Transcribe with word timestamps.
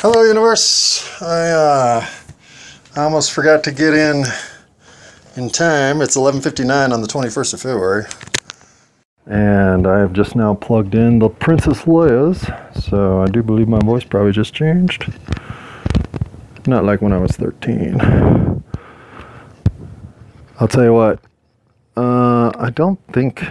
Hello, 0.00 0.22
universe. 0.24 1.10
I 1.22 1.48
uh, 1.48 2.06
almost 2.98 3.32
forgot 3.32 3.64
to 3.64 3.72
get 3.72 3.94
in 3.94 4.24
in 5.36 5.48
time. 5.48 6.02
It's 6.02 6.18
11:59 6.18 6.92
on 6.92 7.00
the 7.00 7.08
21st 7.08 7.54
of 7.54 7.62
February, 7.62 8.04
and 9.24 9.86
I 9.86 9.98
have 10.00 10.12
just 10.12 10.36
now 10.36 10.52
plugged 10.52 10.94
in 10.94 11.18
the 11.18 11.30
Princess 11.30 11.84
Leia's. 11.84 12.46
So 12.84 13.22
I 13.22 13.26
do 13.26 13.42
believe 13.42 13.68
my 13.68 13.78
voice 13.78 14.04
probably 14.04 14.32
just 14.32 14.52
changed. 14.52 15.10
Not 16.66 16.84
like 16.84 17.00
when 17.00 17.14
I 17.14 17.18
was 17.18 17.32
13. 17.32 17.98
I'll 20.60 20.68
tell 20.68 20.84
you 20.84 20.92
what. 20.92 21.20
Uh, 21.96 22.52
I 22.58 22.68
don't 22.68 23.00
think 23.14 23.42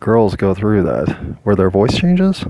girls 0.00 0.34
go 0.34 0.54
through 0.54 0.82
that 0.82 1.08
where 1.42 1.54
their 1.54 1.70
voice 1.70 1.96
changes. 1.96 2.44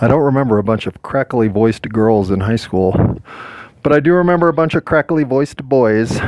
I 0.00 0.08
don't 0.08 0.22
remember 0.22 0.58
a 0.58 0.64
bunch 0.64 0.86
of 0.86 1.02
crackly 1.02 1.48
voiced 1.48 1.88
girls 1.88 2.30
in 2.30 2.40
high 2.40 2.56
school, 2.56 3.20
but 3.82 3.92
I 3.92 4.00
do 4.00 4.12
remember 4.14 4.48
a 4.48 4.52
bunch 4.52 4.74
of 4.74 4.84
crackly 4.84 5.24
voiced 5.24 5.62
boys 5.64 6.20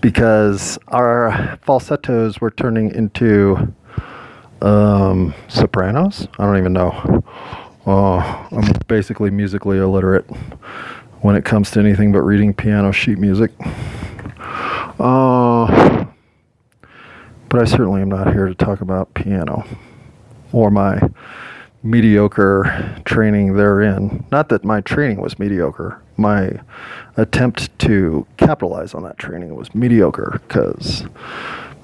because 0.00 0.78
our 0.88 1.58
falsettos 1.62 2.40
were 2.40 2.50
turning 2.50 2.94
into 2.94 3.74
um, 4.62 5.34
sopranos. 5.48 6.28
I 6.38 6.46
don't 6.46 6.58
even 6.58 6.72
know. 6.72 7.22
Oh, 7.86 8.48
I'm 8.50 8.72
basically 8.88 9.30
musically 9.30 9.78
illiterate 9.78 10.24
when 11.20 11.36
it 11.36 11.44
comes 11.44 11.70
to 11.72 11.80
anything 11.80 12.12
but 12.12 12.22
reading 12.22 12.52
piano 12.52 12.90
sheet 12.92 13.18
music. 13.18 13.52
Uh, 14.98 16.05
but 17.48 17.60
I 17.60 17.64
certainly 17.64 18.02
am 18.02 18.08
not 18.08 18.32
here 18.32 18.46
to 18.46 18.54
talk 18.54 18.80
about 18.80 19.14
piano 19.14 19.64
or 20.52 20.70
my 20.70 21.00
mediocre 21.82 23.00
training 23.04 23.54
therein. 23.54 24.24
Not 24.32 24.48
that 24.48 24.64
my 24.64 24.80
training 24.80 25.20
was 25.20 25.38
mediocre. 25.38 26.02
My 26.16 26.60
attempt 27.16 27.78
to 27.80 28.26
capitalize 28.36 28.94
on 28.94 29.02
that 29.04 29.18
training 29.18 29.54
was 29.54 29.74
mediocre 29.74 30.40
because 30.42 31.02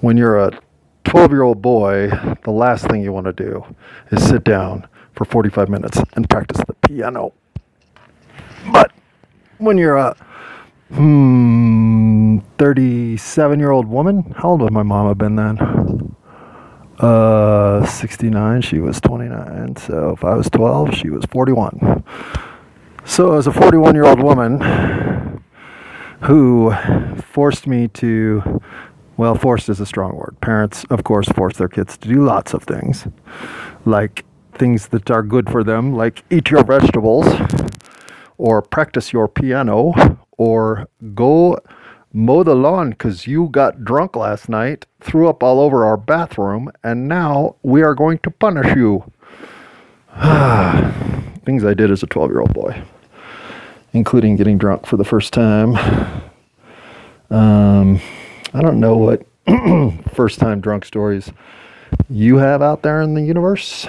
when 0.00 0.16
you're 0.16 0.38
a 0.38 0.58
12 1.04 1.30
year 1.30 1.42
old 1.42 1.62
boy, 1.62 2.08
the 2.44 2.50
last 2.50 2.86
thing 2.86 3.02
you 3.02 3.12
want 3.12 3.26
to 3.26 3.32
do 3.32 3.64
is 4.10 4.26
sit 4.26 4.44
down 4.44 4.86
for 5.14 5.24
45 5.24 5.68
minutes 5.68 6.00
and 6.14 6.28
practice 6.28 6.60
the 6.66 6.74
piano. 6.74 7.32
But 8.72 8.92
when 9.58 9.78
you're 9.78 9.96
a 9.96 10.16
hmm, 10.94 12.38
37 12.58 13.58
year 13.58 13.70
old 13.70 13.86
woman, 13.86 14.34
how 14.36 14.50
old 14.50 14.62
would 14.62 14.72
my 14.72 14.82
mama 14.82 15.14
been 15.14 15.36
then? 15.36 16.16
Uh, 16.98 17.84
69, 17.86 18.62
she 18.62 18.78
was 18.78 19.00
29. 19.00 19.76
So 19.76 20.10
if 20.10 20.24
I 20.24 20.34
was 20.34 20.48
12, 20.50 20.94
she 20.94 21.10
was 21.10 21.24
41. 21.26 22.04
So 23.04 23.36
as 23.36 23.46
a 23.46 23.52
41 23.52 23.94
year 23.94 24.04
old 24.04 24.22
woman 24.22 25.42
who 26.22 26.72
forced 27.32 27.66
me 27.66 27.88
to, 27.88 28.60
well, 29.16 29.34
forced 29.34 29.68
is 29.68 29.80
a 29.80 29.86
strong 29.86 30.14
word. 30.14 30.36
Parents, 30.40 30.84
of 30.90 31.02
course, 31.02 31.28
force 31.28 31.56
their 31.56 31.68
kids 31.68 31.96
to 31.98 32.08
do 32.08 32.24
lots 32.24 32.54
of 32.54 32.62
things, 32.62 33.08
like 33.84 34.24
things 34.52 34.88
that 34.88 35.10
are 35.10 35.22
good 35.22 35.50
for 35.50 35.64
them, 35.64 35.94
like 35.94 36.22
eat 36.30 36.50
your 36.50 36.62
vegetables, 36.62 37.26
or 38.38 38.62
practice 38.62 39.12
your 39.12 39.26
piano, 39.26 40.18
or 40.42 40.88
go 41.14 41.56
mow 42.12 42.42
the 42.42 42.56
lawn 42.56 42.90
because 42.90 43.28
you 43.28 43.48
got 43.50 43.84
drunk 43.84 44.16
last 44.16 44.48
night, 44.48 44.86
threw 45.00 45.28
up 45.28 45.40
all 45.40 45.60
over 45.60 45.84
our 45.84 45.96
bathroom, 45.96 46.68
and 46.82 47.06
now 47.06 47.54
we 47.62 47.80
are 47.80 47.94
going 47.94 48.18
to 48.18 48.30
punish 48.30 48.74
you. 48.74 49.04
Things 51.44 51.64
I 51.64 51.74
did 51.74 51.92
as 51.92 52.02
a 52.02 52.08
12 52.08 52.30
year 52.32 52.40
old 52.40 52.52
boy, 52.52 52.82
including 53.92 54.34
getting 54.34 54.58
drunk 54.58 54.84
for 54.84 54.96
the 54.96 55.04
first 55.04 55.32
time. 55.32 55.76
Um, 57.30 58.00
I 58.52 58.62
don't 58.62 58.80
know 58.80 58.96
what 58.96 59.24
first 60.12 60.40
time 60.40 60.60
drunk 60.60 60.84
stories 60.84 61.30
you 62.10 62.38
have 62.38 62.62
out 62.62 62.82
there 62.82 63.00
in 63.00 63.14
the 63.14 63.22
universe, 63.22 63.86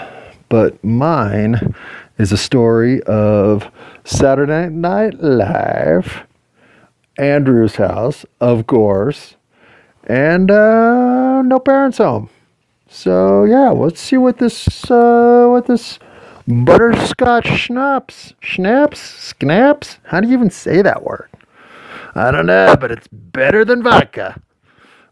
but 0.50 0.81
mine 0.84 1.74
is 2.19 2.31
a 2.31 2.38
story 2.38 3.02
of 3.03 3.72
Saturday 4.03 4.69
Night 4.69 5.16
Live 5.16 6.28
Andrew's 7.18 7.75
house, 7.75 8.25
of 8.40 8.68
course, 8.68 9.35
and 10.06 10.50
uh, 10.50 11.41
no 11.44 11.59
parents 11.59 11.97
home. 12.00 12.29
So 12.88 13.44
yeah, 13.44 13.69
let's 13.69 14.00
see 14.00 14.18
what 14.18 14.38
this 14.38 14.90
uh, 14.90 15.47
what 15.50 15.68
this 15.68 16.00
butterscotch 16.47 17.47
schnapps, 17.47 18.34
schnapps, 18.40 19.00
snaps. 19.00 19.97
How 20.03 20.22
do 20.22 20.28
you 20.28 20.34
even 20.34 20.50
say 20.50 20.81
that 20.81 21.03
word? 21.03 21.29
I 22.16 22.31
don't 22.31 22.46
know, 22.46 22.75
but 22.79 22.91
it's 22.91 23.07
better 23.07 23.66
than 23.66 23.81
vodka. 23.81 24.40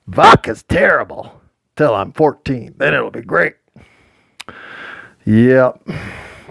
Vodka's 0.07 0.63
terrible 0.63 1.41
till 1.75 1.95
I'm 1.95 2.11
14. 2.11 2.75
Then 2.77 2.93
it'll 2.93 3.11
be 3.11 3.21
great. 3.21 3.55
Yep, 5.25 5.87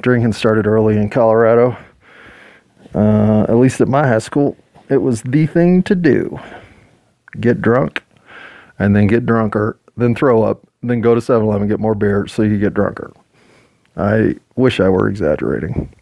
drinking 0.00 0.32
started 0.32 0.66
early 0.66 0.96
in 0.96 1.10
Colorado. 1.10 1.76
Uh, 2.94 3.42
at 3.48 3.54
least 3.54 3.80
at 3.80 3.88
my 3.88 4.06
high 4.06 4.18
school 4.18 4.56
it 4.90 4.98
was 5.00 5.22
the 5.22 5.46
thing 5.46 5.82
to 5.84 5.94
do. 5.94 6.38
Get 7.38 7.62
drunk 7.62 8.02
and 8.78 8.94
then 8.94 9.06
get 9.06 9.24
drunker, 9.24 9.78
then 9.96 10.14
throw 10.14 10.42
up, 10.42 10.66
then 10.82 11.00
go 11.00 11.14
to 11.14 11.20
7 11.20 11.46
Eleven 11.46 11.68
get 11.68 11.78
more 11.78 11.94
beer 11.94 12.26
so 12.26 12.42
you 12.42 12.58
get 12.58 12.74
drunker. 12.74 13.12
I 13.96 14.34
wish 14.56 14.80
I 14.80 14.88
were 14.88 15.08
exaggerating. 15.08 15.94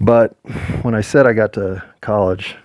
But 0.00 0.36
when 0.82 0.94
I 0.94 1.00
said 1.00 1.26
I 1.26 1.32
got 1.32 1.52
to 1.54 1.82
college 2.00 2.56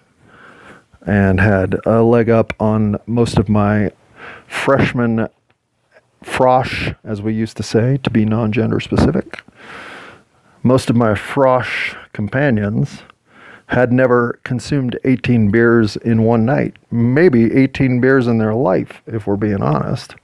and 1.05 1.39
had 1.39 1.77
a 1.85 2.03
leg 2.03 2.29
up 2.29 2.53
on 2.59 2.97
most 3.07 3.37
of 3.37 3.49
my 3.49 3.91
freshman 4.47 5.27
frosh, 6.23 6.95
as 7.03 7.21
we 7.21 7.33
used 7.33 7.57
to 7.57 7.63
say, 7.63 7.97
to 8.03 8.09
be 8.09 8.25
non 8.25 8.51
gender 8.51 8.79
specific, 8.79 9.41
most 10.63 10.89
of 10.89 10.95
my 10.95 11.13
frosh 11.13 11.95
companions 12.11 13.03
had 13.67 13.91
never 13.91 14.39
consumed 14.43 14.97
18 15.03 15.51
beers 15.51 15.97
in 15.97 16.23
one 16.23 16.45
night. 16.45 16.77
Maybe 16.89 17.53
18 17.53 17.99
beers 17.99 18.27
in 18.27 18.37
their 18.37 18.55
life, 18.55 19.01
if 19.05 19.27
we're 19.27 19.35
being 19.35 19.61
honest. 19.61 20.15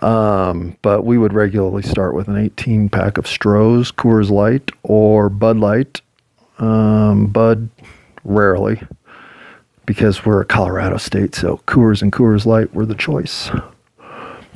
Um, 0.00 0.76
but 0.82 1.04
we 1.04 1.18
would 1.18 1.32
regularly 1.32 1.82
start 1.82 2.14
with 2.14 2.28
an 2.28 2.36
18 2.36 2.88
pack 2.88 3.18
of 3.18 3.24
Strohs, 3.24 3.92
Coors 3.92 4.30
Light, 4.30 4.70
or 4.82 5.28
Bud 5.28 5.58
Light. 5.58 6.00
Um, 6.58 7.26
Bud, 7.26 7.68
rarely, 8.22 8.80
because 9.86 10.24
we're 10.24 10.40
a 10.40 10.46
Colorado 10.46 10.96
state, 10.96 11.34
so 11.34 11.58
Coors 11.66 12.02
and 12.02 12.12
Coors 12.12 12.46
Light 12.46 12.72
were 12.72 12.86
the 12.86 12.94
choice. 12.94 13.50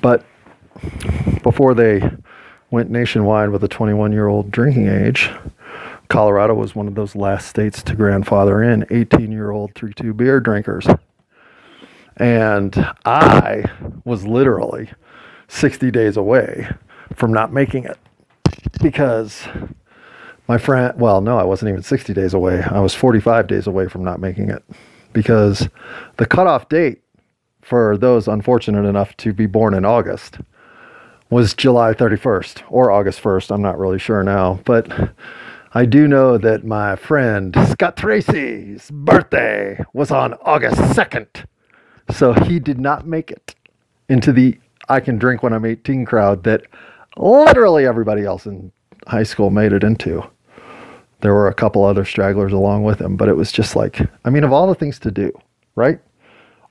But 0.00 0.24
before 1.42 1.74
they 1.74 2.08
went 2.70 2.90
nationwide 2.90 3.48
with 3.48 3.64
a 3.64 3.68
21 3.68 4.12
year 4.12 4.28
old 4.28 4.52
drinking 4.52 4.86
age, 4.86 5.30
Colorado 6.08 6.54
was 6.54 6.74
one 6.74 6.88
of 6.88 6.94
those 6.94 7.14
last 7.14 7.48
states 7.48 7.82
to 7.82 7.94
grandfather 7.94 8.62
in 8.62 8.86
18 8.90 9.30
year 9.30 9.50
old 9.50 9.74
3 9.74 9.92
2 9.92 10.14
beer 10.14 10.40
drinkers. 10.40 10.86
And 12.16 12.74
I 13.04 13.64
was 14.04 14.26
literally 14.26 14.90
60 15.48 15.90
days 15.90 16.16
away 16.16 16.68
from 17.14 17.32
not 17.32 17.52
making 17.52 17.84
it 17.84 17.98
because 18.82 19.46
my 20.48 20.58
friend, 20.58 20.98
well, 20.98 21.20
no, 21.20 21.38
I 21.38 21.44
wasn't 21.44 21.68
even 21.70 21.82
60 21.82 22.14
days 22.14 22.34
away. 22.34 22.62
I 22.62 22.80
was 22.80 22.94
45 22.94 23.46
days 23.46 23.66
away 23.66 23.86
from 23.86 24.02
not 24.02 24.18
making 24.18 24.48
it 24.48 24.64
because 25.12 25.68
the 26.16 26.26
cutoff 26.26 26.68
date 26.68 27.02
for 27.60 27.96
those 27.98 28.28
unfortunate 28.28 28.88
enough 28.88 29.16
to 29.18 29.32
be 29.32 29.46
born 29.46 29.74
in 29.74 29.84
August 29.84 30.38
was 31.30 31.52
July 31.54 31.92
31st 31.92 32.62
or 32.70 32.90
August 32.90 33.22
1st. 33.22 33.54
I'm 33.54 33.62
not 33.62 33.78
really 33.78 33.98
sure 33.98 34.22
now. 34.22 34.58
But 34.64 34.88
I 35.74 35.84
do 35.84 36.08
know 36.08 36.38
that 36.38 36.64
my 36.64 36.96
friend 36.96 37.54
Scott 37.68 37.98
Tracy's 37.98 38.90
birthday 38.90 39.84
was 39.92 40.10
on 40.10 40.32
August 40.42 40.76
2nd. 40.76 41.44
So 42.10 42.32
he 42.32 42.58
did 42.58 42.80
not 42.80 43.06
make 43.06 43.30
it 43.30 43.54
into 44.08 44.32
the 44.32 44.58
I 44.88 45.00
can 45.00 45.18
drink 45.18 45.42
when 45.42 45.52
I'm 45.52 45.66
18 45.66 46.06
crowd 46.06 46.44
that 46.44 46.62
literally 47.18 47.84
everybody 47.84 48.24
else 48.24 48.46
in 48.46 48.72
high 49.06 49.24
school 49.24 49.50
made 49.50 49.72
it 49.74 49.84
into. 49.84 50.22
There 51.20 51.34
were 51.34 51.48
a 51.48 51.54
couple 51.54 51.84
other 51.84 52.06
stragglers 52.06 52.54
along 52.54 52.84
with 52.84 52.98
him, 52.98 53.18
but 53.18 53.28
it 53.28 53.36
was 53.36 53.52
just 53.52 53.76
like, 53.76 54.00
I 54.24 54.30
mean, 54.30 54.44
of 54.44 54.52
all 54.52 54.68
the 54.68 54.74
things 54.74 54.98
to 55.00 55.10
do, 55.10 55.32
right? 55.74 56.00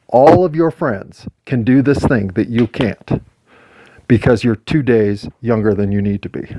All 0.08 0.44
of 0.44 0.56
your 0.56 0.72
friends 0.72 1.28
can 1.46 1.64
do 1.64 1.84
this 1.84 2.00
thing 2.00 2.30
that 2.30 2.50
you 2.50 2.66
can't 2.66 3.22
because 4.08 4.44
you're 4.44 4.56
two 4.56 4.82
days 4.82 5.28
younger 5.42 5.76
than 5.76 5.92
you 5.92 6.02
need 6.02 6.24
to 6.24 6.30
be. 6.30 6.56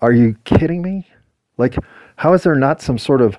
Are 0.00 0.12
you 0.12 0.36
kidding 0.44 0.82
me? 0.82 1.06
Like, 1.58 1.76
how 2.16 2.32
is 2.34 2.42
there 2.42 2.54
not 2.54 2.80
some 2.80 2.98
sort 2.98 3.20
of 3.20 3.38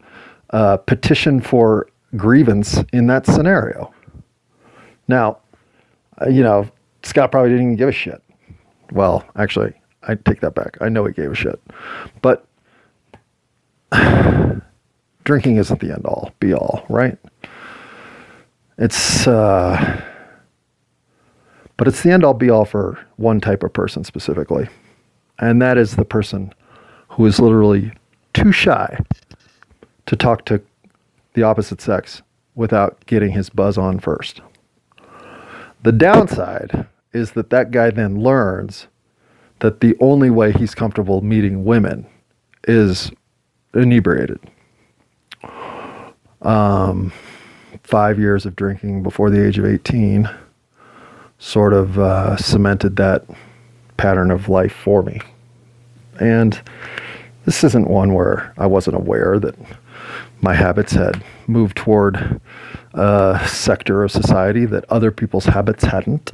uh, 0.51 0.77
petition 0.77 1.39
for 1.41 1.87
grievance 2.15 2.83
in 2.93 3.07
that 3.07 3.25
scenario? 3.25 3.93
Now, 5.07 5.39
uh, 6.21 6.29
you 6.29 6.43
know, 6.43 6.69
Scott 7.03 7.31
probably 7.31 7.51
didn't 7.51 7.65
even 7.65 7.75
give 7.75 7.89
a 7.89 7.93
shit. 7.93 8.21
Well, 8.91 9.25
actually, 9.35 9.73
I 10.03 10.15
take 10.15 10.41
that 10.41 10.55
back. 10.55 10.77
I 10.81 10.89
know 10.89 11.05
he 11.05 11.13
gave 11.13 11.31
a 11.31 11.35
shit. 11.35 11.61
But 12.21 12.47
drinking 15.23 15.57
isn't 15.57 15.79
the 15.79 15.93
end 15.93 16.05
all 16.05 16.31
be 16.39 16.53
all, 16.53 16.85
right? 16.89 17.17
It's, 18.77 19.27
uh, 19.27 20.01
but 21.77 21.87
it's 21.87 22.03
the 22.03 22.11
end 22.11 22.23
all 22.23 22.33
be 22.33 22.49
all 22.49 22.65
for 22.65 22.97
one 23.17 23.41
type 23.41 23.63
of 23.63 23.73
person 23.73 24.03
specifically. 24.03 24.67
And 25.39 25.61
that 25.61 25.77
is 25.77 25.95
the 25.95 26.05
person 26.05 26.53
who 27.09 27.25
is 27.25 27.39
literally 27.39 27.91
too 28.33 28.51
shy 28.51 28.99
to 30.05 30.15
talk 30.15 30.45
to 30.45 30.61
the 31.33 31.43
opposite 31.43 31.81
sex 31.81 32.21
without 32.55 33.05
getting 33.05 33.31
his 33.31 33.49
buzz 33.49 33.77
on 33.77 33.99
first. 33.99 34.41
The 35.83 35.91
downside 35.91 36.87
is 37.13 37.31
that 37.31 37.49
that 37.51 37.71
guy 37.71 37.91
then 37.91 38.19
learns 38.19 38.87
that 39.59 39.79
the 39.79 39.95
only 39.99 40.29
way 40.29 40.51
he's 40.51 40.75
comfortable 40.75 41.21
meeting 41.21 41.65
women 41.65 42.05
is 42.67 43.11
inebriated. 43.73 44.39
Um, 46.41 47.11
five 47.83 48.19
years 48.19 48.45
of 48.45 48.55
drinking 48.55 49.03
before 49.03 49.29
the 49.29 49.45
age 49.45 49.57
of 49.57 49.65
18 49.65 50.29
sort 51.39 51.73
of 51.73 51.97
uh, 51.99 52.35
cemented 52.37 52.95
that 52.97 53.25
pattern 53.97 54.31
of 54.31 54.49
life 54.49 54.73
for 54.73 55.03
me. 55.03 55.21
And 56.19 56.59
this 57.45 57.63
isn't 57.63 57.87
one 57.87 58.13
where 58.13 58.53
I 58.57 58.65
wasn't 58.65 58.95
aware 58.97 59.39
that 59.39 59.55
my 60.41 60.53
habits 60.53 60.93
had 60.93 61.23
moved 61.47 61.77
toward 61.77 62.39
a 62.93 63.39
sector 63.47 64.03
of 64.03 64.11
society 64.11 64.65
that 64.65 64.85
other 64.89 65.11
people's 65.11 65.45
habits 65.45 65.83
hadn't. 65.83 66.31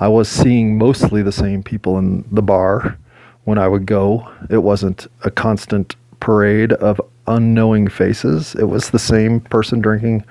I 0.00 0.08
was 0.08 0.28
seeing 0.28 0.78
mostly 0.78 1.22
the 1.22 1.32
same 1.32 1.62
people 1.62 1.98
in 1.98 2.24
the 2.30 2.42
bar 2.42 2.98
when 3.44 3.58
I 3.58 3.68
would 3.68 3.86
go. 3.86 4.28
It 4.50 4.58
wasn't 4.58 5.06
a 5.24 5.30
constant 5.30 5.96
parade 6.20 6.72
of 6.72 7.00
unknowing 7.26 7.88
faces. 7.88 8.54
It 8.56 8.64
was 8.64 8.90
the 8.90 8.98
same 8.98 9.40
person 9.40 9.80
drinking 9.80 10.24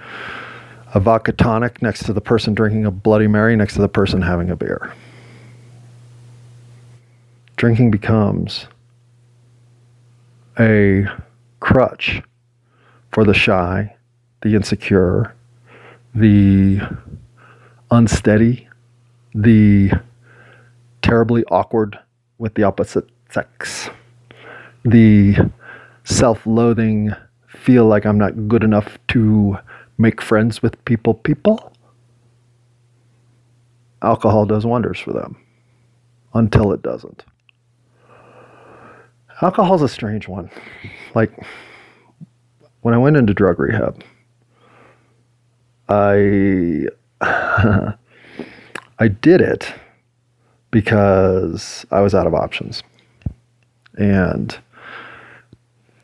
a 0.94 1.00
vodka 1.00 1.34
tonic 1.34 1.82
next 1.82 2.06
to 2.06 2.14
the 2.14 2.22
person 2.22 2.54
drinking 2.54 2.86
a 2.86 2.92
Bloody 2.92 3.28
Mary 3.28 3.56
next 3.56 3.76
to 3.76 3.82
the 3.82 3.90
person 3.90 4.22
having 4.22 4.50
a 4.50 4.56
beer. 4.56 4.94
Drinking 7.58 7.90
becomes 7.90 8.68
a 10.60 11.06
crutch 11.62 12.22
for 13.12 13.24
the 13.24 13.34
shy, 13.34 13.96
the 14.42 14.56
insecure, 14.56 15.34
the 16.14 16.82
unsteady, 17.92 18.68
the 19.34 19.92
terribly 21.02 21.44
awkward 21.46 21.98
with 22.38 22.56
the 22.56 22.64
opposite 22.64 23.08
sex, 23.30 23.90
the 24.84 25.36
self 26.04 26.46
loathing, 26.46 27.14
feel 27.48 27.86
like 27.86 28.06
I'm 28.06 28.18
not 28.18 28.50
good 28.50 28.64
enough 28.64 28.98
to 29.10 29.58
make 29.98 30.22
friends 30.22 30.62
with 30.62 30.84
people, 30.84 31.14
people. 31.14 31.72
Alcohol 34.02 34.46
does 34.46 34.66
wonders 34.66 35.00
for 35.00 35.14
them 35.14 35.38
until 36.34 36.74
it 36.74 36.82
doesn't. 36.82 37.24
Alcohol's 39.42 39.82
a 39.82 39.90
strange 39.90 40.28
one. 40.28 40.50
Like, 41.14 41.32
when 42.82 42.94
I 42.94 42.98
went 42.98 43.18
into 43.18 43.34
drug 43.34 43.60
rehab, 43.60 44.04
I 45.90 46.88
I 47.22 49.08
did 49.08 49.42
it 49.42 49.74
because 50.72 51.86
I 51.92 52.02
was 52.02 52.16
out 52.16 52.28
of 52.28 52.34
options. 52.34 52.84
And 53.98 54.58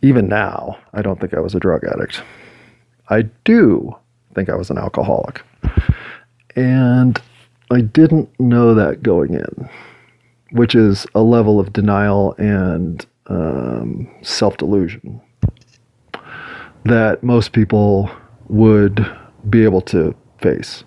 even 0.02 0.28
now, 0.28 0.78
I 0.94 1.02
don't 1.02 1.20
think 1.20 1.34
I 1.34 1.40
was 1.40 1.56
a 1.56 1.60
drug 1.60 1.84
addict. 1.84 2.24
I 3.10 3.24
do 3.44 3.96
think 4.34 4.50
I 4.50 4.56
was 4.56 4.70
an 4.70 4.78
alcoholic. 4.78 5.42
And 6.56 7.22
I 7.70 7.82
didn't 7.82 8.30
know 8.40 8.74
that 8.74 9.04
going 9.04 9.34
in, 9.34 9.70
which 10.52 10.76
is 10.76 11.06
a 11.16 11.22
level 11.22 11.60
of 11.60 11.74
denial 11.74 12.34
and 12.38 13.06
um, 13.32 14.10
self 14.22 14.58
delusion 14.58 15.22
that 16.84 17.24
most 17.24 17.54
people 17.54 18.10
would 18.50 19.10
be 19.50 19.64
able 19.64 19.82
to 19.82 20.14
face 20.42 20.84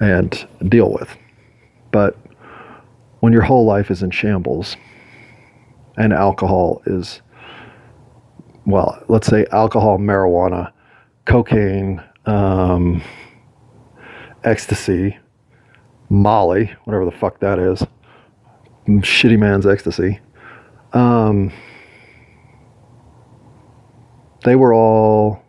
and 0.00 0.46
deal 0.68 0.92
with. 0.92 1.16
But 1.90 2.16
when 3.20 3.32
your 3.32 3.42
whole 3.42 3.64
life 3.64 3.90
is 3.90 4.02
in 4.02 4.10
shambles 4.10 4.76
and 5.96 6.12
alcohol 6.12 6.82
is, 6.86 7.22
well, 8.66 9.02
let's 9.08 9.28
say 9.28 9.46
alcohol, 9.50 9.98
marijuana, 9.98 10.72
cocaine, 11.24 12.02
um, 12.26 13.02
ecstasy, 14.42 15.16
Molly, 16.10 16.74
whatever 16.84 17.04
the 17.06 17.10
fuck 17.12 17.40
that 17.40 17.58
is, 17.58 17.82
shitty 18.86 19.38
man's 19.38 19.66
ecstasy. 19.66 20.20
Um, 20.94 21.52
they 24.44 24.56
were 24.56 24.72
all 24.72 25.42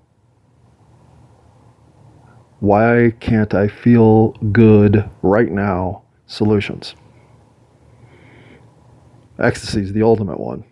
why 2.59 3.13
can't 3.19 3.53
I 3.53 3.67
feel 3.67 4.31
good 4.51 5.07
right 5.21 5.51
now 5.51 6.01
solutions. 6.25 6.95
Ecstasy 9.37 9.81
is 9.81 9.93
the 9.93 10.01
ultimate 10.01 10.39
one. 10.39 10.63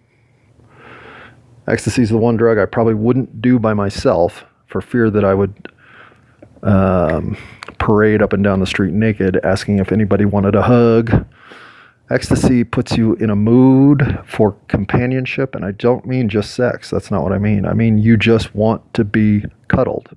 Ecstasy 1.67 2.01
is 2.01 2.09
the 2.09 2.17
one 2.17 2.35
drug 2.35 2.57
I 2.57 2.65
probably 2.65 2.95
wouldn't 2.95 3.41
do 3.41 3.59
by 3.59 3.73
myself 3.73 4.43
for 4.65 4.81
fear 4.81 5.11
that 5.11 5.23
I 5.23 5.35
would 5.35 5.67
um, 6.63 7.37
parade 7.77 8.21
up 8.21 8.33
and 8.33 8.43
down 8.43 8.59
the 8.59 8.65
street 8.65 8.93
naked 8.93 9.39
asking 9.43 9.77
if 9.77 9.91
anybody 9.91 10.25
wanted 10.25 10.55
a 10.55 10.63
hug. 10.63 11.27
Ecstasy 12.13 12.63
puts 12.63 12.95
you 12.95 13.15
in 13.15 13.31
a 13.31 13.35
mood 13.35 14.19
for 14.23 14.55
companionship, 14.67 15.55
and 15.55 15.65
I 15.65 15.71
don't 15.71 16.05
mean 16.05 16.29
just 16.29 16.53
sex. 16.53 16.91
That's 16.91 17.09
not 17.09 17.23
what 17.23 17.33
I 17.33 17.39
mean. 17.39 17.65
I 17.65 17.73
mean, 17.73 17.97
you 17.97 18.17
just 18.17 18.53
want 18.53 18.93
to 18.93 19.03
be 19.03 19.43
cuddled. 19.67 20.15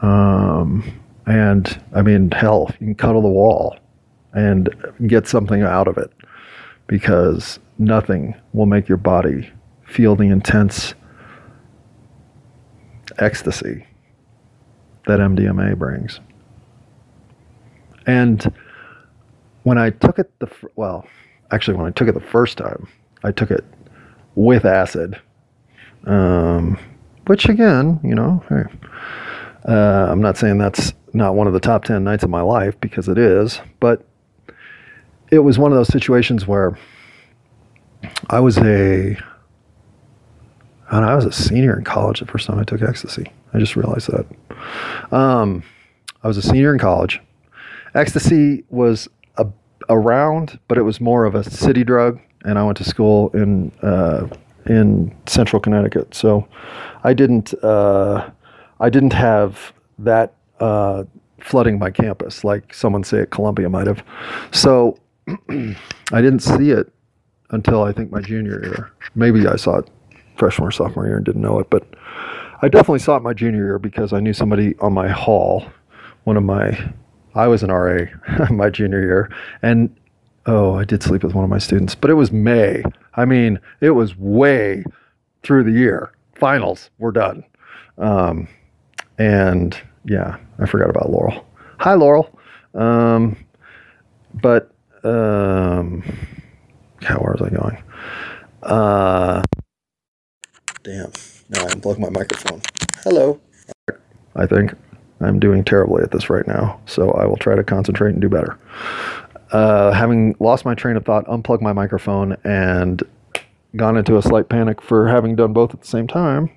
Um, 0.00 1.00
and 1.26 1.82
I 1.92 2.02
mean, 2.02 2.30
hell, 2.30 2.70
you 2.78 2.86
can 2.86 2.94
cuddle 2.94 3.22
the 3.22 3.28
wall 3.28 3.76
and 4.32 4.68
get 5.08 5.26
something 5.26 5.60
out 5.62 5.88
of 5.88 5.98
it 5.98 6.12
because 6.86 7.58
nothing 7.78 8.36
will 8.52 8.66
make 8.66 8.86
your 8.88 8.98
body 8.98 9.50
feel 9.82 10.14
the 10.14 10.28
intense 10.28 10.94
ecstasy 13.18 13.84
that 15.08 15.18
MDMA 15.18 15.76
brings. 15.76 16.20
And 18.06 18.52
when 19.66 19.78
I 19.78 19.90
took 19.90 20.20
it 20.20 20.30
the 20.38 20.48
well, 20.76 21.08
actually 21.50 21.76
when 21.76 21.86
I 21.86 21.90
took 21.90 22.06
it 22.06 22.12
the 22.12 22.20
first 22.20 22.56
time, 22.56 22.86
I 23.24 23.32
took 23.32 23.50
it 23.50 23.64
with 24.36 24.64
acid, 24.64 25.20
um, 26.04 26.78
which 27.26 27.48
again, 27.48 27.98
you 28.04 28.14
know, 28.14 28.44
hey, 28.48 28.62
uh, 29.66 30.06
I'm 30.08 30.20
not 30.20 30.36
saying 30.36 30.58
that's 30.58 30.92
not 31.14 31.34
one 31.34 31.48
of 31.48 31.52
the 31.52 31.58
top 31.58 31.82
10 31.82 32.04
nights 32.04 32.22
of 32.22 32.30
my 32.30 32.42
life 32.42 32.80
because 32.80 33.08
it 33.08 33.18
is, 33.18 33.60
but 33.80 34.06
it 35.32 35.40
was 35.40 35.58
one 35.58 35.72
of 35.72 35.78
those 35.78 35.88
situations 35.88 36.46
where 36.46 36.78
I 38.30 38.38
was 38.38 38.58
a 38.58 39.18
know, 40.92 41.08
I 41.08 41.16
was 41.16 41.24
a 41.24 41.32
senior 41.32 41.76
in 41.76 41.82
college 41.82 42.20
the 42.20 42.26
first 42.26 42.46
time 42.46 42.60
I 42.60 42.62
took 42.62 42.82
ecstasy. 42.82 43.32
I 43.52 43.58
just 43.58 43.74
realized 43.74 44.12
that. 44.12 45.12
Um, 45.12 45.64
I 46.22 46.28
was 46.28 46.36
a 46.36 46.42
senior 46.42 46.72
in 46.72 46.78
college. 46.78 47.20
Ecstasy 47.96 48.62
was 48.68 49.08
around, 49.88 50.58
but 50.68 50.78
it 50.78 50.82
was 50.82 51.00
more 51.00 51.24
of 51.24 51.34
a 51.34 51.44
city 51.44 51.84
drug, 51.84 52.20
and 52.44 52.58
I 52.58 52.64
went 52.64 52.78
to 52.78 52.84
school 52.84 53.30
in 53.30 53.70
uh, 53.82 54.28
in 54.66 55.14
central 55.26 55.60
Connecticut, 55.60 56.14
so 56.14 56.46
I 57.04 57.14
didn't. 57.14 57.54
Uh, 57.62 58.30
I 58.78 58.90
didn't 58.90 59.14
have 59.14 59.72
that 59.98 60.34
uh, 60.60 61.04
flooding 61.40 61.78
my 61.78 61.90
campus 61.90 62.44
like 62.44 62.74
someone 62.74 63.04
say 63.04 63.20
at 63.20 63.30
Columbia 63.30 63.68
might 63.68 63.86
have. 63.86 64.02
So 64.50 64.98
I 65.48 66.20
didn't 66.20 66.40
see 66.40 66.70
it 66.70 66.92
until 67.50 67.82
I 67.82 67.92
think 67.92 68.10
my 68.10 68.20
junior 68.20 68.62
year. 68.62 68.92
Maybe 69.14 69.46
I 69.46 69.56
saw 69.56 69.78
it 69.78 69.90
freshman 70.36 70.68
or 70.68 70.72
sophomore 70.72 71.06
year 71.06 71.16
and 71.16 71.24
didn't 71.24 71.42
know 71.42 71.58
it, 71.58 71.70
but 71.70 71.86
I 72.62 72.68
definitely 72.68 73.00
saw 73.00 73.16
it 73.16 73.22
my 73.22 73.32
junior 73.32 73.64
year 73.64 73.78
because 73.78 74.12
I 74.12 74.20
knew 74.20 74.32
somebody 74.32 74.74
on 74.78 74.92
my 74.92 75.08
hall, 75.08 75.66
one 76.24 76.36
of 76.36 76.42
my, 76.42 76.92
I 77.36 77.46
was 77.46 77.62
an 77.62 77.70
RA 77.70 78.06
my 78.50 78.70
junior 78.70 79.00
year, 79.00 79.30
and 79.62 79.94
oh, 80.46 80.74
I 80.74 80.84
did 80.84 81.02
sleep 81.02 81.22
with 81.22 81.34
one 81.34 81.44
of 81.44 81.50
my 81.50 81.58
students, 81.58 81.94
but 81.94 82.10
it 82.10 82.14
was 82.14 82.32
May. 82.32 82.82
I 83.14 83.24
mean, 83.24 83.60
it 83.80 83.90
was 83.90 84.16
way 84.16 84.84
through 85.42 85.64
the 85.64 85.72
year. 85.72 86.12
Finals 86.34 86.90
were 86.98 87.12
done. 87.12 87.44
Um, 87.98 88.48
and 89.18 89.78
yeah, 90.04 90.36
I 90.58 90.66
forgot 90.66 90.90
about 90.90 91.10
Laurel. 91.10 91.46
Hi, 91.78 91.94
Laurel. 91.94 92.38
Um, 92.74 93.36
but 94.34 94.72
um, 95.04 96.02
how 97.02 97.18
where 97.18 97.36
was 97.38 97.42
I 97.42 97.50
going? 97.50 97.82
Uh, 98.62 99.42
damn, 100.82 101.12
Now 101.48 101.64
I 101.64 101.68
unplug 101.68 101.98
my 101.98 102.10
microphone. 102.10 102.60
Hello. 103.04 103.40
I 104.34 104.46
think 104.46 104.72
I'm 105.20 105.38
doing 105.38 105.64
terribly 105.64 106.02
at 106.02 106.10
this 106.10 106.28
right 106.28 106.46
now, 106.46 106.78
so 106.86 107.10
I 107.12 107.24
will 107.26 107.36
try 107.36 107.54
to 107.54 107.64
concentrate 107.64 108.10
and 108.10 108.20
do 108.20 108.28
better. 108.28 108.58
Uh, 109.52 109.92
having 109.92 110.34
lost 110.40 110.64
my 110.64 110.74
train 110.74 110.96
of 110.96 111.04
thought, 111.04 111.24
unplugged 111.28 111.62
my 111.62 111.72
microphone, 111.72 112.36
and 112.44 113.02
gone 113.76 113.96
into 113.96 114.16
a 114.16 114.22
slight 114.22 114.48
panic 114.48 114.82
for 114.82 115.08
having 115.08 115.36
done 115.36 115.52
both 115.52 115.72
at 115.72 115.80
the 115.80 115.86
same 115.86 116.06
time. 116.06 116.50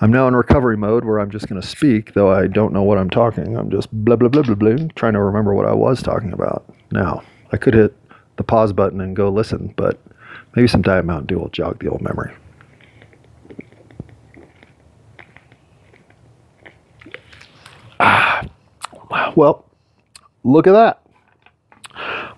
I'm 0.00 0.10
now 0.10 0.26
in 0.28 0.34
recovery 0.34 0.76
mode 0.76 1.04
where 1.04 1.20
I'm 1.20 1.30
just 1.30 1.48
going 1.48 1.60
to 1.60 1.66
speak, 1.66 2.14
though 2.14 2.30
I 2.30 2.46
don't 2.46 2.72
know 2.72 2.82
what 2.82 2.98
I'm 2.98 3.10
talking. 3.10 3.56
I'm 3.56 3.70
just 3.70 3.90
blah, 3.92 4.16
blah, 4.16 4.28
blah, 4.28 4.42
blah, 4.42 4.54
blah, 4.54 4.88
trying 4.96 5.12
to 5.14 5.20
remember 5.20 5.54
what 5.54 5.66
I 5.66 5.72
was 5.72 6.02
talking 6.02 6.32
about. 6.32 6.64
Now, 6.90 7.22
I 7.52 7.56
could 7.56 7.74
hit 7.74 7.94
the 8.36 8.44
pause 8.44 8.72
button 8.72 9.00
and 9.00 9.14
go 9.14 9.28
listen, 9.28 9.72
but 9.76 9.98
maybe 10.56 10.68
some 10.68 10.82
Diet 10.82 11.04
Mountain 11.04 11.26
Dew 11.26 11.38
will 11.38 11.48
jog 11.48 11.78
the 11.78 11.88
old 11.88 12.02
memory. 12.02 12.32
Ah, 18.00 18.46
well, 19.36 19.64
look 20.42 20.66
at 20.66 20.72
that. 20.72 21.00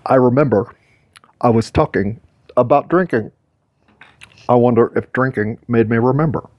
I 0.05 0.15
remember 0.15 0.73
I 1.41 1.49
was 1.49 1.71
talking 1.71 2.19
about 2.55 2.87
drinking. 2.89 3.31
I 4.49 4.55
wonder 4.55 4.91
if 4.95 5.11
drinking 5.13 5.59
made 5.67 5.89
me 5.89 5.97
remember. 5.97 6.49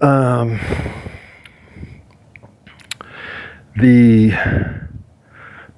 Um, 0.00 0.58
the 3.76 4.32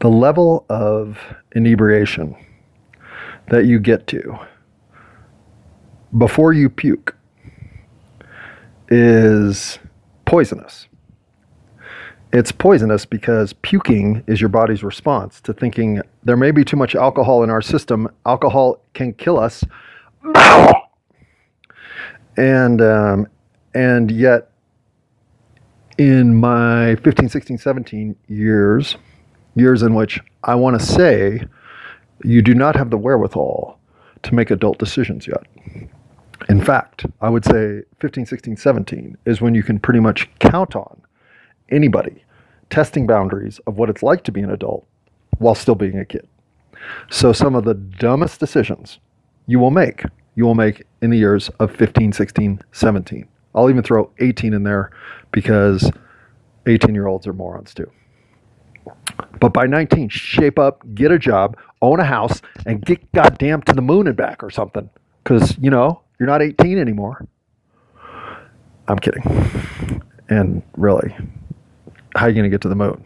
the 0.00 0.08
level 0.08 0.66
of 0.68 1.18
inebriation 1.54 2.34
that 3.48 3.66
you 3.66 3.78
get 3.78 4.06
to 4.08 4.38
before 6.18 6.52
you 6.52 6.68
puke 6.68 7.14
is 8.88 9.78
poisonous. 10.24 10.88
It's 12.32 12.50
poisonous 12.50 13.04
because 13.04 13.52
puking 13.52 14.24
is 14.26 14.40
your 14.40 14.48
body's 14.48 14.82
response 14.82 15.40
to 15.42 15.52
thinking 15.52 16.00
there 16.24 16.36
may 16.36 16.50
be 16.50 16.64
too 16.64 16.76
much 16.76 16.94
alcohol 16.94 17.42
in 17.44 17.50
our 17.50 17.60
system. 17.60 18.08
Alcohol 18.24 18.82
can 18.94 19.12
kill 19.12 19.38
us. 19.38 19.62
and 22.36 22.80
um, 22.80 23.26
and 23.74 24.10
yet 24.10 24.50
in 25.98 26.34
my 26.34 26.96
15 26.96 27.28
16 27.28 27.58
17 27.58 28.16
years 28.28 28.96
years 29.54 29.82
in 29.82 29.94
which 29.94 30.20
i 30.44 30.54
want 30.54 30.78
to 30.78 30.84
say 30.84 31.44
you 32.24 32.40
do 32.40 32.54
not 32.54 32.74
have 32.74 32.88
the 32.90 32.96
wherewithal 32.96 33.78
to 34.22 34.34
make 34.34 34.50
adult 34.50 34.78
decisions 34.78 35.26
yet 35.26 35.42
in 36.48 36.64
fact 36.64 37.04
i 37.20 37.28
would 37.28 37.44
say 37.44 37.82
15 38.00 38.24
16 38.24 38.56
17 38.56 39.18
is 39.26 39.42
when 39.42 39.54
you 39.54 39.62
can 39.62 39.78
pretty 39.78 40.00
much 40.00 40.30
count 40.38 40.74
on 40.74 41.01
anybody 41.72 42.24
testing 42.70 43.06
boundaries 43.06 43.58
of 43.66 43.76
what 43.76 43.90
it's 43.90 44.02
like 44.02 44.22
to 44.24 44.32
be 44.32 44.40
an 44.40 44.50
adult 44.50 44.86
while 45.38 45.54
still 45.54 45.74
being 45.74 45.98
a 45.98 46.04
kid 46.04 46.28
so 47.10 47.32
some 47.32 47.54
of 47.54 47.64
the 47.64 47.74
dumbest 47.74 48.38
decisions 48.38 48.98
you 49.46 49.58
will 49.58 49.70
make 49.70 50.04
you 50.34 50.44
will 50.44 50.54
make 50.54 50.84
in 51.00 51.10
the 51.10 51.18
years 51.18 51.48
of 51.58 51.74
15 51.74 52.12
16 52.12 52.60
17 52.72 53.28
I'll 53.54 53.70
even 53.70 53.82
throw 53.82 54.10
18 54.18 54.54
in 54.54 54.62
there 54.62 54.90
because 55.30 55.90
18 56.66 56.94
year 56.94 57.06
olds 57.06 57.26
are 57.26 57.32
morons 57.32 57.74
too. 57.74 57.90
But 59.40 59.52
by 59.52 59.66
19, 59.66 60.08
shape 60.08 60.58
up, 60.58 60.82
get 60.94 61.10
a 61.10 61.18
job, 61.18 61.56
own 61.80 62.00
a 62.00 62.04
house, 62.04 62.40
and 62.66 62.84
get 62.84 63.12
goddamn 63.12 63.62
to 63.62 63.72
the 63.72 63.82
moon 63.82 64.06
and 64.06 64.16
back 64.16 64.42
or 64.42 64.50
something. 64.50 64.88
Because, 65.22 65.56
you 65.58 65.70
know, 65.70 66.02
you're 66.18 66.28
not 66.28 66.42
18 66.42 66.78
anymore. 66.78 67.26
I'm 68.88 68.98
kidding. 68.98 69.22
And 70.28 70.62
really, 70.76 71.14
how 72.14 72.26
are 72.26 72.28
you 72.28 72.34
going 72.34 72.44
to 72.44 72.50
get 72.50 72.60
to 72.62 72.68
the 72.68 72.74
moon? 72.74 73.04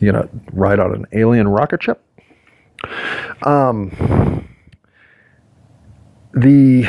You 0.00 0.12
to 0.12 0.28
ride 0.52 0.78
on 0.78 0.94
an 0.94 1.06
alien 1.12 1.48
rocket 1.48 1.82
ship? 1.82 2.02
Um, 3.42 4.48
the 6.34 6.86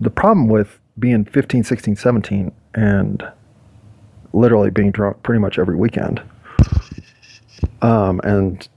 the 0.00 0.10
problem 0.10 0.48
with 0.48 0.78
being 0.98 1.24
15, 1.24 1.64
16, 1.64 1.96
17 1.96 2.52
and 2.74 3.22
literally 4.32 4.70
being 4.70 4.90
drunk 4.90 5.22
pretty 5.22 5.40
much 5.40 5.58
every 5.58 5.76
weekend. 5.76 6.22
Um, 7.82 8.20
and 8.24 8.68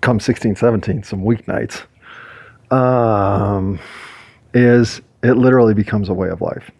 come 0.00 0.20
16, 0.20 0.56
17, 0.56 1.02
some 1.02 1.22
weeknights, 1.22 1.82
um, 2.72 3.78
is 4.54 5.00
it 5.22 5.34
literally 5.34 5.74
becomes 5.74 6.08
a 6.08 6.14
way 6.14 6.28
of 6.28 6.40
life. 6.40 6.70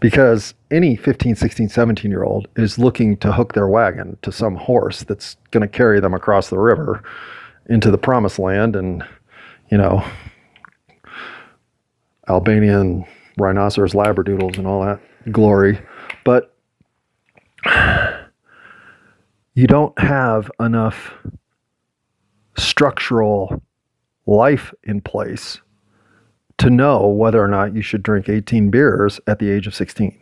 Because 0.00 0.54
any 0.70 0.94
15, 0.96 1.34
16, 1.34 1.68
17 1.68 2.10
year 2.10 2.22
old 2.22 2.48
is 2.56 2.78
looking 2.78 3.16
to 3.18 3.32
hook 3.32 3.54
their 3.54 3.68
wagon 3.68 4.16
to 4.22 4.30
some 4.30 4.54
horse 4.54 5.02
that's 5.02 5.36
going 5.50 5.62
to 5.62 5.68
carry 5.68 6.00
them 6.00 6.14
across 6.14 6.50
the 6.50 6.58
river 6.58 7.02
into 7.66 7.90
the 7.90 7.98
promised 7.98 8.38
land 8.38 8.76
and, 8.76 9.02
you 9.70 9.78
know, 9.78 10.04
Albanian 12.28 13.04
rhinoceros 13.38 13.92
labradoodles 13.92 14.58
and 14.58 14.66
all 14.66 14.84
that 14.84 15.00
glory. 15.32 15.80
But 16.24 16.54
you 19.54 19.66
don't 19.66 19.98
have 19.98 20.50
enough 20.60 21.12
structural 22.56 23.62
life 24.26 24.72
in 24.84 25.00
place 25.00 25.60
to 26.58 26.70
know 26.70 27.06
whether 27.06 27.42
or 27.42 27.48
not 27.48 27.74
you 27.74 27.82
should 27.82 28.02
drink 28.02 28.28
18 28.28 28.70
beers 28.70 29.20
at 29.26 29.38
the 29.38 29.50
age 29.50 29.66
of 29.66 29.74
16 29.74 30.18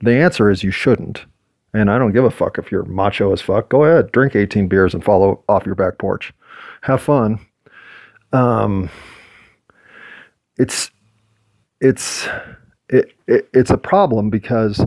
the 0.00 0.14
answer 0.14 0.50
is 0.50 0.62
you 0.62 0.70
shouldn't. 0.70 1.24
And 1.74 1.90
i 1.90 1.98
don't 1.98 2.12
give 2.12 2.24
a 2.24 2.30
fuck 2.30 2.58
if 2.58 2.72
you're 2.72 2.84
macho 2.84 3.32
as 3.32 3.42
fuck. 3.42 3.68
Go 3.68 3.84
ahead 3.84 4.10
drink 4.12 4.34
18 4.34 4.68
beers 4.68 4.94
and 4.94 5.04
follow 5.04 5.42
off 5.48 5.66
your 5.66 5.74
back 5.74 5.98
porch. 5.98 6.32
Have 6.82 7.02
fun. 7.02 7.44
Um, 8.32 8.90
it's 10.56 10.90
it's 11.80 12.28
it, 12.88 13.12
it, 13.26 13.48
it's 13.52 13.70
a 13.70 13.76
problem 13.76 14.30
because 14.30 14.84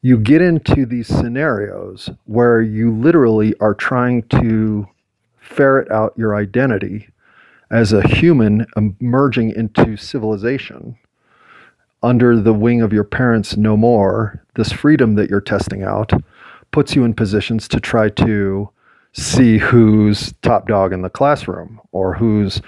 you 0.00 0.16
get 0.16 0.40
into 0.40 0.86
these 0.86 1.08
scenarios 1.08 2.08
where 2.24 2.62
you 2.62 2.94
literally 2.94 3.54
are 3.60 3.74
trying 3.74 4.22
to 4.28 4.86
ferret 5.40 5.90
out 5.90 6.14
your 6.16 6.34
identity 6.34 7.08
as 7.70 7.92
a 7.92 8.06
human 8.06 8.66
emerging 8.76 9.50
into 9.50 9.96
civilization 9.96 10.96
under 12.02 12.40
the 12.40 12.54
wing 12.54 12.80
of 12.80 12.92
your 12.92 13.04
parents 13.04 13.56
no 13.56 13.76
more 13.76 14.42
this 14.54 14.72
freedom 14.72 15.14
that 15.14 15.28
you're 15.28 15.40
testing 15.40 15.82
out 15.82 16.12
puts 16.70 16.94
you 16.94 17.04
in 17.04 17.14
positions 17.14 17.66
to 17.66 17.80
try 17.80 18.08
to 18.08 18.68
see 19.12 19.58
who's 19.58 20.32
top 20.42 20.68
dog 20.68 20.92
in 20.92 21.02
the 21.02 21.10
classroom 21.10 21.80
or 21.92 22.14
who's 22.14 22.60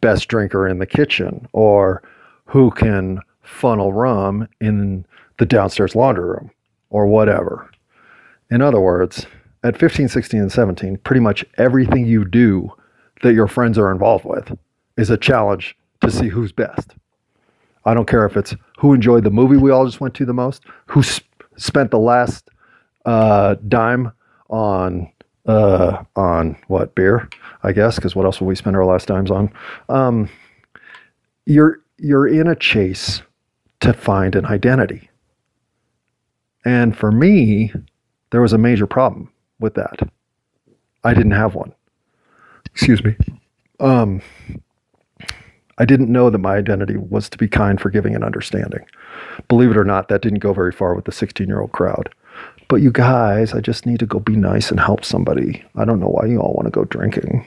best 0.00 0.28
drinker 0.28 0.68
in 0.68 0.78
the 0.78 0.86
kitchen 0.86 1.46
or 1.52 2.02
who 2.44 2.70
can 2.70 3.20
funnel 3.42 3.92
rum 3.92 4.48
in 4.60 5.04
the 5.38 5.46
downstairs 5.46 5.94
laundry 5.94 6.24
room 6.24 6.50
or 6.90 7.06
whatever. 7.06 7.70
In 8.50 8.62
other 8.62 8.80
words, 8.80 9.26
at 9.62 9.78
15, 9.78 10.08
16, 10.08 10.40
and 10.40 10.52
17, 10.52 10.98
pretty 10.98 11.20
much 11.20 11.44
everything 11.58 12.06
you 12.06 12.24
do 12.24 12.72
that 13.22 13.34
your 13.34 13.46
friends 13.46 13.78
are 13.78 13.90
involved 13.90 14.24
with 14.24 14.56
is 14.96 15.10
a 15.10 15.16
challenge 15.16 15.76
to 16.02 16.10
see 16.10 16.28
who's 16.28 16.52
best. 16.52 16.94
I 17.84 17.94
don't 17.94 18.08
care 18.08 18.26
if 18.26 18.36
it's 18.36 18.54
who 18.78 18.92
enjoyed 18.92 19.24
the 19.24 19.30
movie 19.30 19.56
we 19.56 19.70
all 19.70 19.86
just 19.86 20.00
went 20.00 20.14
to 20.14 20.24
the 20.24 20.34
most, 20.34 20.64
who 20.86 21.02
sp- 21.04 21.24
spent 21.56 21.90
the 21.90 21.98
last 21.98 22.48
uh, 23.06 23.56
dime 23.68 24.12
on 24.48 25.10
uh, 25.46 26.02
on 26.16 26.56
what 26.68 26.94
beer, 26.94 27.28
I 27.62 27.72
guess, 27.72 27.96
because 27.96 28.14
what 28.14 28.26
else 28.26 28.40
would 28.40 28.46
we 28.46 28.54
spend 28.54 28.76
our 28.76 28.84
last 28.84 29.08
dimes 29.08 29.30
on? 29.30 29.52
Um, 29.88 30.28
you're 31.46 31.80
you're 31.98 32.28
in 32.28 32.46
a 32.46 32.56
chase 32.56 33.22
to 33.80 33.92
find 33.92 34.34
an 34.34 34.46
identity. 34.46 35.10
And 36.64 36.96
for 36.96 37.10
me, 37.10 37.72
there 38.30 38.42
was 38.42 38.52
a 38.52 38.58
major 38.58 38.86
problem 38.86 39.32
with 39.58 39.74
that. 39.74 39.98
I 41.04 41.14
didn't 41.14 41.32
have 41.32 41.54
one. 41.54 41.74
Excuse 42.72 43.04
me. 43.04 43.16
Um, 43.78 44.22
I 45.78 45.84
didn't 45.86 46.12
know 46.12 46.28
that 46.28 46.38
my 46.38 46.56
identity 46.56 46.96
was 46.96 47.28
to 47.30 47.38
be 47.38 47.48
kind, 47.48 47.80
forgiving, 47.80 48.14
and 48.14 48.22
understanding. 48.22 48.84
Believe 49.48 49.70
it 49.70 49.76
or 49.76 49.84
not, 49.84 50.08
that 50.08 50.20
didn't 50.20 50.40
go 50.40 50.52
very 50.52 50.72
far 50.72 50.94
with 50.94 51.06
the 51.06 51.12
16 51.12 51.46
year 51.46 51.60
old 51.60 51.72
crowd. 51.72 52.10
But 52.68 52.82
you 52.82 52.92
guys, 52.92 53.52
I 53.52 53.60
just 53.60 53.86
need 53.86 53.98
to 54.00 54.06
go 54.06 54.20
be 54.20 54.36
nice 54.36 54.70
and 54.70 54.78
help 54.78 55.04
somebody. 55.04 55.64
I 55.76 55.84
don't 55.84 55.98
know 55.98 56.08
why 56.08 56.26
you 56.26 56.38
all 56.38 56.52
want 56.52 56.66
to 56.66 56.70
go 56.70 56.84
drinking. 56.84 57.44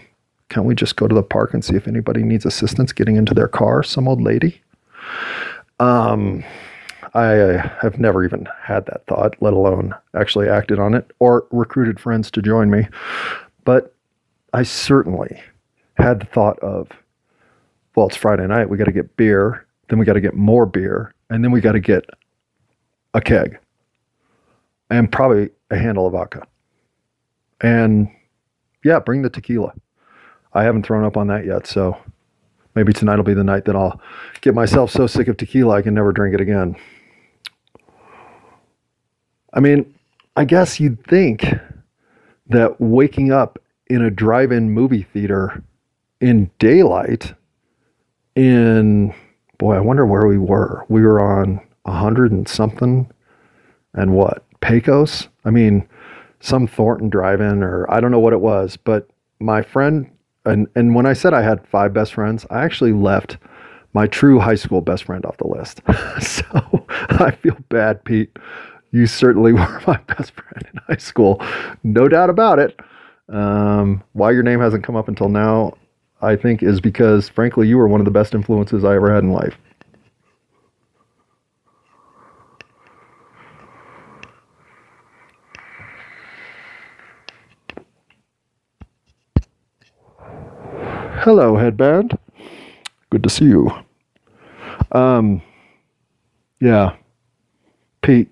Can't 0.49 0.65
we 0.65 0.75
just 0.75 0.95
go 0.95 1.07
to 1.07 1.15
the 1.15 1.23
park 1.23 1.53
and 1.53 1.63
see 1.63 1.75
if 1.75 1.87
anybody 1.87 2.23
needs 2.23 2.45
assistance 2.45 2.91
getting 2.91 3.15
into 3.15 3.33
their 3.33 3.47
car? 3.47 3.83
Some 3.83 4.07
old 4.07 4.21
lady? 4.21 4.61
Um, 5.79 6.43
I 7.13 7.25
have 7.81 7.99
never 7.99 8.23
even 8.25 8.47
had 8.61 8.85
that 8.87 9.05
thought, 9.07 9.35
let 9.41 9.53
alone 9.53 9.93
actually 10.15 10.49
acted 10.49 10.79
on 10.79 10.93
it 10.93 11.11
or 11.19 11.47
recruited 11.51 11.99
friends 11.99 12.31
to 12.31 12.41
join 12.41 12.69
me. 12.69 12.87
But 13.63 13.92
I 14.53 14.63
certainly 14.63 15.41
had 15.95 16.21
the 16.21 16.25
thought 16.25 16.59
of, 16.59 16.89
well, 17.95 18.07
it's 18.07 18.15
Friday 18.15 18.47
night, 18.47 18.69
we 18.69 18.77
got 18.77 18.85
to 18.85 18.91
get 18.91 19.15
beer 19.17 19.65
then 19.93 19.99
we 19.99 20.05
got 20.05 20.13
to 20.13 20.21
get 20.21 20.33
more 20.33 20.65
beer, 20.65 21.13
and 21.29 21.43
then 21.43 21.51
we 21.51 21.61
got 21.61 21.73
to 21.73 21.79
get 21.79 22.05
a 23.13 23.21
keg 23.21 23.59
and 24.89 25.11
probably 25.11 25.49
a 25.69 25.77
handle 25.77 26.07
of 26.07 26.13
vodka. 26.13 26.47
And 27.61 28.09
yeah, 28.83 28.99
bring 28.99 29.21
the 29.21 29.29
tequila. 29.29 29.73
I 30.53 30.63
haven't 30.63 30.83
thrown 30.83 31.03
up 31.03 31.17
on 31.17 31.27
that 31.27 31.45
yet, 31.45 31.67
so 31.67 31.97
maybe 32.75 32.93
tonight 32.93 33.17
will 33.17 33.23
be 33.23 33.33
the 33.33 33.43
night 33.43 33.65
that 33.65 33.75
I'll 33.75 33.99
get 34.41 34.55
myself 34.55 34.89
so 34.89 35.07
sick 35.07 35.27
of 35.27 35.37
tequila 35.37 35.75
I 35.75 35.81
can 35.81 35.93
never 35.93 36.11
drink 36.11 36.33
it 36.33 36.41
again. 36.41 36.75
I 39.53 39.59
mean, 39.59 39.93
I 40.35 40.45
guess 40.45 40.79
you'd 40.79 41.05
think 41.05 41.45
that 42.47 42.81
waking 42.81 43.31
up 43.31 43.59
in 43.87 44.01
a 44.01 44.09
drive 44.09 44.51
in 44.51 44.71
movie 44.71 45.03
theater 45.03 45.63
in 46.21 46.49
daylight, 46.59 47.33
in, 48.35 49.13
boy, 49.57 49.75
I 49.75 49.79
wonder 49.79 50.05
where 50.05 50.25
we 50.27 50.37
were. 50.37 50.85
We 50.89 51.01
were 51.01 51.21
on 51.21 51.59
a 51.85 51.91
hundred 51.91 52.31
and 52.31 52.47
something, 52.47 53.11
and 53.93 54.13
what? 54.13 54.43
Pecos? 54.61 55.27
I 55.45 55.49
mean, 55.49 55.87
some 56.39 56.67
Thornton 56.67 57.09
drive 57.09 57.41
in, 57.41 57.61
or 57.63 57.89
I 57.91 57.99
don't 57.99 58.11
know 58.11 58.19
what 58.19 58.33
it 58.33 58.41
was, 58.41 58.77
but 58.77 59.09
my 59.39 59.61
friend, 59.61 60.09
and, 60.45 60.67
and 60.75 60.95
when 60.95 61.05
I 61.05 61.13
said 61.13 61.33
I 61.33 61.41
had 61.41 61.67
five 61.67 61.93
best 61.93 62.13
friends, 62.13 62.45
I 62.49 62.63
actually 62.63 62.93
left 62.93 63.37
my 63.93 64.07
true 64.07 64.39
high 64.39 64.55
school 64.55 64.81
best 64.81 65.03
friend 65.03 65.25
off 65.25 65.37
the 65.37 65.47
list. 65.47 65.81
so 66.21 66.85
I 66.89 67.31
feel 67.31 67.57
bad, 67.69 68.03
Pete 68.05 68.35
you 68.93 69.07
certainly 69.07 69.51
were 69.53 69.81
my 69.85 69.97
best 70.07 70.31
friend 70.31 70.69
in 70.71 70.79
high 70.87 70.97
school, 70.97 71.41
no 71.83 72.07
doubt 72.07 72.29
about 72.29 72.59
it. 72.59 72.79
Um, 73.29 74.03
why 74.13 74.31
your 74.31 74.43
name 74.43 74.59
hasn't 74.59 74.83
come 74.83 74.95
up 74.95 75.07
until 75.07 75.29
now, 75.29 75.73
I 76.21 76.35
think, 76.35 76.61
is 76.61 76.81
because, 76.81 77.29
frankly, 77.29 77.67
you 77.67 77.77
were 77.77 77.87
one 77.87 78.01
of 78.01 78.05
the 78.05 78.11
best 78.11 78.33
influences 78.33 78.83
I 78.83 78.95
ever 78.95 79.13
had 79.13 79.23
in 79.23 79.31
life. 79.31 79.57
Hello, 91.23 91.55
headband. 91.55 92.17
Good 93.09 93.23
to 93.23 93.29
see 93.29 93.45
you. 93.45 93.71
Um, 94.91 95.41
yeah, 96.59 96.97
Pete. 98.01 98.29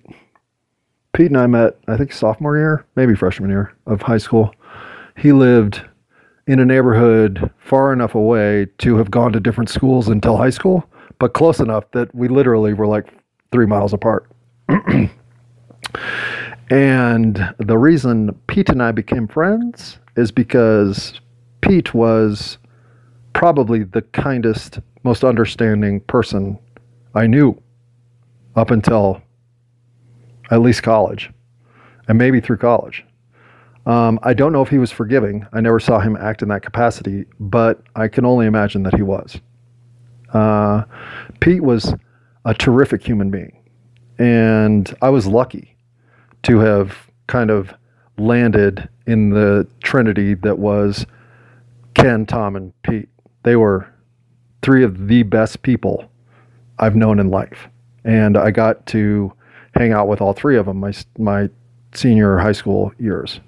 Pete 1.14 1.28
and 1.28 1.38
I 1.38 1.48
met, 1.48 1.78
I 1.88 1.96
think, 1.96 2.12
sophomore 2.12 2.58
year, 2.58 2.86
maybe 2.98 3.16
freshman 3.16 3.50
year 3.50 3.74
of 3.86 4.02
high 4.02 4.18
school. 4.18 4.54
He 5.22 5.32
lived 5.34 5.82
in 6.48 6.58
a 6.58 6.66
neighborhood 6.66 7.52
far 7.60 7.94
enough 7.94 8.16
away 8.16 8.66
to 8.80 8.98
have 8.98 9.12
gone 9.12 9.32
to 9.34 9.40
different 9.40 9.70
schools 9.70 10.08
until 10.08 10.36
high 10.36 10.50
school, 10.50 10.84
but 11.20 11.36
close 11.36 11.60
enough 11.60 11.84
that 11.92 12.14
we 12.16 12.28
literally 12.28 12.74
were 12.74 12.88
like 12.88 13.08
three 13.52 13.68
miles 13.68 13.94
apart. 13.94 14.28
and 16.72 17.54
the 17.60 17.78
reason 17.78 18.36
Pete 18.48 18.70
and 18.70 18.82
I 18.82 18.92
became 18.92 19.28
friends 19.28 20.00
is 20.16 20.32
because 20.32 21.22
Pete 21.62 21.94
was 21.94 22.58
probably 23.34 23.84
the 23.84 24.02
kindest, 24.02 24.80
most 25.04 25.24
understanding 25.24 26.00
person 26.00 26.58
I 27.14 27.28
knew 27.28 27.62
up 28.56 28.72
until 28.72 29.22
at 30.50 30.62
least 30.62 30.82
college, 30.82 31.30
and 32.08 32.18
maybe 32.18 32.42
through 32.42 32.58
college. 32.58 33.06
Um, 33.86 34.20
I 34.22 34.34
don't 34.34 34.54
know 34.54 34.62
if 34.62 34.70
he 34.70 34.78
was 34.78 34.92
forgiving. 34.92 35.48
I 35.54 35.62
never 35.62 35.80
saw 35.80 36.00
him 36.00 36.16
act 36.16 36.42
in 36.42 36.50
that 36.50 36.62
capacity, 36.62 37.26
but 37.40 37.82
I 37.96 38.08
can 38.08 38.26
only 38.26 38.46
imagine 38.46 38.84
that 38.84 38.96
he 38.96 39.02
was. 39.02 39.40
Uh, 40.34 40.84
Pete 41.40 41.64
was 41.64 41.94
a 42.46 42.54
terrific 42.54 43.04
human 43.04 43.32
being, 43.32 43.58
and 44.18 44.94
I 45.02 45.10
was 45.10 45.28
lucky 45.28 45.76
to 46.44 46.60
have 46.60 46.96
kind 47.28 47.50
of 47.50 47.74
landed 48.18 48.88
in 49.08 49.32
the 49.32 49.68
trinity 49.84 50.36
that 50.36 50.60
was 50.60 51.06
Ken, 51.96 52.26
Tom, 52.26 52.56
and 52.56 52.74
Pete. 52.84 53.10
They 53.44 53.56
were 53.56 53.92
three 54.62 54.84
of 54.84 55.08
the 55.08 55.24
best 55.24 55.64
people 55.64 56.10
I've 56.78 56.96
known 56.96 57.20
in 57.20 57.30
life, 57.30 57.68
and 58.04 58.38
I 58.38 58.52
got 58.52 58.86
to 58.88 59.34
hang 59.76 59.92
out 59.92 60.08
with 60.08 60.22
all 60.22 60.34
three 60.34 60.58
of 60.58 60.66
them 60.68 60.80
my 60.80 60.94
my 61.18 61.50
senior 61.94 62.38
high 62.38 62.52
school 62.52 62.94
years. 63.00 63.40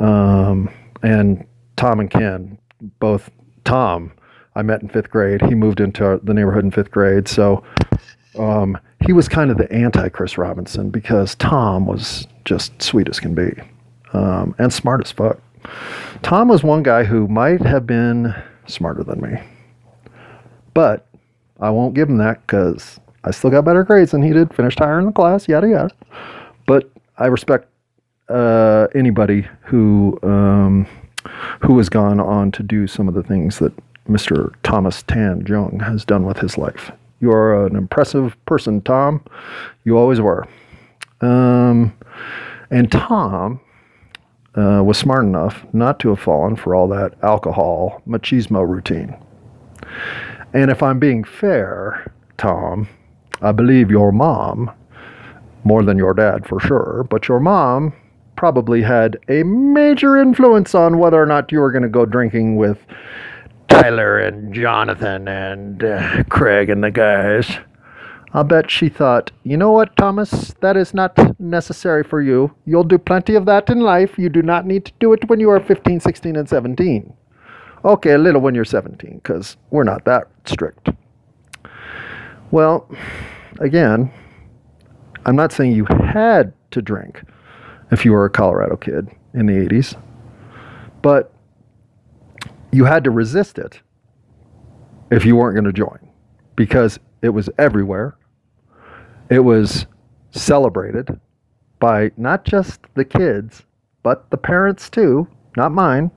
Um, 0.00 0.70
and 1.02 1.46
Tom 1.76 2.00
and 2.00 2.10
Ken, 2.10 2.58
both 2.98 3.30
Tom, 3.64 4.12
I 4.56 4.62
met 4.62 4.82
in 4.82 4.88
fifth 4.88 5.10
grade. 5.10 5.42
He 5.42 5.54
moved 5.54 5.80
into 5.80 6.18
the 6.24 6.34
neighborhood 6.34 6.64
in 6.64 6.70
fifth 6.70 6.90
grade, 6.90 7.28
so 7.28 7.62
um, 8.38 8.76
he 9.06 9.12
was 9.12 9.28
kind 9.28 9.50
of 9.50 9.58
the 9.58 9.70
anti 9.72 10.08
Chris 10.08 10.36
Robinson 10.36 10.90
because 10.90 11.34
Tom 11.36 11.86
was 11.86 12.26
just 12.44 12.80
sweet 12.82 13.08
as 13.08 13.20
can 13.20 13.34
be 13.34 13.52
um, 14.12 14.54
and 14.58 14.72
smart 14.72 15.02
as 15.04 15.12
fuck. 15.12 15.38
Tom 16.22 16.48
was 16.48 16.64
one 16.64 16.82
guy 16.82 17.04
who 17.04 17.28
might 17.28 17.60
have 17.60 17.86
been 17.86 18.34
smarter 18.66 19.04
than 19.04 19.20
me, 19.20 19.40
but 20.74 21.06
I 21.60 21.70
won't 21.70 21.94
give 21.94 22.08
him 22.08 22.16
that 22.18 22.44
because 22.46 22.98
I 23.24 23.30
still 23.30 23.50
got 23.50 23.64
better 23.64 23.84
grades 23.84 24.12
than 24.12 24.22
he 24.22 24.32
did, 24.32 24.54
finished 24.54 24.78
higher 24.78 24.98
in 24.98 25.06
the 25.06 25.12
class, 25.12 25.46
yada 25.46 25.68
yada. 25.68 25.94
But 26.66 26.90
I 27.18 27.26
respect 27.26 27.68
uh, 28.30 28.86
anybody 28.94 29.46
who 29.62 30.18
um, 30.22 30.86
who 31.60 31.76
has 31.78 31.88
gone 31.88 32.20
on 32.20 32.50
to 32.52 32.62
do 32.62 32.86
some 32.86 33.08
of 33.08 33.14
the 33.14 33.22
things 33.22 33.58
that 33.58 33.72
Mr. 34.08 34.54
Thomas 34.62 35.02
Tan 35.02 35.44
Jung 35.46 35.80
has 35.80 36.04
done 36.04 36.24
with 36.24 36.38
his 36.38 36.56
life. 36.56 36.90
You 37.20 37.30
are 37.32 37.66
an 37.66 37.76
impressive 37.76 38.36
person, 38.46 38.80
Tom. 38.80 39.22
You 39.84 39.98
always 39.98 40.20
were. 40.20 40.46
Um, 41.20 41.94
and 42.70 42.90
Tom 42.90 43.60
uh, 44.56 44.82
was 44.84 44.96
smart 44.96 45.24
enough 45.24 45.64
not 45.72 46.00
to 46.00 46.08
have 46.10 46.20
fallen 46.20 46.56
for 46.56 46.74
all 46.74 46.88
that 46.88 47.14
alcohol 47.22 48.02
machismo 48.08 48.66
routine. 48.66 49.14
And 50.54 50.70
if 50.70 50.82
I'm 50.82 50.98
being 50.98 51.24
fair, 51.24 52.10
Tom, 52.38 52.88
I 53.42 53.52
believe 53.52 53.90
your 53.90 54.12
mom, 54.12 54.70
more 55.64 55.82
than 55.82 55.98
your 55.98 56.14
dad 56.14 56.46
for 56.46 56.58
sure, 56.58 57.06
but 57.10 57.28
your 57.28 57.38
mom 57.38 57.92
probably 58.40 58.80
had 58.80 59.18
a 59.28 59.42
major 59.42 60.16
influence 60.16 60.74
on 60.74 60.96
whether 60.96 61.22
or 61.22 61.26
not 61.26 61.52
you 61.52 61.60
were 61.60 61.70
going 61.70 61.82
to 61.82 61.90
go 61.90 62.06
drinking 62.06 62.56
with 62.56 62.78
Tyler 63.68 64.18
and 64.18 64.54
Jonathan 64.54 65.28
and 65.28 65.84
uh, 65.84 66.24
Craig 66.30 66.70
and 66.70 66.82
the 66.82 66.90
guys. 66.90 67.58
I'll 68.32 68.44
bet 68.44 68.70
she 68.70 68.88
thought, 68.88 69.30
you 69.42 69.58
know 69.58 69.72
what, 69.72 69.94
Thomas, 69.98 70.54
that 70.62 70.78
is 70.78 70.94
not 70.94 71.38
necessary 71.38 72.02
for 72.02 72.22
you. 72.22 72.50
You'll 72.64 72.82
do 72.82 72.96
plenty 72.96 73.34
of 73.34 73.44
that 73.44 73.68
in 73.68 73.80
life. 73.80 74.16
You 74.16 74.30
do 74.30 74.40
not 74.40 74.64
need 74.64 74.86
to 74.86 74.92
do 75.00 75.12
it 75.12 75.28
when 75.28 75.38
you 75.38 75.50
are 75.50 75.60
15, 75.60 76.00
16, 76.00 76.34
and 76.34 76.48
17. 76.48 77.12
Okay, 77.84 78.12
a 78.12 78.18
little 78.18 78.40
when 78.40 78.54
you're 78.54 78.64
17, 78.64 79.20
because 79.22 79.58
we're 79.68 79.84
not 79.84 80.06
that 80.06 80.28
strict. 80.46 80.88
Well, 82.50 82.90
again, 83.58 84.10
I'm 85.26 85.36
not 85.36 85.52
saying 85.52 85.72
you 85.72 85.84
had 85.84 86.54
to 86.70 86.80
drink 86.80 87.22
if 87.90 88.04
you 88.04 88.12
were 88.12 88.24
a 88.24 88.30
Colorado 88.30 88.76
kid 88.76 89.08
in 89.34 89.46
the 89.46 89.52
80s, 89.52 90.00
but 91.02 91.32
you 92.72 92.84
had 92.84 93.04
to 93.04 93.10
resist 93.10 93.58
it 93.58 93.80
if 95.10 95.24
you 95.24 95.36
weren't 95.36 95.54
going 95.54 95.64
to 95.64 95.72
join 95.72 95.98
because 96.56 96.98
it 97.22 97.30
was 97.30 97.50
everywhere. 97.58 98.16
It 99.28 99.40
was 99.40 99.86
celebrated 100.30 101.20
by 101.78 102.12
not 102.16 102.44
just 102.44 102.80
the 102.94 103.04
kids, 103.04 103.62
but 104.02 104.30
the 104.30 104.36
parents 104.36 104.90
too, 104.90 105.26
not 105.56 105.72
mine 105.72 106.10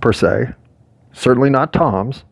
per 0.00 0.12
se, 0.12 0.46
certainly 1.12 1.50
not 1.50 1.72
Tom's. 1.72 2.24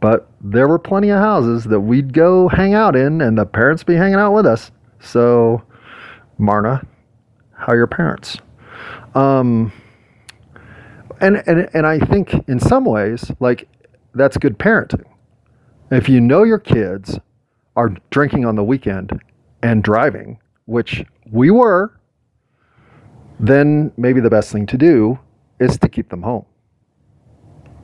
But 0.00 0.28
there 0.40 0.66
were 0.66 0.80
plenty 0.80 1.10
of 1.10 1.20
houses 1.20 1.64
that 1.64 1.78
we'd 1.78 2.12
go 2.12 2.48
hang 2.48 2.74
out 2.74 2.96
in, 2.96 3.20
and 3.20 3.38
the 3.38 3.46
parents 3.46 3.84
be 3.84 3.94
hanging 3.94 4.16
out 4.16 4.32
with 4.32 4.46
us. 4.46 4.72
So, 4.98 5.62
Marna, 6.38 6.84
how 7.62 7.72
are 7.72 7.76
your 7.76 7.86
parents? 7.86 8.36
Um, 9.14 9.72
and, 11.20 11.42
and, 11.46 11.68
and 11.74 11.86
I 11.86 11.98
think 11.98 12.34
in 12.48 12.58
some 12.58 12.84
ways, 12.84 13.30
like, 13.40 13.68
that's 14.14 14.36
good 14.36 14.58
parenting. 14.58 15.04
If 15.90 16.08
you 16.08 16.20
know 16.20 16.42
your 16.42 16.58
kids 16.58 17.18
are 17.76 17.90
drinking 18.10 18.44
on 18.44 18.56
the 18.56 18.64
weekend 18.64 19.20
and 19.62 19.82
driving, 19.82 20.38
which 20.66 21.04
we 21.30 21.50
were, 21.50 21.98
then 23.40 23.92
maybe 23.96 24.20
the 24.20 24.30
best 24.30 24.52
thing 24.52 24.66
to 24.66 24.76
do 24.76 25.18
is 25.60 25.78
to 25.78 25.88
keep 25.88 26.08
them 26.08 26.22
home 26.22 26.44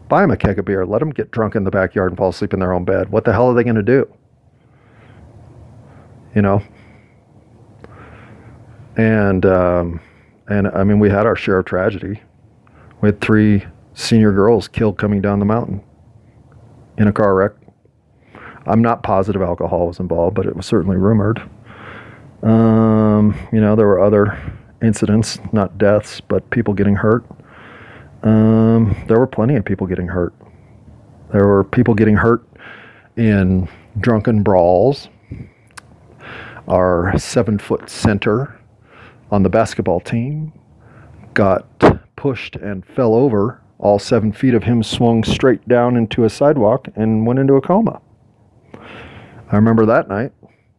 buy 0.09 0.23
them 0.23 0.31
a 0.31 0.37
keg 0.37 0.59
of 0.59 0.65
beer, 0.65 0.87
let 0.87 1.01
them 1.01 1.11
get 1.11 1.31
drunk 1.31 1.55
in 1.55 1.65
the 1.65 1.71
backyard 1.71 2.11
and 2.11 2.19
fall 2.19 2.31
asleep 2.31 2.53
in 2.53 2.61
their 2.61 2.73
own 2.73 2.85
bed. 2.85 3.11
What 3.11 3.25
the 3.25 3.33
hell 3.33 3.49
are 3.49 3.55
they 3.55 3.63
going 3.63 3.77
to 3.77 3.83
do? 3.83 4.11
You 6.35 6.43
know? 6.43 6.63
And, 8.99 9.47
um, 9.47 10.01
and 10.49 10.67
I 10.69 10.83
mean, 10.83 10.99
we 10.99 11.09
had 11.09 11.25
our 11.25 11.37
share 11.37 11.59
of 11.59 11.67
tragedy. 11.67 12.21
We 13.01 13.09
had 13.09 13.21
three 13.21 13.65
senior 13.95 14.33
girls 14.33 14.67
killed 14.67 14.99
coming 14.99 15.23
down 15.23 15.39
the 15.39 15.45
mountain 15.45 15.83
in 16.99 17.07
a 17.07 17.13
car 17.13 17.35
wreck. 17.35 17.53
I'm 18.67 18.83
not 18.83 19.05
positive 19.05 19.41
alcohol 19.41 19.87
was 19.87 20.01
involved, 20.01 20.35
but 20.35 20.47
it 20.47 20.55
was 20.55 20.67
certainly 20.67 20.97
rumored. 20.97 21.41
Um, 22.43 23.39
you 23.53 23.61
know, 23.61 23.77
there 23.77 23.87
were 23.87 24.01
other 24.01 24.37
incidents, 24.83 25.39
not 25.53 25.79
deaths, 25.79 26.21
but 26.21 26.51
people 26.51 26.75
getting 26.75 26.97
hurt. 26.97 27.25
Um, 28.25 28.97
there 29.07 29.19
were 29.19 29.29
plenty 29.29 29.55
of 29.55 29.65
people 29.65 29.87
getting 29.87 30.09
hurt. 30.09 30.35
There 31.33 31.47
were 31.47 31.63
people 31.63 31.95
getting 31.95 32.17
hurt 32.17 32.45
in 33.17 33.69
drunken 34.01 34.43
brawls. 34.43 35.09
Our 36.67 37.17
seven 37.17 37.59
foot 37.59 37.89
center 37.89 38.58
on 39.31 39.43
the 39.43 39.49
basketball 39.49 40.01
team 40.01 40.53
got 41.35 41.67
pushed 42.17 42.57
and 42.57 42.85
fell 42.85 43.15
over. 43.15 43.61
All 43.79 43.99
seven 43.99 44.33
feet 44.33 44.55
of 44.55 44.65
him 44.65 44.83
swung 44.83 45.23
straight 45.23 45.67
down 45.69 45.97
into 45.97 46.25
a 46.25 46.31
sidewalk 46.31 46.89
and 46.97 47.27
went 47.27 47.39
into 47.39 47.55
a 47.55 47.61
coma. 47.61 48.01
I 49.51 49.57
remember 49.57 49.87
that 49.87 50.09
night 50.09 50.33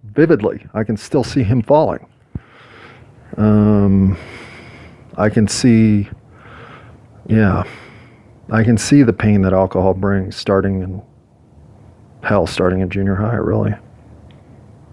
vividly. 0.04 0.66
I 0.74 0.84
can 0.84 0.98
still 0.98 1.24
see 1.24 1.44
him 1.44 1.62
falling. 1.62 2.06
Um, 3.38 4.18
I 5.18 5.30
can 5.30 5.48
see, 5.48 6.10
yeah, 7.28 7.64
I 8.52 8.64
can 8.64 8.78
see 8.78 9.04
the 9.04 9.14
pain 9.14 9.42
that 9.44 9.54
alcohol 9.54 9.94
brings 9.94 10.36
starting 10.36 10.82
in 10.82 11.02
hell, 12.22 12.48
starting 12.48 12.82
in 12.82 12.90
junior 12.90 13.16
high, 13.16 13.36
really. 13.36 13.74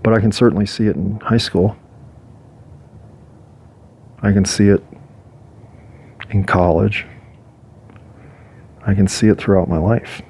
But 0.03 0.14
I 0.14 0.21
can 0.21 0.31
certainly 0.31 0.66
see 0.66 0.87
it 0.87 0.95
in 0.95 1.19
high 1.21 1.38
school. 1.38 1.77
I 4.22 4.33
can 4.33 4.44
see 4.44 4.68
it 4.68 4.83
in 6.31 6.44
college. 6.44 7.07
I 8.87 8.94
can 8.94 9.09
see 9.09 9.29
it 9.29 9.38
throughout 9.38 9.68
my 9.68 9.79
life. 9.79 10.22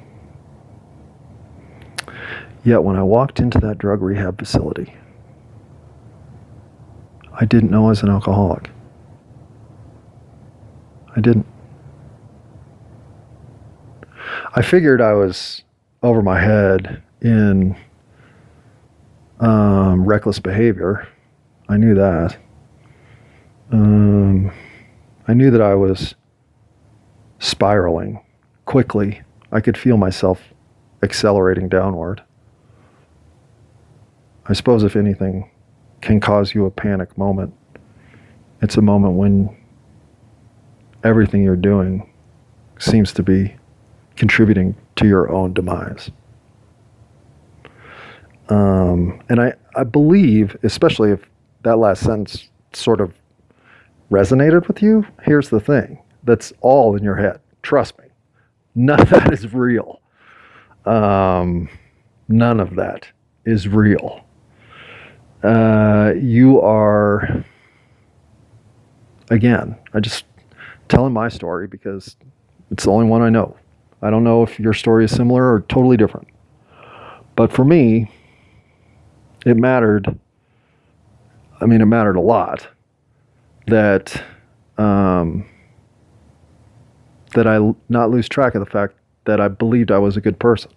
Yet 2.65 2.83
when 2.83 2.97
I 2.97 3.03
walked 3.03 3.39
into 3.39 3.59
that 3.61 3.79
drug 3.79 4.03
rehab 4.03 4.39
facility, 4.39 4.95
I 7.33 7.45
didn't 7.45 7.71
know 7.71 7.87
I 7.87 7.89
was 7.91 8.03
an 8.03 8.09
alcoholic. 8.09 8.71
I 11.15 11.21
didn't. 11.21 11.47
I 14.55 14.63
figured 14.63 15.01
I 15.01 15.13
was 15.13 15.63
over 16.03 16.23
my 16.23 16.41
head 16.41 17.03
in 17.21 17.77
um, 19.39 20.05
reckless 20.05 20.39
behavior. 20.39 21.07
I 21.69 21.77
knew 21.77 21.95
that. 21.95 22.37
Um, 23.73 24.53
I 25.27 25.35
knew 25.35 25.51
that 25.51 25.61
I 25.61 25.75
was 25.75 26.15
spiraling 27.39 28.21
quickly. 28.65 29.23
I 29.53 29.61
could 29.61 29.77
feel 29.77 29.97
myself 29.97 30.41
accelerating 31.03 31.69
downward. 31.69 32.23
I 34.47 34.53
suppose, 34.53 34.85
if 34.85 34.95
anything 34.95 35.51
can 36.01 36.21
cause 36.21 36.55
you 36.55 36.67
a 36.67 36.71
panic 36.71 37.17
moment, 37.19 37.53
it's 38.63 38.77
a 38.77 38.83
moment 38.83 39.15
when 39.15 39.57
everything 41.03 41.43
you're 41.43 41.57
doing 41.57 42.09
seems 42.79 43.13
to 43.13 43.23
be 43.23 43.57
contributing 44.15 44.77
to 44.97 45.07
your 45.07 45.31
own 45.31 45.53
demise. 45.53 46.11
Um, 48.49 49.21
and 49.29 49.41
I, 49.41 49.55
I 49.75 49.83
believe, 49.83 50.57
especially 50.63 51.11
if 51.11 51.21
that 51.63 51.79
last 51.79 52.03
sentence 52.03 52.49
sort 52.73 53.01
of 53.01 53.13
resonated 54.11 54.69
with 54.69 54.83
you, 54.83 55.07
here's 55.23 55.49
the 55.49 55.61
thing 55.61 55.99
that's 56.25 56.53
all 56.61 56.97
in 56.97 57.03
your 57.03 57.17
head. 57.17 57.41
Trust 57.63 57.99
me. 57.99 58.07
None 58.75 59.01
of 59.01 59.11
that 59.11 59.33
is 59.33 59.53
real. 59.53 60.01
Um, 60.85 61.69
none 62.29 62.61
of 62.61 62.77
that 62.77 63.09
is 63.45 63.69
real. 63.69 64.25
Uh, 65.43 66.13
you 66.17 66.61
are, 66.61 67.45
again, 69.31 69.77
I 69.95 70.01
just 70.01 70.25
telling 70.89 71.13
my 71.13 71.29
story 71.29 71.67
because 71.67 72.17
it's 72.71 72.85
the 72.85 72.91
only 72.91 73.07
one 73.07 73.23
I 73.23 73.31
know. 73.31 73.57
I 74.03 74.11
don't 74.11 74.25
know 74.25 74.43
if 74.43 74.61
your 74.61 74.75
story 74.75 75.05
is 75.05 75.11
similar 75.11 75.55
or 75.55 75.61
totally 75.69 75.97
different. 75.97 76.29
But 77.35 77.53
for 77.53 77.65
me, 77.65 78.11
it 79.45 79.57
mattered. 79.57 80.19
I 81.61 81.67
mean, 81.67 81.81
it 81.81 81.87
mattered 81.87 82.17
a 82.17 82.21
lot 82.21 82.69
that 83.67 84.23
um, 84.79 85.47
that 87.35 87.47
I 87.47 87.59
not 87.89 88.11
lose 88.11 88.29
track 88.29 88.55
of 88.55 88.61
the 88.61 88.71
fact 88.71 88.95
that 89.25 89.41
I 89.41 89.49
believed 89.49 89.91
I 89.91 89.99
was 89.99 90.17
a 90.17 90.21
good 90.21 90.39
person. 90.39 90.71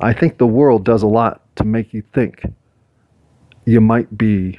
I 0.00 0.12
think 0.12 0.38
the 0.38 0.46
world 0.46 0.84
does 0.84 1.02
a 1.02 1.06
lot 1.06 1.42
to 1.56 1.64
make 1.64 1.92
you 1.94 2.02
think 2.12 2.42
you 3.64 3.80
might 3.80 4.16
be 4.18 4.58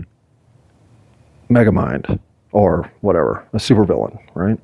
Megamind 1.49 2.19
or 2.51 2.91
whatever, 3.01 3.45
a 3.53 3.57
supervillain, 3.57 4.17
right? 4.35 4.59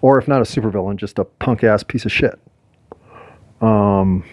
Or 0.00 0.18
if 0.18 0.26
not 0.26 0.40
a 0.40 0.44
supervillain, 0.44 0.96
just 0.96 1.18
a 1.18 1.24
punk 1.24 1.62
ass 1.62 1.82
piece 1.82 2.04
of 2.04 2.12
shit. 2.12 2.38
Um, 3.60 4.24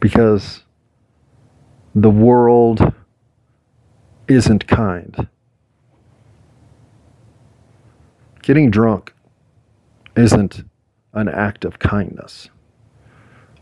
because 0.00 0.62
the 1.94 2.10
world 2.10 2.92
isn't 4.28 4.66
kind. 4.66 5.28
Getting 8.42 8.70
drunk 8.70 9.14
isn't 10.16 10.64
an 11.12 11.28
act 11.28 11.64
of 11.64 11.78
kindness. 11.78 12.48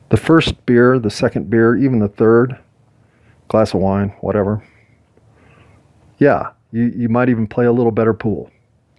The 0.09 0.17
first 0.17 0.67
beer, 0.67 0.99
the 0.99 1.11
second 1.11 1.49
beer, 1.49 1.77
even 1.77 1.99
the 1.99 2.09
third, 2.09 2.59
glass 3.49 3.75
of 3.75 3.81
wine, 3.81 4.11
whatever. 4.21 4.63
Yeah, 6.19 6.51
you, 6.71 6.93
you 6.97 7.09
might 7.09 7.29
even 7.29 7.47
play 7.47 7.67
a 7.67 7.73
little 7.73 7.93
better 7.93 8.15
pool. 8.15 8.51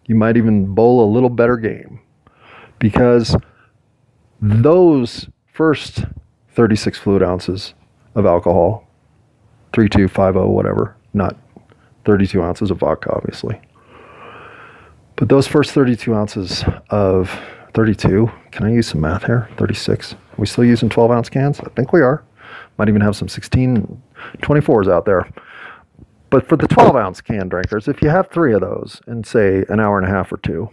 You 0.06 0.16
might 0.16 0.38
even 0.38 0.74
bowl 0.74 1.04
a 1.04 1.10
little 1.12 1.30
better 1.30 1.58
game 1.58 2.00
because 2.80 3.36
those 4.42 5.30
first 5.52 6.06
36 6.52 6.98
fluid 7.00 7.24
ounces 7.24 7.74
of 8.16 8.26
alcohol, 8.26 8.88
3250, 9.74 10.48
whatever, 10.50 10.96
not 11.14 11.38
32 12.06 12.42
ounces 12.42 12.72
of 12.72 12.80
vodka, 12.80 13.12
obviously. 13.14 13.60
But 15.16 15.30
those 15.30 15.48
first 15.48 15.72
32 15.72 16.14
ounces 16.14 16.64
of 16.90 17.30
32, 17.74 18.32
can 18.52 18.66
I 18.66 18.72
use 18.72 18.88
some 18.88 19.02
math 19.02 19.26
here? 19.26 19.50
36. 19.58 20.14
Are 20.14 20.18
we 20.38 20.46
still 20.48 20.66
using 20.66 20.90
12 20.90 21.12
ounce 21.12 21.30
cans? 21.30 21.60
I 21.60 21.70
think 21.76 21.94
we 21.94 22.02
are. 22.02 22.24
Might 22.78 22.90
even 22.90 23.02
have 23.02 23.16
some 23.16 23.28
16, 23.28 24.02
24s 24.40 24.92
out 24.92 25.06
there. 25.06 25.28
But 26.30 26.48
for 26.48 26.58
the 26.58 26.68
12 26.68 26.96
ounce 26.96 27.22
can 27.22 27.48
drinkers, 27.48 27.88
if 27.88 28.02
you 28.02 28.10
have 28.10 28.30
three 28.32 28.54
of 28.54 28.62
those 28.62 29.02
in, 29.08 29.24
say, 29.24 29.64
an 29.70 29.80
hour 29.80 30.00
and 30.00 30.08
a 30.08 30.10
half 30.10 30.32
or 30.32 30.38
two, 30.38 30.70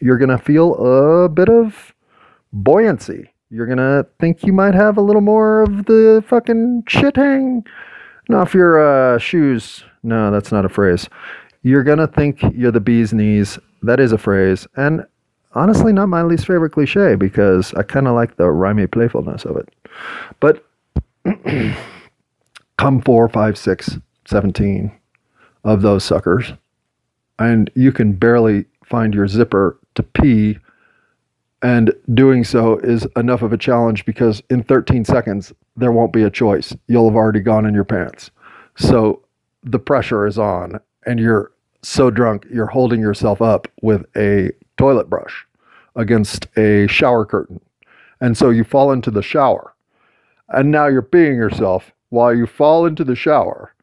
you're 0.00 0.18
going 0.18 0.28
to 0.28 0.38
feel 0.38 0.74
a 0.74 1.28
bit 1.28 1.48
of 1.48 1.94
buoyancy. 2.52 3.32
You're 3.50 3.66
going 3.66 3.78
to 3.78 4.06
think 4.20 4.44
you 4.44 4.52
might 4.52 4.74
have 4.74 4.98
a 4.98 5.00
little 5.00 5.22
more 5.22 5.62
of 5.62 5.86
the 5.86 6.22
fucking 6.28 6.84
shit 6.86 7.16
hang 7.16 7.64
off 8.34 8.54
your 8.54 8.78
uh, 9.14 9.18
shoes. 9.18 9.84
No, 10.02 10.30
that's 10.30 10.52
not 10.52 10.64
a 10.64 10.68
phrase. 10.68 11.08
You're 11.62 11.82
going 11.82 11.98
to 11.98 12.06
think 12.06 12.42
you're 12.54 12.72
the 12.72 12.80
bee's 12.80 13.12
knees. 13.12 13.58
That 13.82 14.00
is 14.00 14.12
a 14.12 14.18
phrase. 14.18 14.66
And 14.76 15.04
honestly, 15.54 15.92
not 15.92 16.08
my 16.08 16.22
least 16.22 16.46
favorite 16.46 16.70
cliche 16.70 17.14
because 17.14 17.74
I 17.74 17.82
kind 17.82 18.06
of 18.06 18.14
like 18.14 18.36
the 18.36 18.44
rhymey 18.44 18.90
playfulness 18.90 19.44
of 19.44 19.56
it. 19.56 19.68
But 20.40 20.64
come 22.78 23.02
four, 23.02 23.28
five, 23.28 23.58
six, 23.58 23.98
17 24.26 24.92
of 25.64 25.82
those 25.82 26.04
suckers, 26.04 26.52
and 27.38 27.70
you 27.74 27.92
can 27.92 28.12
barely 28.12 28.64
find 28.84 29.14
your 29.14 29.28
zipper 29.28 29.78
to 29.94 30.02
pee. 30.02 30.58
And 31.62 31.92
doing 32.14 32.44
so 32.44 32.78
is 32.78 33.06
enough 33.16 33.42
of 33.42 33.52
a 33.52 33.58
challenge 33.58 34.04
because 34.04 34.42
in 34.48 34.62
13 34.62 35.04
seconds, 35.04 35.52
there 35.76 35.92
won't 35.92 36.12
be 36.12 36.22
a 36.22 36.30
choice. 36.30 36.76
You'll 36.86 37.08
have 37.08 37.16
already 37.16 37.40
gone 37.40 37.66
in 37.66 37.74
your 37.74 37.84
pants. 37.84 38.30
So 38.76 39.24
the 39.64 39.80
pressure 39.80 40.26
is 40.26 40.38
on, 40.38 40.78
and 41.04 41.18
you're 41.18 41.50
so 41.82 42.10
drunk, 42.10 42.46
you're 42.52 42.66
holding 42.66 43.00
yourself 43.00 43.42
up 43.42 43.66
with 43.82 44.04
a 44.16 44.50
toilet 44.76 45.10
brush 45.10 45.46
against 45.96 46.46
a 46.56 46.86
shower 46.86 47.24
curtain. 47.24 47.60
And 48.20 48.36
so 48.36 48.50
you 48.50 48.64
fall 48.64 48.92
into 48.92 49.10
the 49.10 49.22
shower. 49.22 49.74
And 50.48 50.70
now 50.70 50.86
you're 50.86 51.02
peeing 51.02 51.36
yourself 51.36 51.92
while 52.10 52.34
you 52.34 52.46
fall 52.46 52.86
into 52.86 53.04
the 53.04 53.16
shower, 53.16 53.74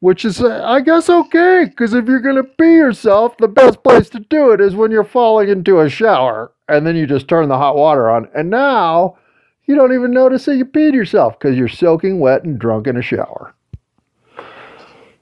which 0.00 0.24
is, 0.24 0.40
uh, 0.40 0.62
I 0.64 0.80
guess, 0.80 1.08
okay, 1.08 1.64
because 1.64 1.94
if 1.94 2.06
you're 2.06 2.20
going 2.20 2.36
to 2.36 2.44
pee 2.44 2.74
yourself, 2.74 3.36
the 3.38 3.48
best 3.48 3.82
place 3.82 4.08
to 4.10 4.20
do 4.20 4.52
it 4.52 4.60
is 4.60 4.74
when 4.74 4.90
you're 4.90 5.04
falling 5.04 5.48
into 5.48 5.80
a 5.80 5.88
shower, 5.88 6.52
and 6.68 6.86
then 6.86 6.96
you 6.96 7.06
just 7.06 7.28
turn 7.28 7.48
the 7.48 7.56
hot 7.56 7.76
water 7.76 8.10
on, 8.10 8.28
and 8.34 8.50
now 8.50 9.18
you 9.66 9.74
don't 9.74 9.92
even 9.92 10.12
notice 10.12 10.44
that 10.46 10.56
you 10.56 10.64
peed 10.64 10.94
yourself 10.94 11.38
because 11.38 11.56
you're 11.56 11.68
soaking 11.68 12.20
wet 12.20 12.44
and 12.44 12.58
drunk 12.58 12.86
in 12.86 12.96
a 12.96 13.02
shower. 13.02 13.54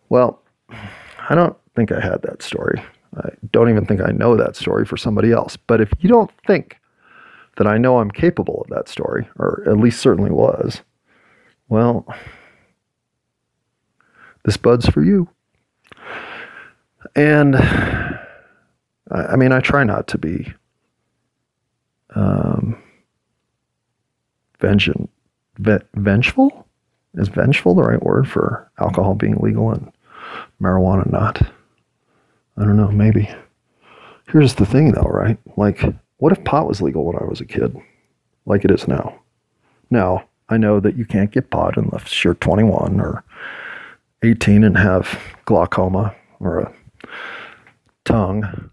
Well, 0.09 0.41
I 1.29 1.35
don't 1.35 1.57
think 1.75 1.91
I 1.91 2.01
had 2.01 2.23
that 2.23 2.43
story. 2.43 2.83
I 3.17 3.31
don't 3.53 3.71
even 3.71 3.87
think 3.87 4.01
I 4.01 4.13
know 4.13 4.37
that 4.37 4.57
story 4.57 4.85
for 4.85 4.97
somebody 4.97 5.33
else. 5.33 5.57
But 5.57 5.81
if 5.81 5.91
you 5.99 6.09
don't 6.09 6.31
think 6.47 6.77
that 7.57 7.67
I 7.67 7.79
know 7.79 7.99
I'm 7.99 8.11
capable 8.11 8.61
of 8.63 8.69
that 8.69 8.89
story, 8.89 9.29
or 9.39 9.65
at 9.67 9.79
least 9.79 10.01
certainly 10.01 10.31
was, 10.31 10.83
well, 11.69 12.07
this 14.47 14.57
bud's 14.57 14.89
for 14.89 15.03
you. 15.03 15.29
And 17.15 17.57
I, 17.57 19.37
mean, 19.37 19.53
I 19.53 19.61
try 19.61 19.83
not 19.85 20.07
to 20.09 20.19
be 20.19 20.53
um, 22.15 22.81
vengeant, 24.61 25.11
ve- 25.59 25.85
vengeful. 25.95 26.67
Is 27.15 27.29
vengeful 27.29 27.75
the 27.75 27.83
right 27.83 28.03
word 28.03 28.29
for 28.29 28.71
alcohol 28.79 29.15
being 29.15 29.37
legal 29.39 29.71
and 29.71 29.91
marijuana 30.61 31.11
not? 31.11 31.43
I 32.57 32.65
don't 32.65 32.77
know, 32.77 32.91
maybe. 32.91 33.29
Here's 34.29 34.55
the 34.55 34.67
thing 34.67 34.93
though, 34.93 35.09
right? 35.11 35.39
Like, 35.57 35.83
what 36.19 36.33
if 36.33 36.45
pot 36.45 36.69
was 36.69 36.83
legal 36.83 37.05
when 37.05 37.17
I 37.17 37.25
was 37.25 37.41
a 37.41 37.47
kid? 37.47 37.77
Like 38.45 38.65
it 38.65 38.71
is 38.71 38.87
now. 38.87 39.19
Now, 39.91 40.29
I 40.49 40.57
know 40.57 40.79
that 40.79 40.97
you 40.97 41.05
can't 41.05 41.31
get 41.33 41.51
pot 41.51 41.77
unless 41.77 42.23
you're 42.23 42.35
21 42.35 43.01
or 43.01 43.25
18 44.23 44.65
and 44.65 44.77
have 44.77 45.19
glaucoma 45.45 46.15
or 46.41 46.61
a 46.61 46.73
tongue. 48.05 48.71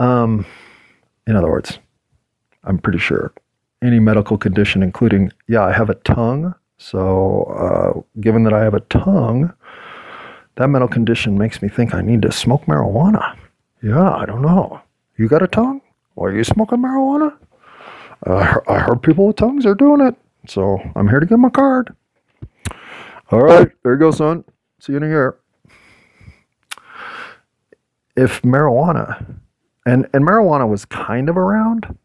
Um, 0.00 0.46
in 1.26 1.36
other 1.36 1.50
words, 1.50 1.78
I'm 2.64 2.78
pretty 2.78 2.98
sure 2.98 3.32
any 3.82 4.00
medical 4.00 4.38
condition, 4.38 4.82
including, 4.82 5.32
yeah, 5.46 5.64
I 5.64 5.72
have 5.72 5.90
a 5.90 5.94
tongue. 5.94 6.54
So, 6.78 7.42
uh, 7.44 8.20
given 8.20 8.44
that 8.44 8.52
I 8.52 8.62
have 8.62 8.74
a 8.74 8.80
tongue, 8.80 9.52
that 10.56 10.68
mental 10.68 10.88
condition 10.88 11.38
makes 11.38 11.62
me 11.62 11.68
think 11.68 11.94
I 11.94 12.00
need 12.00 12.22
to 12.22 12.32
smoke 12.32 12.66
marijuana. 12.66 13.36
Yeah, 13.82 14.12
I 14.12 14.26
don't 14.26 14.42
know. 14.42 14.80
You 15.16 15.28
got 15.28 15.42
a 15.42 15.48
tongue? 15.48 15.80
Or 16.16 16.30
are 16.30 16.36
you 16.36 16.44
smoking 16.44 16.78
marijuana? 16.78 17.36
Uh, 18.26 18.60
I 18.68 18.78
heard 18.78 19.02
people 19.02 19.28
with 19.28 19.36
tongues 19.36 19.66
are 19.66 19.74
doing 19.74 20.00
it. 20.00 20.16
So 20.48 20.78
I'm 20.96 21.08
here 21.08 21.20
to 21.20 21.26
get 21.26 21.38
my 21.38 21.50
card. 21.50 21.94
All 23.30 23.40
right, 23.40 23.70
there 23.82 23.92
you 23.92 23.98
go, 23.98 24.10
son. 24.10 24.44
See 24.80 24.92
you 24.92 24.98
in 24.98 25.02
a 25.02 25.08
year. 25.08 25.36
If 28.16 28.42
marijuana, 28.42 29.38
and, 29.86 30.08
and 30.12 30.26
marijuana 30.26 30.68
was 30.68 30.84
kind 30.84 31.28
of 31.28 31.36
around, 31.36 31.96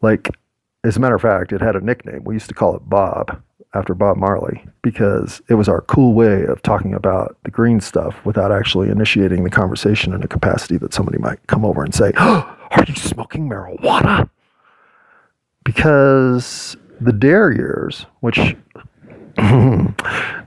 like, 0.00 0.30
as 0.84 0.96
a 0.96 1.00
matter 1.00 1.14
of 1.14 1.22
fact, 1.22 1.52
it 1.52 1.60
had 1.60 1.76
a 1.76 1.80
nickname. 1.80 2.24
We 2.24 2.34
used 2.34 2.48
to 2.48 2.54
call 2.54 2.76
it 2.76 2.88
Bob 2.88 3.40
after 3.74 3.94
Bob 3.94 4.16
Marley 4.16 4.64
because 4.82 5.42
it 5.48 5.54
was 5.54 5.68
our 5.68 5.80
cool 5.82 6.14
way 6.14 6.44
of 6.44 6.62
talking 6.62 6.94
about 6.94 7.36
the 7.44 7.50
green 7.50 7.80
stuff 7.80 8.24
without 8.24 8.52
actually 8.52 8.90
initiating 8.90 9.42
the 9.42 9.50
conversation 9.50 10.12
in 10.12 10.22
a 10.22 10.28
capacity 10.28 10.76
that 10.78 10.94
somebody 10.94 11.18
might 11.18 11.44
come 11.48 11.64
over 11.64 11.82
and 11.82 11.94
say, 11.94 12.12
oh, 12.16 12.56
Are 12.74 12.84
you 12.88 12.94
smoking 12.96 13.48
marijuana? 13.48 14.28
Because 15.64 16.76
the 17.00 17.12
dare 17.12 17.52
years, 17.52 18.06
which 18.20 18.56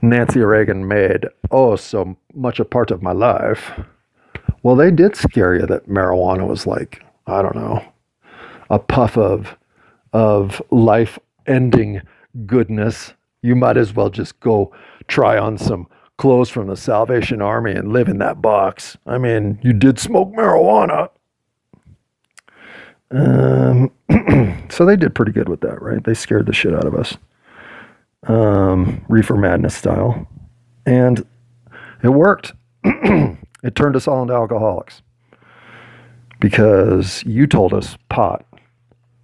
Nancy 0.02 0.40
Reagan 0.40 0.86
made 0.86 1.26
oh 1.50 1.76
so 1.76 2.16
much 2.34 2.60
a 2.60 2.64
part 2.64 2.90
of 2.90 3.02
my 3.02 3.12
life, 3.12 3.72
well, 4.62 4.76
they 4.76 4.90
did 4.90 5.16
scare 5.16 5.54
you 5.54 5.66
that 5.66 5.88
marijuana 5.88 6.46
was 6.46 6.66
like, 6.66 7.04
I 7.26 7.42
don't 7.42 7.56
know, 7.56 7.84
a 8.70 8.78
puff 8.78 9.16
of 9.16 9.56
of 10.12 10.62
life 10.70 11.18
ending 11.46 12.00
goodness 12.46 13.12
you 13.42 13.54
might 13.54 13.76
as 13.76 13.94
well 13.94 14.10
just 14.10 14.38
go 14.40 14.72
try 15.06 15.38
on 15.38 15.58
some 15.58 15.86
clothes 16.16 16.48
from 16.48 16.66
the 16.66 16.76
Salvation 16.76 17.40
Army 17.40 17.72
and 17.72 17.92
live 17.92 18.08
in 18.08 18.18
that 18.18 18.42
box. 18.42 18.96
I 19.06 19.18
mean, 19.18 19.58
you 19.62 19.72
did 19.72 19.98
smoke 19.98 20.32
marijuana. 20.32 21.10
Um, 23.10 23.90
so 24.68 24.84
they 24.84 24.96
did 24.96 25.14
pretty 25.14 25.32
good 25.32 25.48
with 25.48 25.60
that, 25.60 25.80
right? 25.80 26.02
They 26.02 26.14
scared 26.14 26.46
the 26.46 26.52
shit 26.52 26.74
out 26.74 26.84
of 26.84 26.94
us, 26.94 27.16
um, 28.26 29.04
reefer 29.08 29.36
madness 29.36 29.74
style, 29.74 30.26
and 30.86 31.24
it 32.02 32.08
worked. 32.08 32.52
it 32.84 33.74
turned 33.74 33.96
us 33.96 34.08
all 34.08 34.22
into 34.22 34.34
alcoholics 34.34 35.02
because 36.40 37.24
you 37.24 37.46
told 37.46 37.74
us 37.74 37.96
pot 38.08 38.44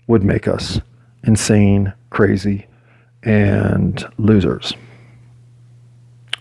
would 0.07 0.23
make 0.23 0.49
us 0.49 0.81
insane, 1.25 1.93
crazy, 2.11 2.67
and 3.23 4.07
losers. 4.19 4.75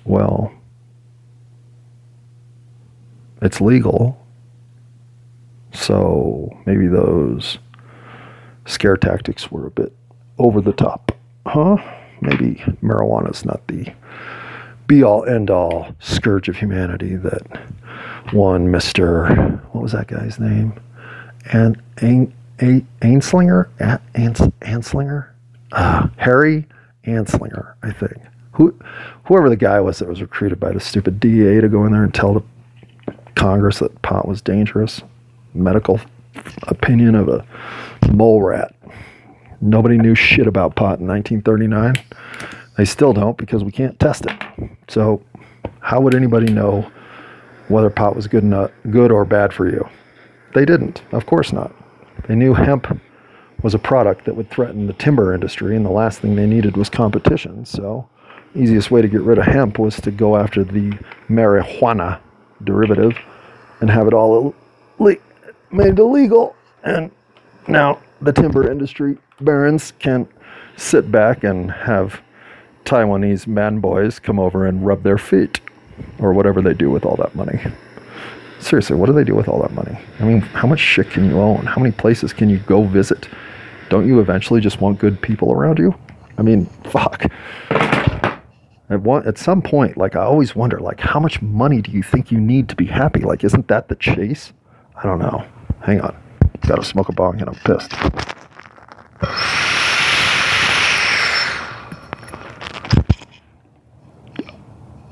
Well, 0.05 0.51
it's 3.41 3.61
legal. 3.61 4.19
So 5.73 6.49
maybe 6.65 6.87
those 6.87 7.57
scare 8.65 8.97
tactics 8.97 9.51
were 9.51 9.67
a 9.67 9.71
bit 9.71 9.93
over 10.37 10.61
the 10.61 10.73
top. 10.73 11.11
Huh? 11.45 11.77
Maybe 12.23 12.55
marijuana 12.81 13.31
is 13.31 13.45
not 13.45 13.65
the 13.67 13.93
be 14.87 15.03
all 15.03 15.25
end 15.25 15.49
all 15.49 15.95
scourge 15.99 16.49
of 16.49 16.57
humanity 16.57 17.15
that 17.15 17.41
one 18.31 18.67
Mr. 18.67 19.61
What 19.73 19.81
was 19.81 19.91
that 19.93 20.07
guy's 20.07 20.39
name? 20.39 20.73
And 21.51 21.81
Anslinger? 22.59 23.69
Anslinger? 24.61 25.27
Uh, 25.71 26.07
Harry 26.17 26.65
Anslinger, 27.05 27.73
I 27.83 27.91
think. 27.91 28.17
Who, 28.53 28.77
whoever 29.25 29.49
the 29.49 29.55
guy 29.55 29.79
was 29.79 29.99
that 29.99 30.07
was 30.07 30.21
recruited 30.21 30.59
by 30.59 30.71
the 30.71 30.79
stupid 30.79 31.19
DEA 31.19 31.61
to 31.61 31.69
go 31.69 31.85
in 31.85 31.91
there 31.91 32.03
and 32.03 32.13
tell 32.13 32.33
the 32.33 32.43
Congress 33.35 33.79
that 33.79 34.01
pot 34.03 34.27
was 34.27 34.41
dangerous. 34.41 35.01
Medical 35.53 35.99
opinion 36.63 37.15
of 37.15 37.29
a 37.29 37.45
mole 38.11 38.41
rat. 38.41 38.75
Nobody 39.65 39.97
knew 39.97 40.13
shit 40.13 40.45
about 40.45 40.75
pot 40.75 40.99
in 40.99 41.07
1939. 41.07 41.95
They 42.75 42.83
still 42.83 43.13
don't 43.13 43.37
because 43.37 43.63
we 43.63 43.71
can't 43.71 43.97
test 43.97 44.25
it. 44.25 44.33
So, 44.89 45.23
how 45.79 46.01
would 46.01 46.13
anybody 46.13 46.51
know 46.51 46.91
whether 47.69 47.89
pot 47.89 48.13
was 48.13 48.27
good 48.27 48.43
enough, 48.43 48.71
good 48.91 49.09
or 49.09 49.23
bad 49.23 49.53
for 49.53 49.69
you? 49.69 49.87
They 50.53 50.65
didn't. 50.65 51.01
Of 51.13 51.25
course 51.27 51.53
not. 51.53 51.73
They 52.27 52.35
knew 52.35 52.53
hemp 52.53 52.99
was 53.61 53.73
a 53.73 53.79
product 53.79 54.25
that 54.25 54.35
would 54.35 54.49
threaten 54.49 54.85
the 54.85 54.93
timber 54.93 55.33
industry, 55.33 55.77
and 55.77 55.85
the 55.85 55.91
last 55.91 56.19
thing 56.19 56.35
they 56.35 56.45
needed 56.45 56.75
was 56.75 56.89
competition. 56.89 57.63
So, 57.65 58.05
easiest 58.55 58.91
way 58.91 59.01
to 59.01 59.07
get 59.07 59.21
rid 59.21 59.37
of 59.37 59.45
hemp 59.45 59.79
was 59.79 59.95
to 60.01 60.11
go 60.11 60.35
after 60.35 60.65
the 60.65 60.91
marijuana 61.29 62.19
derivative 62.65 63.17
and 63.79 63.89
have 63.89 64.07
it 64.07 64.13
all 64.13 64.53
made 65.71 65.99
illegal. 65.99 66.53
And 66.83 67.11
now 67.69 68.01
the 68.21 68.33
timber 68.33 68.69
industry 68.69 69.17
barons 69.41 69.91
can't 69.99 70.29
sit 70.77 71.11
back 71.11 71.43
and 71.43 71.71
have 71.71 72.21
Taiwanese 72.85 73.47
man 73.47 73.79
boys 73.79 74.19
come 74.19 74.39
over 74.39 74.65
and 74.65 74.85
rub 74.85 75.03
their 75.03 75.17
feet 75.17 75.61
or 76.19 76.33
whatever 76.33 76.61
they 76.61 76.73
do 76.73 76.89
with 76.89 77.05
all 77.05 77.15
that 77.17 77.35
money. 77.35 77.61
Seriously, 78.59 78.95
what 78.95 79.07
do 79.07 79.13
they 79.13 79.23
do 79.23 79.35
with 79.35 79.47
all 79.47 79.61
that 79.61 79.73
money? 79.73 79.97
I 80.19 80.23
mean, 80.23 80.39
how 80.41 80.67
much 80.67 80.79
shit 80.79 81.09
can 81.09 81.25
you 81.25 81.39
own? 81.39 81.65
How 81.65 81.81
many 81.81 81.91
places 81.91 82.33
can 82.33 82.49
you 82.49 82.59
go 82.59 82.83
visit? 82.83 83.27
don't 83.93 84.07
you 84.07 84.19
eventually 84.19 84.59
just 84.59 84.81
want 84.81 84.97
good 84.97 85.21
people 85.21 85.53
around 85.53 85.77
you? 85.77 85.93
I 86.39 86.41
mean, 86.41 86.65
fuck. 86.85 87.25
At 88.89 89.01
one, 89.01 89.27
at 89.27 89.37
some 89.37 89.61
point, 89.61 89.97
like 89.97 90.15
I 90.15 90.21
always 90.21 90.55
wonder, 90.55 90.79
like 90.79 90.99
how 90.99 91.19
much 91.19 91.43
money 91.43 91.79
do 91.79 91.91
you 91.91 92.01
think 92.01 92.31
you 92.31 92.39
need 92.39 92.69
to 92.69 92.75
be 92.75 92.85
happy? 92.85 93.19
Like, 93.19 93.43
isn't 93.43 93.67
that 93.67 93.89
the 93.89 93.95
chase? 93.95 94.51
I 94.95 95.03
don't 95.03 95.19
know. 95.19 95.45
Hang 95.81 96.01
on, 96.01 96.15
got 96.67 96.77
to 96.77 96.83
smoke 96.83 97.09
a 97.09 97.13
bong 97.13 97.39
and 97.39 97.49
I'm 97.49 97.55
pissed. 97.55 97.93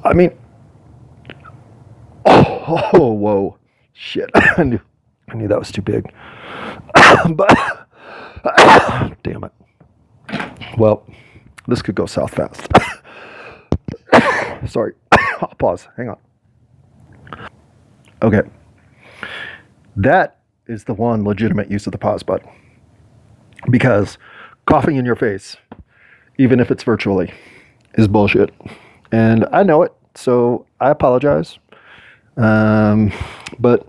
I 0.03 0.13
mean, 0.13 0.31
oh, 2.25 2.89
oh 2.93 3.13
whoa, 3.13 3.57
shit! 3.93 4.29
I 4.35 4.63
knew, 4.63 4.79
I 5.29 5.35
knew 5.35 5.47
that 5.47 5.59
was 5.59 5.71
too 5.71 5.81
big, 5.81 6.11
but. 7.35 7.87
Damn 9.23 9.43
it. 9.43 9.51
Well, 10.77 11.05
this 11.67 11.81
could 11.81 11.95
go 11.95 12.05
south 12.05 12.33
fast. 12.33 12.67
Sorry. 14.71 14.93
I'll 15.11 15.53
pause. 15.57 15.87
Hang 15.95 16.09
on. 16.09 16.17
Okay. 18.21 18.41
That 19.95 20.39
is 20.67 20.83
the 20.83 20.93
one 20.93 21.23
legitimate 21.23 21.69
use 21.69 21.85
of 21.85 21.91
the 21.91 21.97
pause 21.97 22.23
button. 22.23 22.49
Because 23.69 24.17
coughing 24.65 24.97
in 24.97 25.05
your 25.05 25.15
face, 25.15 25.55
even 26.37 26.59
if 26.59 26.71
it's 26.71 26.83
virtually, 26.83 27.31
is 27.95 28.07
bullshit. 28.07 28.53
And 29.11 29.45
I 29.51 29.63
know 29.63 29.83
it, 29.83 29.93
so 30.15 30.65
I 30.79 30.89
apologize. 30.89 31.59
Um, 32.37 33.11
but 33.59 33.87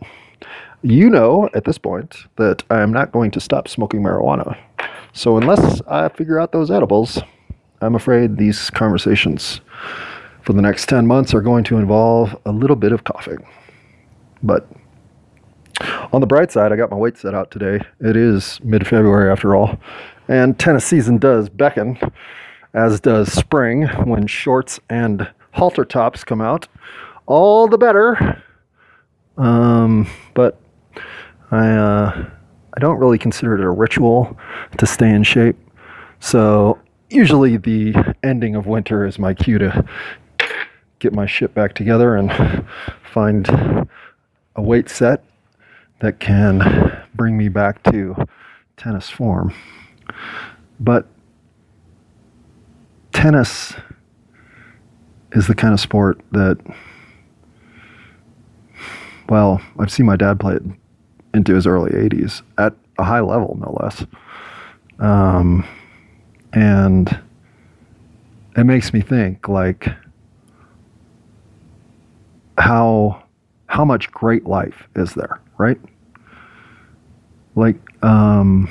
you 0.83 1.09
know 1.09 1.49
at 1.55 1.65
this 1.65 1.79
point 1.79 2.17
that 2.37 2.65
I 2.71 2.81
am 2.81 2.93
not 2.93 3.13
going 3.13 3.31
to 3.33 3.41
stop 3.41 3.69
smoking 3.69 4.03
marijuana. 4.03 4.59
So 5.13 5.37
unless 5.37 5.81
I 5.83 6.09
figure 6.09 6.41
out 6.41 6.53
those 6.53 6.71
edibles, 6.71 7.23
I'm 7.81 7.95
afraid 7.95 8.37
these 8.37 8.71
conversations 8.71 9.61
for 10.43 10.53
the 10.53 10.63
next 10.63 10.89
10 10.89 11.07
months 11.07 11.35
are 11.35 11.41
going 11.41 11.65
to 11.65 11.79
involve 11.79 12.37
a 12.47 12.53
little 12.53 12.77
bit 12.77 12.93
of 12.93 13.05
coughing. 13.05 13.47
But 14.43 14.69
on 16.13 16.21
the 16.21 16.27
bright 16.27 16.53
side, 16.53 16.73
I 16.73 16.77
got 16.77 16.91
my 16.91 16.97
weight 16.97 17.17
set 17.17 17.35
out 17.35 17.51
today. 17.51 17.81
It 18.01 18.17
is 18.17 18.61
mid 18.63 18.87
February 18.87 19.31
after 19.31 19.57
all. 19.57 19.79
And 20.29 20.59
tennis 20.59 20.85
season 20.85 21.19
does 21.19 21.49
beckon, 21.49 21.99
as 22.75 23.01
does 23.01 23.33
spring 23.33 23.87
when 24.05 24.27
shorts 24.27 24.79
and 24.91 25.29
halter 25.53 25.85
tops 25.85 26.23
come 26.23 26.41
out. 26.41 26.69
All 27.27 27.67
the 27.67 27.79
better. 27.79 28.43
Um, 29.39 30.07
but 30.35 30.61
I, 31.51 31.71
uh, 31.71 32.31
I 32.75 32.81
don't 32.81 32.99
really 32.99 33.19
consider 33.19 33.55
it 33.55 33.65
a 33.65 33.71
ritual 33.71 34.39
to 34.77 34.87
stay 34.87 35.11
in 35.11 35.23
shape. 35.23 35.57
So 36.21 36.79
usually 37.09 37.57
the 37.57 38.15
ending 38.23 38.55
of 38.55 38.67
winter 38.67 39.07
is 39.07 39.19
my 39.19 39.33
cue 39.33 39.59
to 39.59 39.85
get 40.99 41.13
my 41.15 41.27
shit 41.27 41.55
back 41.55 41.75
together 41.75 42.17
and 42.17 42.65
find 43.13 43.49
a 43.49 44.63
weight 44.63 44.91
set 44.91 45.25
that 46.03 46.19
can 46.19 47.01
bring 47.15 47.39
me 47.39 47.49
back 47.49 47.81
to 47.85 48.17
tennis 48.77 49.09
form. 49.09 49.55
But 50.81 51.07
tennis 53.13 53.75
is 55.31 55.47
the 55.47 55.55
kind 55.55 55.73
of 55.73 55.79
sport 55.79 56.21
that, 56.33 56.59
well, 59.29 59.61
I've 59.79 59.93
seen 59.93 60.05
my 60.05 60.17
dad 60.17 60.41
play 60.41 60.57
it 60.57 60.63
into 61.35 61.55
his 61.55 61.69
early 61.69 61.93
80s 61.93 62.43
at 62.59 62.75
a 62.99 63.05
high 63.05 63.21
level, 63.21 63.57
no 63.61 63.79
less. 63.81 64.05
Um, 64.99 65.65
and 66.53 67.23
it 68.57 68.65
makes 68.65 68.93
me 68.93 69.01
think 69.01 69.49
like 69.49 69.89
how 72.59 73.23
how 73.67 73.85
much 73.85 74.11
great 74.11 74.45
life 74.45 74.87
is 74.95 75.15
there, 75.15 75.41
right? 75.57 75.79
Like, 77.55 77.77
um, 78.03 78.71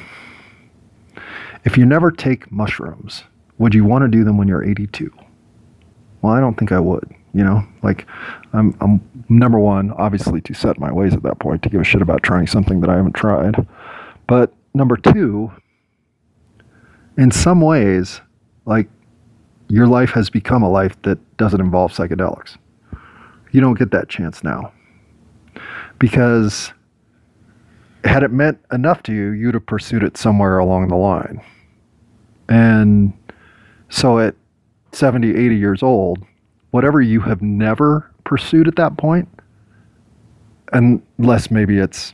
if 1.63 1.77
you 1.77 1.85
never 1.85 2.11
take 2.11 2.51
mushrooms, 2.51 3.23
would 3.57 3.75
you 3.75 3.83
want 3.83 4.03
to 4.03 4.07
do 4.07 4.23
them 4.23 4.37
when 4.37 4.47
you're 4.47 4.63
82? 4.63 5.11
Well, 6.21 6.33
I 6.33 6.39
don't 6.39 6.57
think 6.57 6.71
I 6.71 6.79
would. 6.79 7.13
You 7.33 7.45
know, 7.45 7.65
like, 7.81 8.05
I'm, 8.51 8.75
I'm 8.81 9.25
number 9.29 9.57
one, 9.57 9.91
obviously, 9.91 10.41
to 10.41 10.53
set 10.53 10.79
my 10.79 10.91
ways 10.91 11.13
at 11.13 11.23
that 11.23 11.39
point 11.39 11.63
to 11.63 11.69
give 11.69 11.79
a 11.79 11.83
shit 11.83 12.01
about 12.01 12.23
trying 12.23 12.47
something 12.47 12.81
that 12.81 12.89
I 12.89 12.97
haven't 12.97 13.13
tried. 13.13 13.67
But 14.27 14.53
number 14.73 14.97
two, 14.97 15.51
in 17.17 17.31
some 17.31 17.61
ways, 17.61 18.19
like, 18.65 18.89
your 19.69 19.87
life 19.87 20.09
has 20.11 20.29
become 20.29 20.63
a 20.63 20.69
life 20.69 21.01
that 21.03 21.19
doesn't 21.37 21.61
involve 21.61 21.93
psychedelics. 21.93 22.57
You 23.51 23.61
don't 23.61 23.79
get 23.79 23.91
that 23.91 24.09
chance 24.09 24.43
now. 24.43 24.73
Because 25.99 26.73
had 28.03 28.23
it 28.23 28.31
meant 28.31 28.59
enough 28.71 29.03
to 29.03 29.13
you, 29.13 29.31
you'd 29.31 29.53
have 29.53 29.65
pursued 29.65 30.03
it 30.03 30.17
somewhere 30.17 30.57
along 30.57 30.87
the 30.87 30.95
line. 30.95 31.41
And 32.49 33.13
so 33.89 34.19
at 34.19 34.35
70, 34.91 35.29
80 35.29 35.55
years 35.55 35.83
old, 35.83 36.25
whatever 36.71 37.01
you 37.01 37.21
have 37.21 37.41
never 37.41 38.11
pursued 38.23 38.67
at 38.67 38.75
that 38.75 38.97
point, 38.97 39.27
unless 40.73 41.51
maybe 41.51 41.77
it's 41.77 42.13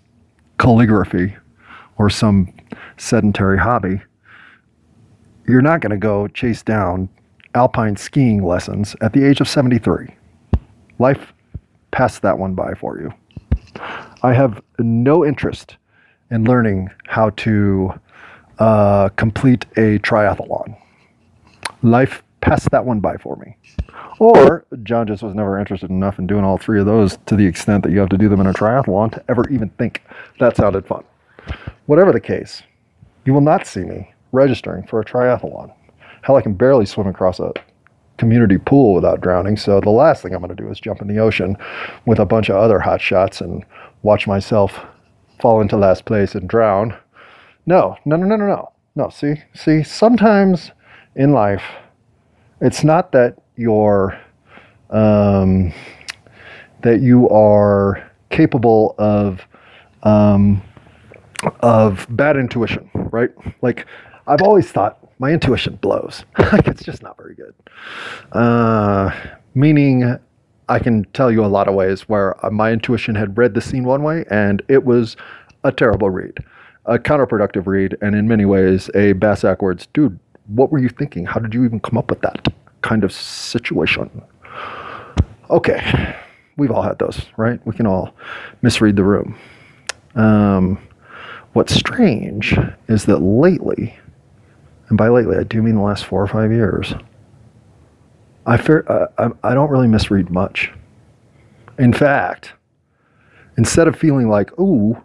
calligraphy 0.58 1.36
or 1.97 2.10
some 2.10 2.54
sedentary 2.97 3.58
hobby, 3.58 4.02
you're 5.47 5.62
not 5.62 5.82
going 5.82 5.91
to 5.91 5.97
go 5.97 6.28
chase 6.28 6.62
down 6.62 7.10
alpine 7.56 7.95
skiing 7.95 8.43
lessons 8.43 8.95
at 9.02 9.13
the 9.13 9.26
age 9.26 9.39
of 9.41 9.47
73. 9.47 10.13
Life 11.00 11.34
passed 11.91 12.21
that 12.21 12.38
one 12.38 12.54
by 12.54 12.73
for 12.73 13.00
you. 13.00 13.13
I 14.28 14.34
have 14.34 14.62
no 14.78 15.26
interest 15.26 15.78
in 16.32 16.44
learning 16.44 16.90
how 17.06 17.30
to 17.30 17.94
uh, 18.60 19.08
complete 19.16 19.66
a 19.78 20.00
triathlon. 20.00 20.78
Life 21.82 22.24
passed 22.42 22.70
that 22.72 22.84
one 22.84 23.00
by 23.00 23.16
for 23.16 23.38
me. 23.38 23.56
Or 24.20 24.66
John 24.84 25.08
just 25.08 25.24
was 25.24 25.34
never 25.34 25.58
interested 25.58 25.90
enough 25.90 26.20
in 26.20 26.28
doing 26.28 26.44
all 26.44 26.58
three 26.58 26.78
of 26.78 26.86
those 26.86 27.18
to 27.28 27.38
the 27.38 27.46
extent 27.46 27.86
that 27.86 27.94
you 27.94 28.00
have 28.00 28.10
to 28.10 28.18
do 28.18 28.28
them 28.28 28.42
in 28.42 28.48
a 28.48 28.54
triathlon 28.54 29.13
to 29.13 29.24
ever 29.30 29.48
even 29.50 29.70
think 29.70 30.04
that 30.42 30.58
sounded 30.58 30.86
fun. 30.86 31.06
Whatever 31.86 32.12
the 32.12 32.20
case, 32.20 32.63
you 33.24 33.34
will 33.34 33.40
not 33.40 33.66
see 33.66 33.86
me 33.86 34.13
registering 34.34 34.86
for 34.88 35.00
a 35.00 35.06
triathlon. 35.06 35.74
Hell, 36.24 36.36
I 36.36 36.42
can 36.42 36.54
barely 36.54 36.86
swim 36.86 37.08
across 37.08 37.40
a 37.40 37.54
community 38.18 38.58
pool 38.58 38.94
without 38.94 39.22
drowning, 39.22 39.56
so 39.56 39.80
the 39.80 39.90
last 39.90 40.22
thing 40.22 40.34
I'm 40.34 40.42
going 40.42 40.54
to 40.54 40.62
do 40.62 40.70
is 40.70 40.82
jump 40.82 41.02
in 41.02 41.08
the 41.08 41.20
ocean 41.20 41.56
with 42.06 42.20
a 42.20 42.26
bunch 42.26 42.50
of 42.50 42.58
other 42.58 42.80
hot 42.80 43.00
shots 43.00 43.40
and 43.40 43.63
watch 44.04 44.28
myself 44.28 44.80
fall 45.40 45.62
into 45.62 45.78
last 45.78 46.06
place 46.06 46.36
and 46.36 46.48
drown. 46.48 46.96
No, 47.66 47.98
no, 48.06 48.16
no, 48.16 48.26
no, 48.26 48.36
no, 48.36 48.48
no. 48.48 48.72
No, 48.96 49.10
see, 49.10 49.36
see, 49.54 49.84
sometimes 49.84 50.72
in 51.16 51.32
life, 51.32 51.64
it's 52.62 52.84
not 52.84 53.12
that 53.12 53.38
you're 53.56 54.20
um, 54.90 55.74
that 56.82 57.02
you 57.02 57.30
are 57.30 58.10
capable 58.30 58.96
of 58.98 59.42
um, 60.04 60.62
of 61.60 62.08
bad 62.10 62.38
intuition, 62.38 62.90
right? 62.94 63.30
Like 63.62 63.86
I've 64.26 64.42
always 64.42 64.72
thought 64.72 64.98
my 65.20 65.32
intuition 65.32 65.76
blows. 65.76 66.24
like 66.40 66.68
it's 66.68 66.84
just 66.84 67.04
not 67.04 67.18
very 67.18 67.36
good. 67.36 67.54
Uh, 68.32 69.12
meaning 69.54 70.18
I 70.70 70.80
can 70.80 71.06
tell 71.14 71.32
you 71.32 71.44
a 71.44 71.48
lot 71.48 71.68
of 71.68 71.76
ways 71.76 72.02
where 72.10 72.46
uh, 72.46 72.50
my 72.50 72.72
intuition 72.72 73.16
had 73.16 73.38
read 73.38 73.54
the 73.54 73.62
scene 73.62 73.84
one 73.84 74.04
way 74.04 74.26
and 74.30 74.62
it 74.68 74.84
was 74.84 75.16
a 75.64 75.72
terrible 75.72 76.10
read, 76.10 76.38
a 76.86 77.00
counterproductive 77.00 77.68
read, 77.68 77.98
and 78.02 78.16
in 78.16 78.28
many 78.28 78.46
ways 78.46 78.90
a 78.94 79.14
bass 79.14 79.44
backwards, 79.44 79.88
dude, 79.94 80.20
what 80.48 80.72
were 80.72 80.80
you 80.80 80.90
thinking? 80.90 81.26
How 81.26 81.40
did 81.40 81.54
you 81.54 81.66
even 81.66 81.80
come 81.80 81.98
up 81.98 82.10
with 82.10 82.22
that 82.22 82.48
kind 82.82 83.04
of 83.04 83.12
situation? 83.12 84.22
Okay, 85.50 86.16
we've 86.58 86.72
all 86.72 86.82
had 86.82 87.00
those, 87.00 87.26
right? 87.38 87.66
We 87.66 87.74
can 87.74 87.88
all 87.88 88.14
misread 88.62 88.96
the 88.96 89.04
room. 89.04 89.38
Um, 90.16 90.80
what's 91.54 91.74
strange 91.74 92.58
is 92.88 93.06
that 93.06 93.20
lately, 93.20 93.98
and 94.90 94.98
by 94.98 95.10
lately 95.10 95.38
I 95.38 95.44
do 95.44 95.62
mean 95.62 95.76
the 95.76 95.82
last 95.82 96.06
four 96.06 96.22
or 96.22 96.28
five 96.28 96.52
years, 96.52 96.94
I 98.48 98.58
fear 98.58 98.86
I, 99.18 99.30
I 99.44 99.54
don't 99.54 99.70
really 99.70 99.88
misread 99.88 100.32
much. 100.32 100.72
In 101.78 101.94
fact, 101.94 102.54
instead 103.58 103.88
of 103.88 103.96
feeling 103.96 104.30
like, 104.30 104.58
"Ooh, 104.60 104.98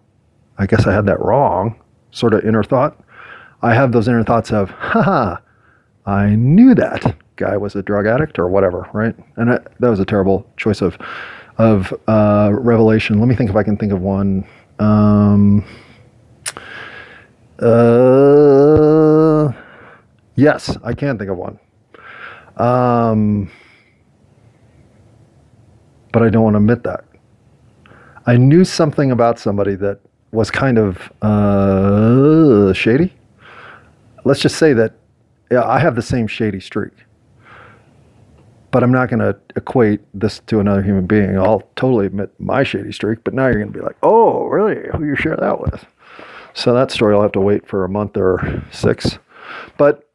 I 0.59 0.67
guess 0.67 0.87
I 0.87 0.93
had 0.95 1.07
that 1.07 1.21
wrong," 1.21 1.75
sort 2.13 2.33
of 2.33 2.45
inner 2.45 2.63
thought, 2.63 2.99
I 3.61 3.75
have 3.75 3.93
those 3.93 4.09
inner 4.09 4.25
thoughts 4.25 4.53
of, 4.53 4.71
"Haha, 4.71 5.37
I 6.07 6.37
knew 6.37 6.75
that 6.75 7.17
guy 7.37 7.57
was 7.57 7.75
a 7.75 7.83
drug 7.83 8.07
addict 8.07 8.39
or 8.39 8.49
whatever," 8.49 8.89
right? 8.93 9.15
And 9.37 9.53
I, 9.53 9.59
that 9.81 9.89
was 9.89 10.01
a 10.01 10.05
terrible 10.07 10.47
choice 10.57 10.81
of 10.81 10.97
of 11.59 11.93
uh, 12.09 12.51
revelation. 12.53 13.19
Let 13.19 13.29
me 13.29 13.35
think 13.35 13.51
if 13.51 13.57
I 13.57 13.63
can 13.63 13.77
think 13.77 13.93
of 13.93 14.01
one. 14.01 14.47
Um, 14.79 15.65
uh, 17.59 19.53
yes, 20.35 20.77
I 20.83 20.95
can 20.95 21.19
think 21.19 21.31
of 21.31 21.37
one. 21.37 21.59
Um, 22.57 23.51
but 26.13 26.23
I 26.23 26.29
don't 26.29 26.43
want 26.43 26.55
to 26.55 26.59
admit 26.59 26.85
that. 26.85 27.05
I 28.27 28.37
knew 28.37 28.65
something 28.65 29.11
about 29.11 29.39
somebody 29.39 29.75
that 29.77 30.01
was 30.31 30.51
kind 30.51 30.79
of 30.79 31.13
uh, 31.23 32.73
shady. 32.73 33.13
Let's 34.25 34.41
just 34.41 34.57
say 34.57 34.73
that 34.75 34.95
yeah, 35.53 35.69
I 35.69 35.79
have 35.81 35.97
the 35.97 36.03
same 36.03 36.27
shady 36.27 36.61
streak. 36.61 36.93
But 38.71 38.83
I'm 38.83 38.91
not 38.91 39.11
going 39.11 39.21
to 39.21 39.39
equate 39.55 40.01
this 40.15 40.39
to 40.47 40.61
another 40.61 40.83
human 40.83 41.07
being. 41.07 41.37
I'll 41.37 41.69
totally 41.77 42.07
admit 42.07 42.33
my 42.41 42.63
shady 42.63 42.91
streak, 42.91 43.23
but 43.23 43.35
now 43.35 43.45
you're 43.49 43.61
going 43.61 43.71
to 43.71 43.79
be 43.79 43.85
like, 43.85 43.97
oh, 44.03 44.47
really? 44.47 44.89
Who 44.97 45.05
you 45.05 45.15
share 45.15 45.37
that 45.37 45.61
with? 45.61 45.85
So 46.55 46.73
that 46.73 46.91
story 46.91 47.15
I'll 47.15 47.21
have 47.21 47.33
to 47.33 47.41
wait 47.41 47.69
for 47.69 47.85
a 47.85 47.89
month 47.89 48.17
or 48.17 48.65
six. 48.73 49.19
But 49.77 50.09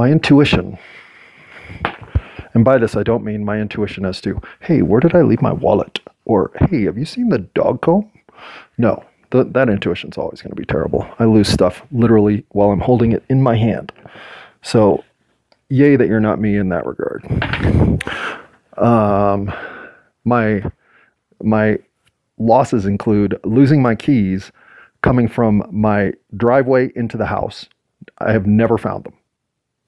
my 0.00 0.08
intuition, 0.10 0.78
and 2.54 2.64
by 2.64 2.78
this 2.78 2.96
I 2.96 3.02
don't 3.02 3.22
mean 3.22 3.44
my 3.44 3.58
intuition 3.58 4.06
as 4.06 4.18
to, 4.22 4.40
hey, 4.60 4.80
where 4.80 4.98
did 4.98 5.14
I 5.14 5.20
leave 5.20 5.42
my 5.42 5.52
wallet? 5.52 6.00
Or, 6.24 6.52
hey, 6.70 6.84
have 6.84 6.96
you 6.96 7.04
seen 7.04 7.28
the 7.28 7.40
dog 7.40 7.82
comb? 7.82 8.10
No, 8.78 9.04
th- 9.30 9.48
that 9.50 9.68
intuition's 9.68 10.16
always 10.16 10.40
going 10.40 10.52
to 10.52 10.56
be 10.56 10.64
terrible. 10.64 11.06
I 11.18 11.26
lose 11.26 11.48
stuff 11.48 11.82
literally 11.92 12.46
while 12.48 12.70
I'm 12.70 12.80
holding 12.80 13.12
it 13.12 13.22
in 13.28 13.42
my 13.42 13.56
hand. 13.56 13.92
So, 14.62 15.04
yay 15.68 15.96
that 15.96 16.08
you're 16.08 16.18
not 16.18 16.40
me 16.40 16.56
in 16.56 16.70
that 16.70 16.86
regard. 16.86 17.22
Um, 18.78 19.52
my 20.24 20.64
my 21.42 21.78
losses 22.38 22.86
include 22.86 23.38
losing 23.44 23.82
my 23.82 23.96
keys 23.96 24.50
coming 25.02 25.28
from 25.28 25.62
my 25.70 26.14
driveway 26.38 26.90
into 26.96 27.18
the 27.18 27.26
house. 27.26 27.68
I 28.16 28.32
have 28.32 28.46
never 28.46 28.78
found 28.78 29.04
them. 29.04 29.12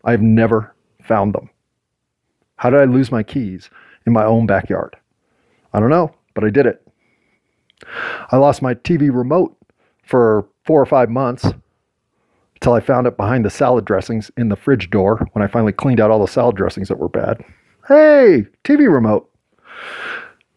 I 0.05 0.11
have 0.11 0.23
never 0.23 0.75
found 1.03 1.35
them. 1.35 1.51
How 2.57 2.71
did 2.71 2.81
I 2.81 2.85
lose 2.85 3.11
my 3.11 3.23
keys 3.23 3.71
in 4.07 4.13
my 4.13 4.25
own 4.25 4.47
backyard? 4.47 4.97
I 5.73 5.81
don't 5.81 5.91
know, 5.91 6.15
but 6.35 6.45
I 6.45 6.51
did 6.51 6.67
it. 6.67 6.87
I 8.31 8.37
lost 8.37 8.63
my 8.63 8.75
TV 8.75 9.15
remote 9.15 9.57
for 10.05 10.47
four 10.65 10.81
or 10.81 10.87
five 10.87 11.11
months 11.11 11.47
until 12.55 12.75
I 12.75 12.81
found 12.81 13.07
it 13.07 13.17
behind 13.17 13.45
the 13.45 13.51
salad 13.51 13.85
dressings 13.85 14.31
in 14.37 14.49
the 14.49 14.57
fridge 14.57 14.91
door 14.91 15.27
when 15.33 15.43
I 15.43 15.49
finally 15.49 15.73
cleaned 15.73 16.01
out 16.01 16.11
all 16.11 16.21
the 16.21 16.31
salad 16.31 16.57
dressings 16.57 16.89
that 16.89 16.99
were 16.99 17.09
bad. 17.09 17.45
Hey, 17.89 18.47
TV 18.63 18.93
remote. 18.93 19.29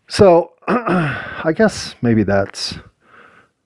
So 0.08 0.54
I 0.68 1.54
guess 1.56 1.96
maybe 2.02 2.24
that's. 2.24 2.78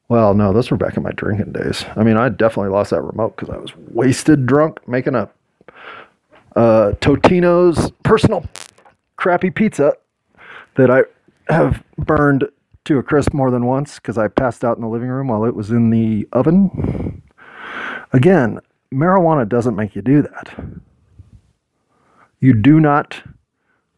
Well, 0.07 0.33
no, 0.33 0.53
those 0.53 0.71
were 0.71 0.77
back 0.77 0.97
in 0.97 1.03
my 1.03 1.11
drinking 1.11 1.51
days. 1.51 1.85
I 1.95 2.03
mean, 2.03 2.17
I 2.17 2.29
definitely 2.29 2.71
lost 2.71 2.89
that 2.91 3.01
remote 3.01 3.35
because 3.35 3.53
I 3.53 3.57
was 3.57 3.75
wasted 3.75 4.47
drunk 4.47 4.87
making 4.87 5.13
a 5.13 5.29
uh, 6.55 6.93
Totino's 7.01 7.91
personal 8.03 8.45
crappy 9.17 9.49
pizza 9.51 9.93
that 10.75 10.89
I 10.91 11.03
have 11.53 11.83
burned 11.97 12.45
to 12.85 12.97
a 12.97 13.03
crisp 13.03 13.33
more 13.33 13.51
than 13.51 13.65
once 13.65 13.95
because 13.95 14.17
I 14.17 14.27
passed 14.27 14.63
out 14.63 14.77
in 14.77 14.81
the 14.81 14.89
living 14.89 15.09
room 15.09 15.27
while 15.27 15.45
it 15.45 15.55
was 15.55 15.71
in 15.71 15.89
the 15.89 16.27
oven. 16.33 17.21
Again, 18.13 18.59
marijuana 18.93 19.47
doesn't 19.47 19.75
make 19.75 19.95
you 19.95 20.01
do 20.01 20.21
that. 20.23 20.55
You 22.39 22.53
do 22.53 22.79
not 22.79 23.21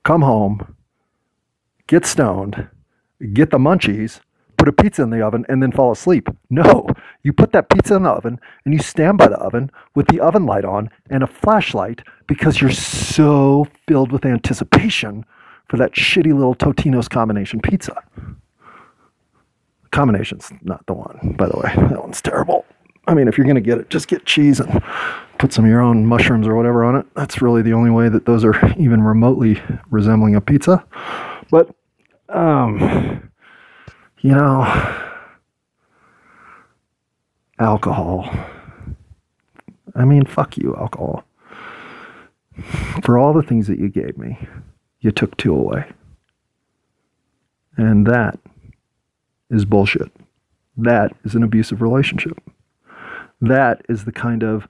come 0.04 0.22
home, 0.22 0.76
get 1.88 2.06
stoned, 2.06 2.68
get 3.34 3.52
the 3.52 3.58
munchies, 3.60 4.20
put 4.62 4.68
a 4.68 4.84
pizza 4.84 5.02
in 5.02 5.10
the 5.10 5.26
oven, 5.26 5.44
and 5.50 5.64
then 5.64 5.72
fall 5.72 5.92
asleep. 5.92 6.30
No, 6.52 6.86
you 7.24 7.34
put 7.34 7.52
that 7.52 7.72
pizza 7.72 7.96
in 7.96 8.04
the 8.04 8.12
oven 8.12 8.40
and 8.64 8.76
you 8.76 8.80
stand 8.80 9.18
by 9.18 9.28
the 9.28 9.38
oven 9.38 9.72
with 9.96 10.06
the 10.06 10.20
oven 10.20 10.46
light 10.46 10.66
on 10.66 10.88
and 11.10 11.24
a 11.24 11.28
flashlight 11.28 12.02
because 12.28 12.62
you're 12.62 12.70
so 12.70 13.66
filled 13.88 14.12
with 14.12 14.24
anticipation 14.24 15.26
for 15.68 15.78
that 15.78 15.94
shitty 15.94 16.32
little 16.32 16.54
Totino's 16.54 17.08
combination 17.08 17.60
pizza. 17.60 18.04
Combination's 19.90 20.52
not 20.62 20.86
the 20.86 20.94
one, 20.94 21.34
by 21.40 21.48
the 21.48 21.58
way. 21.58 21.74
That 21.90 22.00
one's 22.00 22.22
terrible. 22.22 22.64
I 23.08 23.16
mean, 23.16 23.28
if 23.28 23.40
you're 23.40 23.46
going 23.46 23.56
to 23.56 23.62
get 23.62 23.80
it, 23.80 23.90
just 23.90 24.08
get 24.08 24.26
cheese 24.28 24.60
and 24.60 24.84
put 25.40 25.52
some 25.52 25.66
of 25.66 25.72
your 25.72 25.82
own 25.82 26.06
mushrooms 26.06 26.48
or 26.48 26.56
whatever 26.56 26.84
on 26.84 26.96
it. 26.96 27.08
That's 27.16 27.42
really 27.42 27.64
the 27.64 27.74
only 27.74 27.90
way 27.90 28.10
that 28.10 28.28
those 28.28 28.46
are 28.46 28.56
even 28.78 29.02
remotely 29.02 29.60
resembling 29.90 30.36
a 30.36 30.42
pizza. 30.42 30.86
But, 31.50 31.74
um, 32.30 33.31
you 34.22 34.32
know, 34.32 34.64
alcohol. 37.60 38.30
I 39.96 40.06
mean, 40.06 40.26
fuck 40.26 40.58
you, 40.58 40.76
alcohol. 40.76 41.24
For 43.04 43.18
all 43.18 43.34
the 43.34 43.44
things 43.44 43.68
that 43.68 43.80
you 43.80 43.90
gave 43.90 44.18
me, 44.18 44.38
you 45.00 45.12
took 45.12 45.36
two 45.38 45.56
away. 45.56 45.92
And 47.78 48.06
that 48.06 48.40
is 49.50 49.66
bullshit. 49.66 50.12
That 50.78 51.16
is 51.24 51.36
an 51.36 51.44
abusive 51.44 51.82
relationship. 51.82 52.38
That 53.42 53.82
is 53.90 54.06
the 54.06 54.12
kind 54.12 54.44
of, 54.44 54.68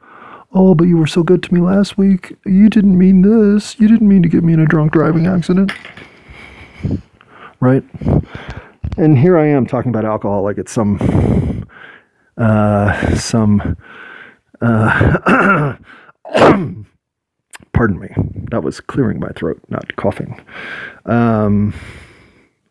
oh, 0.54 0.76
but 0.76 0.86
you 0.86 0.98
were 0.98 1.08
so 1.08 1.24
good 1.24 1.44
to 1.44 1.54
me 1.54 1.60
last 1.60 1.98
week. 1.98 2.38
You 2.46 2.70
didn't 2.70 2.98
mean 2.98 3.22
this. 3.22 3.80
You 3.80 3.88
didn't 3.88 4.08
mean 4.08 4.24
to 4.24 4.30
get 4.30 4.44
me 4.44 4.54
in 4.54 4.60
a 4.60 4.66
drunk 4.66 4.94
driving 4.94 5.28
accident. 5.28 5.72
Right? 7.60 7.84
And 8.98 9.18
here 9.18 9.38
I 9.38 9.48
am 9.48 9.66
talking 9.66 9.90
about 9.90 10.04
alcohol 10.04 10.44
like 10.44 10.58
it's 10.58 10.72
some, 10.72 11.66
uh, 12.38 13.16
some, 13.16 13.78
uh, 14.62 15.76
pardon 17.74 18.00
me. 18.00 18.10
That 18.52 18.64
was 18.64 18.82
clearing 18.82 19.20
my 19.20 19.30
throat, 19.30 19.62
not 19.70 19.96
coughing. 19.96 20.40
Um, 21.06 21.74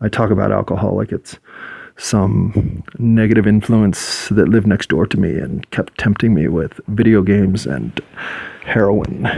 I 0.03 0.09
talk 0.09 0.31
about 0.31 0.53
alcohol 0.53 0.95
like 0.95 1.11
it's 1.11 1.39
some 1.97 2.83
negative 2.99 3.47
influence 3.47 4.29
that 4.29 4.49
lived 4.49 4.66
next 4.66 4.89
door 4.91 5.07
to 5.07 5.18
me 5.18 5.39
and 5.39 5.68
kept 5.71 5.97
tempting 5.99 6.35
me 6.35 6.49
with 6.49 6.81
video 6.89 7.23
games 7.23 7.66
and 7.66 7.99
heroin. 8.64 9.29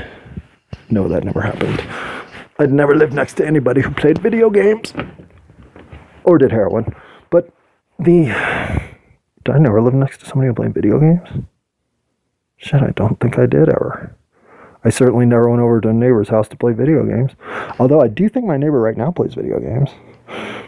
No, 0.91 1.07
that 1.09 1.25
never 1.25 1.41
happened. 1.41 1.83
I'd 2.59 2.73
never 2.73 2.95
lived 2.95 3.13
next 3.13 3.35
to 3.35 3.47
anybody 3.47 3.81
who 3.81 3.91
played 3.91 4.19
video 4.19 4.51
games 4.51 4.93
or 6.25 6.39
did 6.39 6.53
heroin. 6.53 6.95
But 7.31 7.53
the. 7.99 8.27
Did 9.45 9.57
I 9.57 9.59
never 9.59 9.83
live 9.83 9.95
next 9.95 10.19
to 10.21 10.27
somebody 10.27 10.49
who 10.49 10.55
played 10.55 10.73
video 10.73 11.01
games? 11.01 11.29
Shit, 12.59 12.81
I 12.81 12.91
don't 12.91 13.19
think 13.19 13.41
I 13.41 13.47
did 13.47 13.69
ever. 13.69 14.15
I 14.85 14.91
certainly 14.91 15.27
never 15.27 15.49
went 15.49 15.63
over 15.63 15.81
to 15.81 15.89
a 15.89 15.93
neighbor's 15.93 16.29
house 16.29 16.49
to 16.49 16.57
play 16.57 16.73
video 16.73 17.05
games. 17.05 17.33
Although 17.81 18.01
I 18.01 18.07
do 18.07 18.29
think 18.29 18.47
my 18.47 18.57
neighbor 18.57 18.81
right 18.81 18.97
now 18.97 19.11
plays 19.11 19.35
video 19.35 19.59
games 19.59 19.91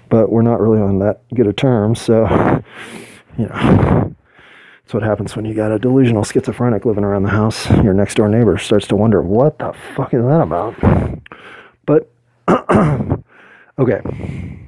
but 0.08 0.30
we're 0.30 0.42
not 0.42 0.60
really 0.60 0.80
on 0.80 0.98
that 1.00 1.22
good 1.34 1.46
of 1.46 1.56
terms. 1.56 2.00
So, 2.00 2.24
you 3.38 3.46
know, 3.46 4.14
that's 4.82 4.94
what 4.94 5.02
happens 5.02 5.34
when 5.34 5.44
you 5.44 5.54
got 5.54 5.72
a 5.72 5.78
delusional 5.78 6.24
schizophrenic 6.24 6.84
living 6.84 7.04
around 7.04 7.24
the 7.24 7.30
house. 7.30 7.68
Your 7.82 7.94
next 7.94 8.14
door 8.14 8.28
neighbor 8.28 8.58
starts 8.58 8.86
to 8.88 8.96
wonder, 8.96 9.22
what 9.22 9.58
the 9.58 9.74
fuck 9.96 10.14
is 10.14 10.22
that 10.22 10.40
about? 10.40 10.74
But, 11.86 12.10
okay, 13.78 14.00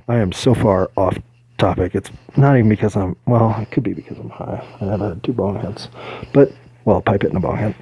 I 0.08 0.16
am 0.16 0.32
so 0.32 0.54
far 0.54 0.90
off 0.96 1.18
topic. 1.58 1.94
It's 1.94 2.10
not 2.36 2.56
even 2.56 2.68
because 2.68 2.96
I'm, 2.96 3.16
well, 3.26 3.56
it 3.60 3.70
could 3.70 3.82
be 3.82 3.94
because 3.94 4.18
I'm 4.18 4.30
high. 4.30 4.64
I 4.80 4.84
have 4.84 5.00
had 5.00 5.22
two 5.22 5.32
boneheads, 5.32 5.88
but, 6.32 6.52
well, 6.84 7.00
pipe 7.00 7.24
it 7.24 7.30
in 7.30 7.36
a 7.36 7.40
bonehead. 7.40 7.74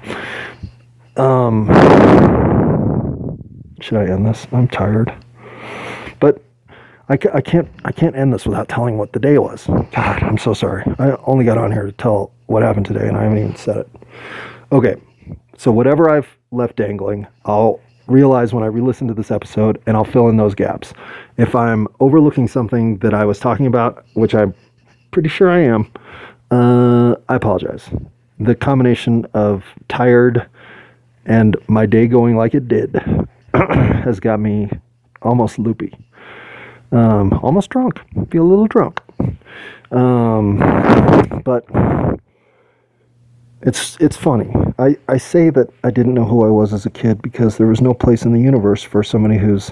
Um, 1.17 1.67
should 3.81 3.97
I 3.97 4.05
end 4.11 4.25
this? 4.25 4.47
I'm 4.51 4.67
tired. 4.67 5.13
But 6.19 6.41
I, 7.09 7.13
I 7.33 7.41
can't 7.41 7.67
I 7.83 7.91
can't 7.91 8.15
end 8.15 8.33
this 8.33 8.45
without 8.45 8.67
telling 8.67 8.97
what 8.97 9.13
the 9.13 9.19
day 9.19 9.37
was. 9.37 9.67
God, 9.67 10.23
I'm 10.23 10.37
so 10.37 10.53
sorry. 10.53 10.83
I 10.97 11.15
only 11.25 11.45
got 11.45 11.57
on 11.57 11.71
here 11.71 11.85
to 11.85 11.91
tell 11.91 12.31
what 12.47 12.63
happened 12.63 12.85
today, 12.85 13.07
and 13.07 13.15
I 13.15 13.23
haven't 13.23 13.37
even 13.37 13.55
said 13.55 13.77
it. 13.77 13.89
Okay, 14.71 14.95
so 15.57 15.71
whatever 15.71 16.09
I've 16.09 16.27
left 16.51 16.77
dangling, 16.77 17.27
I'll 17.45 17.79
realize 18.07 18.53
when 18.53 18.63
I 18.63 18.67
re-listen 18.67 19.07
to 19.07 19.13
this 19.13 19.31
episode, 19.31 19.81
and 19.85 19.97
I'll 19.97 20.05
fill 20.05 20.29
in 20.29 20.37
those 20.37 20.55
gaps. 20.55 20.93
If 21.37 21.55
I'm 21.55 21.87
overlooking 21.99 22.47
something 22.47 22.97
that 22.97 23.13
I 23.13 23.25
was 23.25 23.39
talking 23.39 23.65
about, 23.65 24.05
which 24.13 24.33
I'm 24.35 24.53
pretty 25.11 25.29
sure 25.29 25.49
I 25.49 25.59
am, 25.59 25.91
uh, 26.51 27.15
I 27.29 27.35
apologize. 27.35 27.89
The 28.39 28.55
combination 28.55 29.25
of 29.33 29.63
tired 29.87 30.47
and 31.25 31.57
my 31.67 31.85
day 31.85 32.07
going 32.07 32.35
like 32.35 32.53
it 32.53 32.67
did 32.67 32.95
has 33.53 34.19
got 34.19 34.39
me 34.39 34.69
almost 35.21 35.57
loopy 35.57 35.93
um, 36.95 37.33
almost 37.43 37.69
drunk. 37.69 37.99
Feel 38.31 38.43
a 38.43 38.49
little 38.49 38.67
drunk. 38.67 39.01
Um, 39.91 40.57
but 41.43 41.65
it's 43.61 43.97
it's 43.99 44.17
funny. 44.17 44.53
I, 44.77 44.97
I 45.07 45.17
say 45.17 45.49
that 45.49 45.69
I 45.83 45.91
didn't 45.91 46.13
know 46.13 46.25
who 46.25 46.45
I 46.45 46.49
was 46.49 46.73
as 46.73 46.85
a 46.85 46.89
kid 46.89 47.21
because 47.21 47.57
there 47.57 47.67
was 47.67 47.81
no 47.81 47.93
place 47.93 48.23
in 48.23 48.33
the 48.33 48.41
universe 48.41 48.83
for 48.83 49.03
somebody 49.03 49.37
who's 49.37 49.71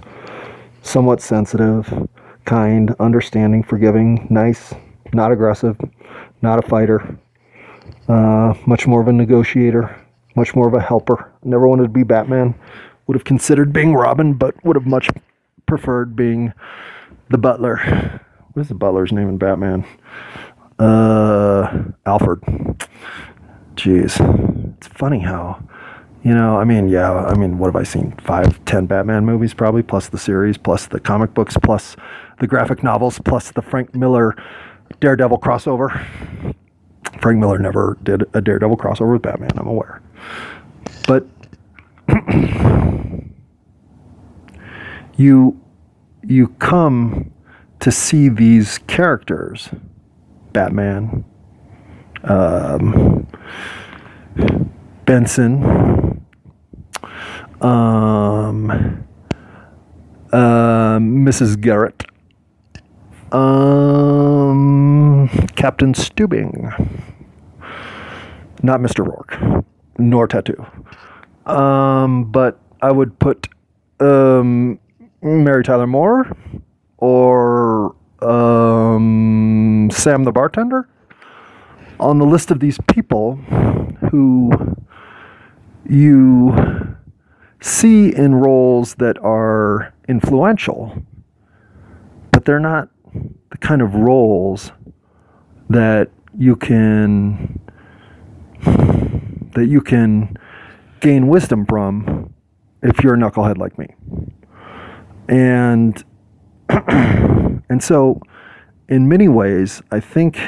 somewhat 0.81 1.21
sensitive, 1.21 2.07
kind, 2.45 2.95
understanding, 2.99 3.63
forgiving, 3.63 4.27
nice, 4.29 4.73
not 5.13 5.31
aggressive, 5.31 5.77
not 6.41 6.63
a 6.63 6.67
fighter, 6.67 7.17
uh, 8.07 8.53
much 8.65 8.87
more 8.87 9.01
of 9.01 9.07
a 9.07 9.13
negotiator, 9.13 9.95
much 10.35 10.55
more 10.55 10.67
of 10.67 10.73
a 10.73 10.81
helper. 10.81 11.31
Never 11.43 11.67
wanted 11.67 11.83
to 11.83 11.89
be 11.89 12.03
Batman. 12.03 12.55
Would 13.07 13.15
have 13.15 13.25
considered 13.25 13.73
being 13.73 13.93
Robin, 13.93 14.33
but 14.33 14.55
would 14.63 14.75
have 14.75 14.85
much 14.85 15.09
preferred 15.65 16.15
being 16.15 16.53
the 17.29 17.37
butler. 17.37 18.21
What 18.53 18.61
is 18.61 18.69
the 18.69 18.75
butler's 18.75 19.11
name 19.11 19.29
in 19.29 19.37
Batman? 19.37 19.85
Uh, 20.79 21.83
Alfred. 22.05 22.41
Jeez, 23.83 24.15
it's 24.77 24.87
funny 24.87 25.19
how, 25.19 25.61
you 26.23 26.33
know, 26.33 26.57
I 26.57 26.63
mean, 26.63 26.87
yeah, 26.87 27.11
I 27.11 27.33
mean, 27.33 27.57
what 27.57 27.67
have 27.67 27.75
I 27.75 27.83
seen? 27.83 28.13
Five, 28.23 28.63
ten 28.63 28.85
Batman 28.85 29.25
movies 29.25 29.53
probably, 29.53 29.83
plus 29.83 30.07
the 30.07 30.17
series, 30.17 30.57
plus 30.57 30.87
the 30.87 31.01
comic 31.01 31.33
books, 31.33 31.57
plus 31.61 31.97
the 32.39 32.47
graphic 32.47 32.81
novels, 32.81 33.19
plus 33.25 33.51
the 33.51 33.61
Frank 33.61 33.93
Miller 33.93 34.37
Daredevil 35.01 35.39
crossover. 35.39 36.05
Frank 37.19 37.39
Miller 37.39 37.59
never 37.59 37.97
did 38.03 38.23
a 38.33 38.39
Daredevil 38.39 38.77
crossover 38.77 39.11
with 39.11 39.21
Batman, 39.21 39.51
I'm 39.57 39.67
aware. 39.67 40.01
But 41.05 41.27
you 45.17 45.59
you 46.25 46.47
come 46.59 47.33
to 47.81 47.91
see 47.91 48.29
these 48.29 48.77
characters 48.87 49.71
Batman, 50.53 51.25
um, 52.23 53.27
Benson, 55.05 55.63
um, 57.61 59.05
uh, 60.31 60.97
Mrs. 60.99 61.59
Garrett, 61.59 62.03
um, 63.31 65.29
Captain 65.55 65.93
Stubing, 65.93 66.71
not 68.61 68.79
Mr. 68.79 69.05
Rourke, 69.05 69.37
nor 69.97 70.27
Tattoo. 70.27 70.65
Um, 71.45 72.25
but 72.31 72.59
I 72.81 72.91
would 72.91 73.17
put 73.19 73.49
um, 73.99 74.79
Mary 75.21 75.63
Tyler 75.63 75.87
Moore 75.87 76.35
or 76.97 77.95
um, 78.21 79.89
Sam 79.91 80.23
the 80.23 80.31
bartender 80.31 80.87
on 81.99 82.19
the 82.19 82.25
list 82.25 82.51
of 82.51 82.59
these 82.59 82.77
people 82.87 83.35
who 84.11 84.75
you 85.87 86.95
see 87.61 88.13
in 88.13 88.35
roles 88.35 88.95
that 88.95 89.17
are 89.23 89.93
influential, 90.07 91.01
but 92.31 92.45
they're 92.45 92.59
not 92.59 92.89
the 93.51 93.57
kind 93.57 93.81
of 93.81 93.95
roles 93.95 94.71
that 95.69 96.09
you 96.37 96.55
can 96.55 97.59
that 99.55 99.67
you 99.67 99.81
can 99.81 100.35
gain 100.99 101.27
wisdom 101.27 101.65
from 101.65 102.33
if 102.81 103.03
you're 103.03 103.13
a 103.13 103.17
knucklehead 103.17 103.57
like 103.57 103.77
me. 103.77 103.87
And 105.27 106.03
and 106.69 107.83
so 107.83 108.19
in 108.89 109.07
many 109.07 109.27
ways, 109.27 109.81
I 109.91 109.99
think 109.99 110.39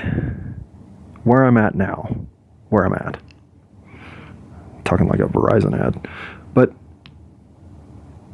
where 1.25 1.43
I'm 1.43 1.57
at 1.57 1.75
now, 1.75 2.15
where 2.69 2.85
I'm 2.85 2.93
at, 2.93 3.19
talking 4.85 5.07
like 5.07 5.19
a 5.19 5.23
Verizon 5.23 5.77
ad, 5.77 6.07
but 6.53 6.71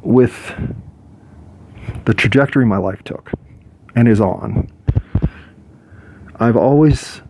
with 0.02 0.54
the 2.04 2.14
trajectory 2.14 2.66
my 2.66 2.76
life 2.76 3.02
took 3.02 3.32
and 3.96 4.06
is 4.06 4.20
on, 4.20 4.70
I've 6.36 6.56
always 6.56 7.22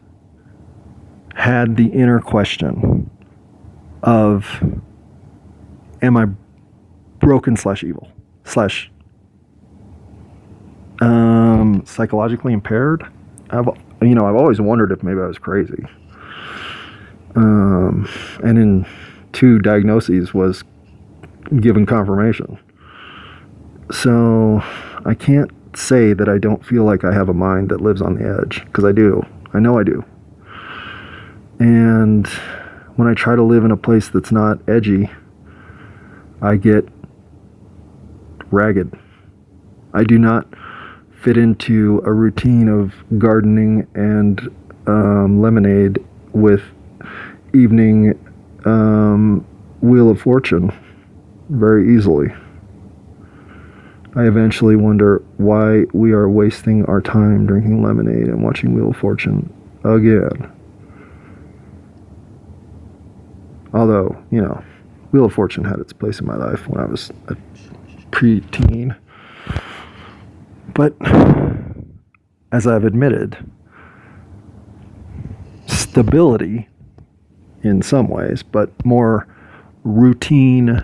had 1.35 1.77
the 1.77 1.87
inner 1.87 2.21
question 2.21 3.09
of 4.03 4.63
am 6.03 6.17
I 6.17 6.27
broken 7.21 7.57
slash 7.57 7.85
evil? 7.85 8.11
Slash 8.45 8.91
um, 11.01 11.85
psychologically 11.87 12.53
impaired? 12.53 13.07
I've 13.51 13.69
you 14.03 14.15
know 14.15 14.27
I've 14.27 14.37
always 14.37 14.61
wondered 14.61 14.93
if 14.93 15.03
maybe 15.03 15.21
I 15.21 15.27
was 15.27 15.39
crazy. 15.39 15.85
Um, 17.35 18.09
and 18.45 18.59
in 18.59 18.87
two 19.33 19.59
diagnoses 19.59 20.35
was 20.35 20.65
given 21.61 21.87
confirmation. 21.87 22.59
So 23.91 24.63
I 25.05 25.15
can't 25.15 25.51
say 25.77 26.13
that 26.13 26.29
I 26.29 26.39
don't 26.39 26.65
feel 26.65 26.85
like 26.85 27.05
I 27.05 27.13
have 27.13 27.29
a 27.29 27.35
mind 27.35 27.71
that 27.71 27.81
lives 27.81 28.03
on 28.03 28.15
the 28.15 28.39
edge 28.41 28.65
because 28.67 28.85
I 28.85 28.93
do. 28.93 29.23
I 29.55 29.59
know 29.59 29.79
I 29.79 29.83
do. 29.83 30.05
And 31.59 32.27
when 32.97 33.09
I 33.09 33.15
try 33.15 33.37
to 33.37 33.43
live 33.43 33.65
in 33.65 33.71
a 33.71 33.77
place 33.77 34.09
that's 34.09 34.33
not 34.33 34.59
edgy, 34.69 35.11
I 36.41 36.57
get 36.57 36.89
ragged. 38.51 38.93
I 39.95 40.05
do 40.05 40.19
not 40.19 40.47
fit 41.23 41.37
into 41.37 42.03
a 42.05 42.13
routine 42.13 42.69
of 42.69 42.93
gardening 43.19 43.87
and 43.95 44.51
um, 44.87 45.41
lemonade 45.41 46.05
with 46.33 46.63
evening 47.55 48.19
um, 48.65 49.47
Wheel 49.81 50.11
of 50.11 50.21
Fortune 50.21 50.73
very 51.49 51.97
easily. 51.97 52.35
I 54.15 54.25
eventually 54.25 54.77
wonder 54.77 55.23
why 55.37 55.85
we 55.93 56.13
are 56.13 56.29
wasting 56.29 56.85
our 56.87 57.01
time 57.01 57.47
drinking 57.47 57.83
lemonade 57.83 58.29
and 58.29 58.43
watching 58.43 58.75
Wheel 58.75 58.91
of 58.91 58.97
Fortune 58.97 59.53
again. 59.85 60.53
Although, 63.73 64.23
you 64.31 64.43
know, 64.43 64.63
Wheel 65.13 65.27
of 65.27 65.33
Fortune 65.33 65.65
had 65.65 65.79
its 65.79 65.93
place 65.93 66.21
in 66.21 66.27
my 66.27 66.37
life 66.37 66.69
when 66.69 66.83
I 66.83 66.87
was 66.87 67.11
a 67.29 67.37
preteen. 68.11 68.97
But 70.75 70.97
as 72.53 72.67
I've 72.67 72.85
admitted, 72.85 73.37
stability 75.67 76.69
in 77.63 77.83
some 77.83 78.09
ways, 78.09 78.43
but 78.43 78.71
more 78.85 79.27
routine 79.85 80.83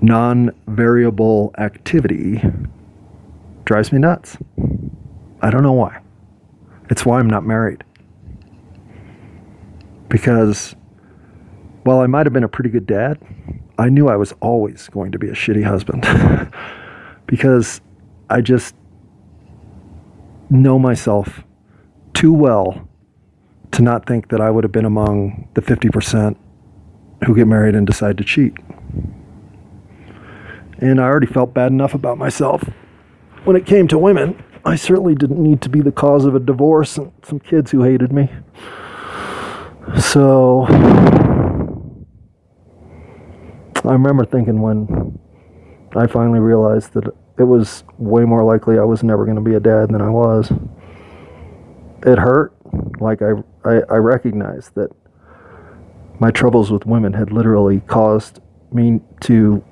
non 0.00 0.50
variable 0.68 1.54
activity 1.58 2.42
drives 3.64 3.92
me 3.92 3.98
nuts. 3.98 4.36
I 5.40 5.50
don't 5.50 5.62
know 5.62 5.72
why. 5.72 6.00
It's 6.90 7.04
why 7.06 7.18
I'm 7.18 7.28
not 7.28 7.44
married. 7.44 7.82
Because 10.08 10.76
while 11.82 12.00
I 12.00 12.06
might 12.06 12.26
have 12.26 12.32
been 12.32 12.44
a 12.44 12.48
pretty 12.48 12.70
good 12.70 12.86
dad, 12.86 13.18
I 13.78 13.88
knew 13.88 14.08
I 14.08 14.16
was 14.16 14.32
always 14.40 14.88
going 14.88 15.12
to 15.12 15.18
be 15.18 15.28
a 15.28 15.32
shitty 15.32 15.64
husband. 15.64 16.06
because 17.26 17.80
I 18.28 18.40
just 18.40 18.74
know 20.50 20.78
myself 20.78 21.44
too 22.12 22.32
well 22.32 22.88
to 23.72 23.82
not 23.82 24.06
think 24.06 24.28
that 24.28 24.40
I 24.40 24.50
would 24.50 24.64
have 24.64 24.72
been 24.72 24.84
among 24.84 25.48
the 25.54 25.60
50% 25.60 26.36
who 27.26 27.34
get 27.34 27.46
married 27.46 27.74
and 27.74 27.86
decide 27.86 28.16
to 28.18 28.24
cheat. 28.24 28.54
And 30.78 31.00
I 31.00 31.04
already 31.04 31.26
felt 31.26 31.54
bad 31.54 31.72
enough 31.72 31.94
about 31.94 32.18
myself. 32.18 32.62
When 33.44 33.56
it 33.56 33.66
came 33.66 33.88
to 33.88 33.98
women, 33.98 34.42
I 34.64 34.76
certainly 34.76 35.14
didn't 35.14 35.42
need 35.42 35.60
to 35.62 35.68
be 35.68 35.80
the 35.80 35.92
cause 35.92 36.24
of 36.24 36.34
a 36.34 36.40
divorce 36.40 36.96
and 36.96 37.12
some 37.22 37.40
kids 37.40 37.70
who 37.70 37.82
hated 37.82 38.12
me. 38.12 38.30
So 40.00 40.66
I 43.84 43.92
remember 43.92 44.24
thinking 44.24 44.62
when 44.62 45.18
I 45.94 46.06
finally 46.06 46.40
realized 46.40 46.94
that 46.94 47.12
it 47.38 47.44
was 47.44 47.84
way 47.98 48.24
more 48.24 48.44
likely 48.44 48.78
I 48.78 48.84
was 48.84 49.02
never 49.02 49.24
going 49.24 49.36
to 49.36 49.42
be 49.42 49.54
a 49.54 49.60
dad 49.60 49.90
than 49.90 50.00
I 50.00 50.08
was. 50.08 50.52
It 52.06 52.18
hurt. 52.18 52.52
Like 53.00 53.22
I, 53.22 53.32
I, 53.64 53.80
I 53.90 53.96
recognized 53.96 54.74
that 54.74 54.90
my 56.20 56.30
troubles 56.30 56.70
with 56.70 56.86
women 56.86 57.12
had 57.12 57.32
literally 57.32 57.80
caused 57.80 58.40
me 58.72 59.00
to 59.20 59.64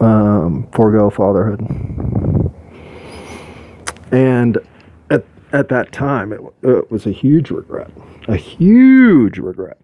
um, 0.00 0.68
forego 0.72 1.08
fatherhood. 1.10 1.60
And 4.12 4.58
at, 5.10 5.24
at 5.52 5.68
that 5.70 5.92
time, 5.92 6.32
it, 6.32 6.40
it 6.62 6.90
was 6.90 7.06
a 7.06 7.10
huge 7.10 7.50
regret, 7.50 7.90
a 8.28 8.36
huge 8.36 9.38
regret. 9.38 9.78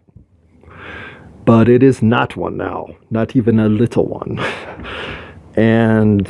But 1.46 1.68
it 1.68 1.82
is 1.82 2.02
not 2.02 2.36
one 2.36 2.56
now, 2.56 2.88
not 3.10 3.34
even 3.34 3.58
a 3.58 3.68
little 3.68 4.06
one. 4.06 4.38
and 5.56 6.28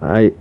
I, 0.00 0.32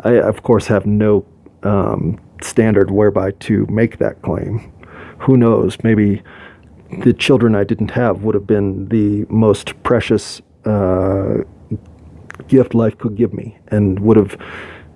I 0.00 0.18
of 0.20 0.42
course 0.42 0.66
have 0.66 0.86
no 0.86 1.24
um, 1.62 2.20
standard 2.42 2.90
whereby 2.90 3.32
to 3.32 3.66
make 3.66 3.98
that 3.98 4.22
claim. 4.22 4.72
Who 5.20 5.36
knows? 5.36 5.78
Maybe 5.82 6.22
the 7.04 7.12
children 7.12 7.54
I 7.54 7.64
didn't 7.64 7.90
have 7.92 8.22
would 8.22 8.34
have 8.34 8.46
been 8.46 8.88
the 8.88 9.26
most 9.28 9.82
precious 9.82 10.40
uh, 10.64 11.38
gift 12.48 12.74
life 12.74 12.98
could 12.98 13.16
give 13.16 13.32
me 13.32 13.58
and 13.68 13.98
would 14.00 14.16
have 14.16 14.36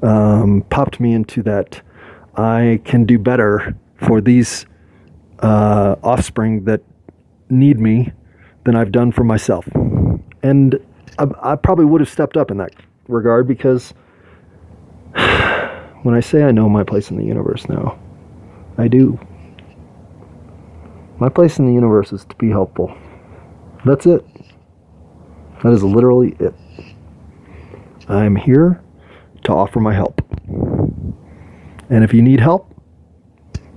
um, 0.03 0.63
popped 0.71 1.01
me 1.01 1.13
into 1.13 1.43
that 1.43 1.83
I 2.37 2.81
can 2.85 3.05
do 3.05 3.19
better 3.19 3.75
for 3.97 4.21
these 4.21 4.67
uh, 5.41 5.97
offspring 6.03 6.65
that 6.65 6.83
need 7.49 7.79
me 7.81 8.13
than 8.65 8.77
I've 8.77 8.93
done 8.93 9.13
for 9.13 9.25
myself. 9.25 9.67
And 10.43 10.79
I, 11.21 11.53
I 11.53 11.57
probably 11.57 11.85
would 11.85 12.01
have 12.01 12.09
stepped 12.09 12.39
up 12.39 12.51
in 12.51 12.57
that 12.59 12.73
regard 13.07 13.47
because 13.47 13.93
when 15.15 16.15
I 16.15 16.21
say 16.21 16.45
I 16.45 16.51
know 16.51 16.69
my 16.69 16.83
place 16.83 17.11
in 17.11 17.19
the 17.19 17.25
universe 17.25 17.69
now, 17.69 17.99
I 18.79 18.89
do. 18.89 19.19
My 21.19 21.29
place 21.29 21.59
in 21.59 21.67
the 21.67 21.75
universe 21.75 22.13
is 22.13 22.25
to 22.25 22.35
be 22.37 22.49
helpful. 22.49 22.97
That's 23.85 24.07
it. 24.07 24.25
That 25.63 25.73
is 25.73 25.85
literally 25.85 26.35
it. 26.41 26.55
I'm 28.09 28.35
here 28.35 28.83
to 29.45 29.53
offer 29.53 29.79
my 29.79 29.93
help. 29.93 30.23
And 31.91 32.03
if 32.03 32.15
you 32.15 32.23
need 32.23 32.41
help, 32.41 32.75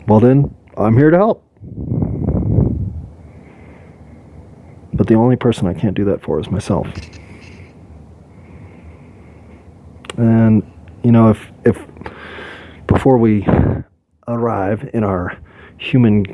well, 0.07 0.21
then 0.21 0.55
I'm 0.77 0.95
here 0.95 1.11
to 1.11 1.17
help. 1.17 1.45
But 4.93 5.07
the 5.07 5.15
only 5.15 5.35
person 5.35 5.67
I 5.67 5.73
can't 5.73 5.95
do 5.95 6.05
that 6.05 6.21
for 6.21 6.39
is 6.39 6.49
myself. 6.49 6.87
And, 10.17 10.63
you 11.03 11.11
know, 11.11 11.29
if, 11.29 11.51
if 11.65 11.77
before 12.87 13.17
we 13.17 13.45
arrive 14.27 14.89
in 14.93 15.03
our 15.03 15.37
human 15.77 16.25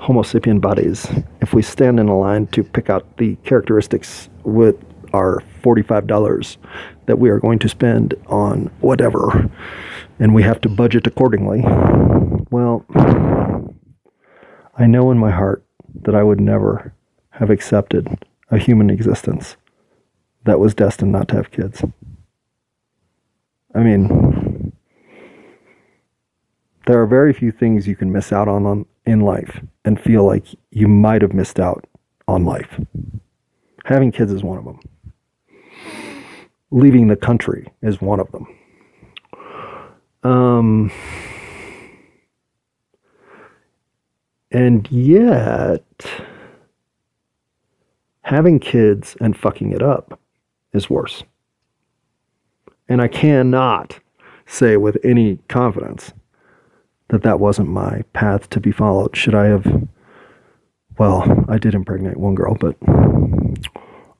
Homo 0.00 0.22
sapien 0.22 0.60
bodies, 0.60 1.08
if 1.40 1.54
we 1.54 1.62
stand 1.62 1.98
in 1.98 2.08
a 2.08 2.18
line 2.18 2.46
to 2.48 2.62
pick 2.62 2.90
out 2.90 3.16
the 3.16 3.36
characteristics 3.36 4.28
with 4.44 4.76
our 5.12 5.42
$45 5.62 6.56
that 7.06 7.18
we 7.18 7.30
are 7.30 7.38
going 7.38 7.58
to 7.60 7.68
spend 7.68 8.14
on 8.26 8.66
whatever, 8.80 9.50
and 10.18 10.34
we 10.34 10.42
have 10.42 10.60
to 10.62 10.68
budget 10.68 11.06
accordingly. 11.06 11.62
Well, 12.50 12.84
I 14.76 14.86
know 14.86 15.10
in 15.10 15.18
my 15.18 15.30
heart 15.30 15.64
that 16.02 16.14
I 16.14 16.22
would 16.22 16.40
never 16.40 16.92
have 17.30 17.50
accepted 17.50 18.24
a 18.50 18.58
human 18.58 18.90
existence 18.90 19.56
that 20.44 20.60
was 20.60 20.74
destined 20.74 21.12
not 21.12 21.28
to 21.28 21.36
have 21.36 21.50
kids. 21.50 21.82
I 23.76 23.80
mean, 23.80 24.72
there 26.86 27.00
are 27.00 27.06
very 27.06 27.34
few 27.34 27.52
things 27.52 27.86
you 27.86 27.94
can 27.94 28.10
miss 28.10 28.32
out 28.32 28.48
on, 28.48 28.64
on 28.64 28.86
in 29.04 29.20
life 29.20 29.60
and 29.84 30.00
feel 30.00 30.24
like 30.24 30.46
you 30.70 30.88
might 30.88 31.20
have 31.20 31.34
missed 31.34 31.60
out 31.60 31.86
on 32.26 32.46
life. 32.46 32.80
Having 33.84 34.12
kids 34.12 34.32
is 34.32 34.42
one 34.42 34.56
of 34.56 34.64
them. 34.64 34.80
Leaving 36.70 37.08
the 37.08 37.16
country 37.16 37.68
is 37.82 38.00
one 38.00 38.18
of 38.18 38.32
them. 38.32 38.46
Um, 40.22 40.90
and 44.50 44.90
yet, 44.90 45.84
having 48.22 48.58
kids 48.58 49.16
and 49.20 49.36
fucking 49.36 49.72
it 49.72 49.82
up 49.82 50.18
is 50.72 50.88
worse. 50.88 51.22
And 52.88 53.02
I 53.02 53.08
cannot 53.08 53.98
say 54.46 54.76
with 54.76 54.96
any 55.04 55.38
confidence 55.48 56.12
that 57.08 57.22
that 57.22 57.40
wasn't 57.40 57.68
my 57.68 58.02
path 58.12 58.48
to 58.50 58.60
be 58.60 58.72
followed. 58.72 59.16
Should 59.16 59.34
I 59.34 59.46
have? 59.46 59.88
Well, 60.98 61.44
I 61.48 61.58
did 61.58 61.74
impregnate 61.74 62.16
one 62.16 62.34
girl, 62.34 62.54
but 62.54 62.76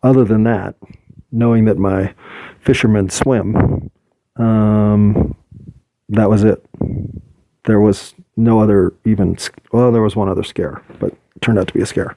other 0.02 0.24
than 0.24 0.44
that, 0.44 0.74
knowing 1.32 1.64
that 1.64 1.78
my 1.78 2.14
fishermen 2.60 3.08
swim, 3.08 3.90
um, 4.36 5.34
that 6.08 6.28
was 6.28 6.44
it. 6.44 6.64
There 7.64 7.80
was 7.80 8.14
no 8.36 8.60
other 8.60 8.92
even, 9.04 9.36
well, 9.72 9.90
there 9.90 10.02
was 10.02 10.14
one 10.14 10.28
other 10.28 10.44
scare, 10.44 10.82
but 11.00 11.14
turned 11.40 11.58
out 11.58 11.68
to 11.68 11.74
be 11.74 11.80
a 11.80 11.86
scare. 11.86 12.16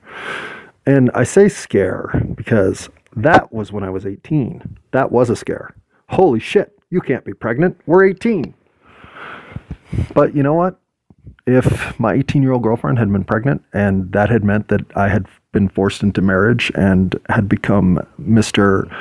And 0.86 1.10
I 1.14 1.24
say 1.24 1.50
scare 1.50 2.24
because 2.36 2.90
that 3.16 3.52
was 3.54 3.72
when 3.72 3.84
I 3.84 3.90
was 3.90 4.06
18. 4.06 4.78
That 4.92 5.12
was 5.12 5.30
a 5.30 5.36
scare. 5.36 5.74
Holy 6.10 6.40
shit, 6.40 6.78
you 6.90 7.02
can't 7.02 7.24
be 7.24 7.34
pregnant. 7.34 7.80
We're 7.86 8.06
18. 8.06 8.54
But 10.14 10.36
you 10.36 10.44
know 10.44 10.56
what? 10.56 10.80
If 11.46 12.00
my 12.00 12.14
18 12.14 12.44
year 12.44 12.52
old 12.52 12.64
girlfriend 12.64 13.00
had 13.00 13.12
been 13.12 13.24
pregnant 13.24 13.64
and 13.74 14.12
that 14.12 14.30
had 14.30 14.44
meant 14.44 14.68
that 14.68 14.82
I 14.96 15.08
had 15.08 15.28
been 15.52 15.70
forced 15.70 16.04
into 16.04 16.22
marriage 16.22 16.72
and 16.76 17.16
had 17.30 17.48
become 17.48 18.00
Mr. 18.22 18.92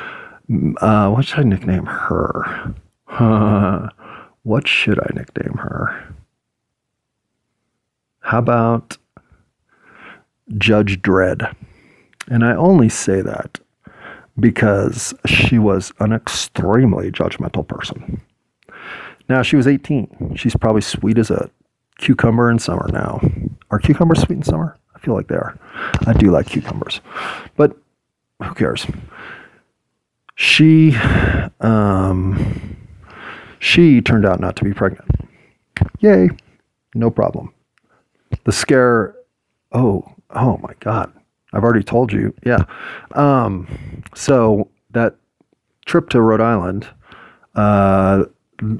Uh, 0.80 1.10
what 1.10 1.24
should 1.26 1.40
I 1.40 1.42
nickname 1.42 1.86
her? 1.86 2.74
What 4.44 4.66
should 4.66 4.98
I 4.98 5.10
nickname 5.14 5.58
her? 5.58 6.14
How 8.20 8.38
about 8.38 8.96
Judge 10.56 11.02
Dredd? 11.02 11.54
And 12.28 12.42
I 12.42 12.54
only 12.54 12.88
say 12.88 13.20
that 13.20 13.60
because 14.40 15.14
she 15.26 15.58
was 15.58 15.92
an 16.00 16.12
extremely 16.12 17.10
judgmental 17.10 17.66
person. 17.66 18.20
Now, 19.28 19.42
she 19.42 19.56
was 19.56 19.66
18. 19.66 20.34
She's 20.36 20.56
probably 20.56 20.80
sweet 20.80 21.18
as 21.18 21.30
a 21.30 21.50
cucumber 21.98 22.50
in 22.50 22.58
summer 22.58 22.88
now. 22.92 23.20
Are 23.70 23.78
cucumbers 23.78 24.22
sweet 24.22 24.36
in 24.36 24.42
summer? 24.42 24.76
I 24.94 24.98
feel 25.00 25.14
like 25.14 25.28
they 25.28 25.36
are. 25.36 25.58
I 26.06 26.12
do 26.12 26.30
like 26.30 26.46
cucumbers. 26.46 27.00
But 27.56 27.76
who 28.42 28.54
cares? 28.54 28.86
She 30.34 30.94
um, 31.60 32.76
she 33.58 34.00
turned 34.00 34.24
out 34.24 34.40
not 34.40 34.56
to 34.56 34.64
be 34.64 34.72
pregnant. 34.72 35.10
Yay. 36.00 36.30
No 36.94 37.10
problem. 37.10 37.52
The 38.44 38.52
scare 38.52 39.16
oh, 39.72 40.14
oh 40.30 40.58
my 40.58 40.74
god. 40.80 41.12
I've 41.52 41.64
already 41.64 41.82
told 41.82 42.12
you. 42.12 42.34
Yeah. 42.44 42.64
Um, 43.12 44.02
so 44.14 44.70
that 44.90 45.16
trip 45.86 46.10
to 46.10 46.20
Rhode 46.20 46.40
Island, 46.40 46.86
uh, 47.54 48.24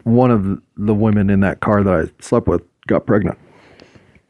one 0.04 0.30
of 0.30 0.60
the 0.76 0.94
women 0.94 1.30
in 1.30 1.40
that 1.40 1.60
car 1.60 1.82
that 1.82 1.94
I 1.94 2.22
slept 2.22 2.46
with 2.46 2.62
got 2.86 3.06
pregnant. 3.06 3.38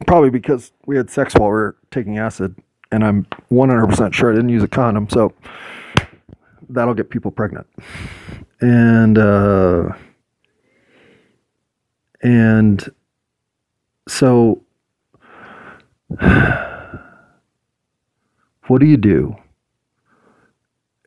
Probably 0.07 0.29
because 0.29 0.71
we 0.85 0.95
had 0.95 1.09
sex 1.09 1.33
while 1.35 1.49
we 1.49 1.53
were 1.53 1.75
taking 1.91 2.17
acid, 2.17 2.55
and 2.91 3.03
I'm 3.03 3.25
100% 3.51 4.13
sure 4.13 4.31
I 4.31 4.35
didn't 4.35 4.49
use 4.49 4.63
a 4.63 4.67
condom. 4.67 5.09
So 5.09 5.33
that'll 6.69 6.93
get 6.93 7.09
people 7.09 7.31
pregnant. 7.31 7.67
And, 8.61 9.17
uh, 9.17 9.89
and 12.21 12.89
so 14.07 14.61
what 18.69 18.79
do 18.79 18.87
you 18.87 18.97
do 18.97 19.35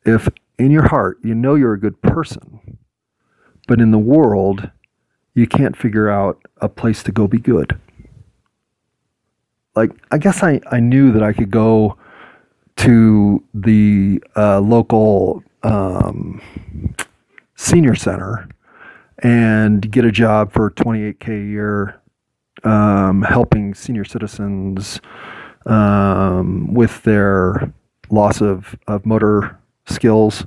if 0.04 0.28
in 0.58 0.70
your 0.70 0.88
heart 0.88 1.18
you 1.22 1.34
know 1.34 1.54
you're 1.54 1.72
a 1.72 1.80
good 1.80 2.00
person, 2.02 2.78
but 3.68 3.80
in 3.80 3.90
the 3.90 3.98
world 3.98 4.70
you 5.34 5.46
can't 5.46 5.76
figure 5.76 6.10
out 6.10 6.42
a 6.60 6.68
place 6.68 7.02
to 7.04 7.12
go 7.12 7.26
be 7.26 7.38
good? 7.38 7.78
Like, 9.74 9.92
I 10.10 10.18
guess 10.18 10.42
I, 10.42 10.60
I 10.70 10.80
knew 10.80 11.12
that 11.12 11.22
I 11.22 11.32
could 11.32 11.50
go 11.50 11.96
to 12.76 13.42
the 13.54 14.22
uh, 14.36 14.60
local 14.60 15.42
um, 15.62 16.42
senior 17.54 17.94
center 17.94 18.48
and 19.22 19.90
get 19.90 20.04
a 20.04 20.12
job 20.12 20.52
for 20.52 20.70
28K 20.72 21.28
a 21.28 21.48
year 21.48 22.00
um, 22.64 23.22
helping 23.22 23.72
senior 23.72 24.04
citizens 24.04 25.00
um, 25.66 26.72
with 26.72 27.02
their 27.02 27.72
loss 28.10 28.40
of, 28.40 28.76
of 28.88 29.06
motor 29.06 29.58
skills, 29.86 30.46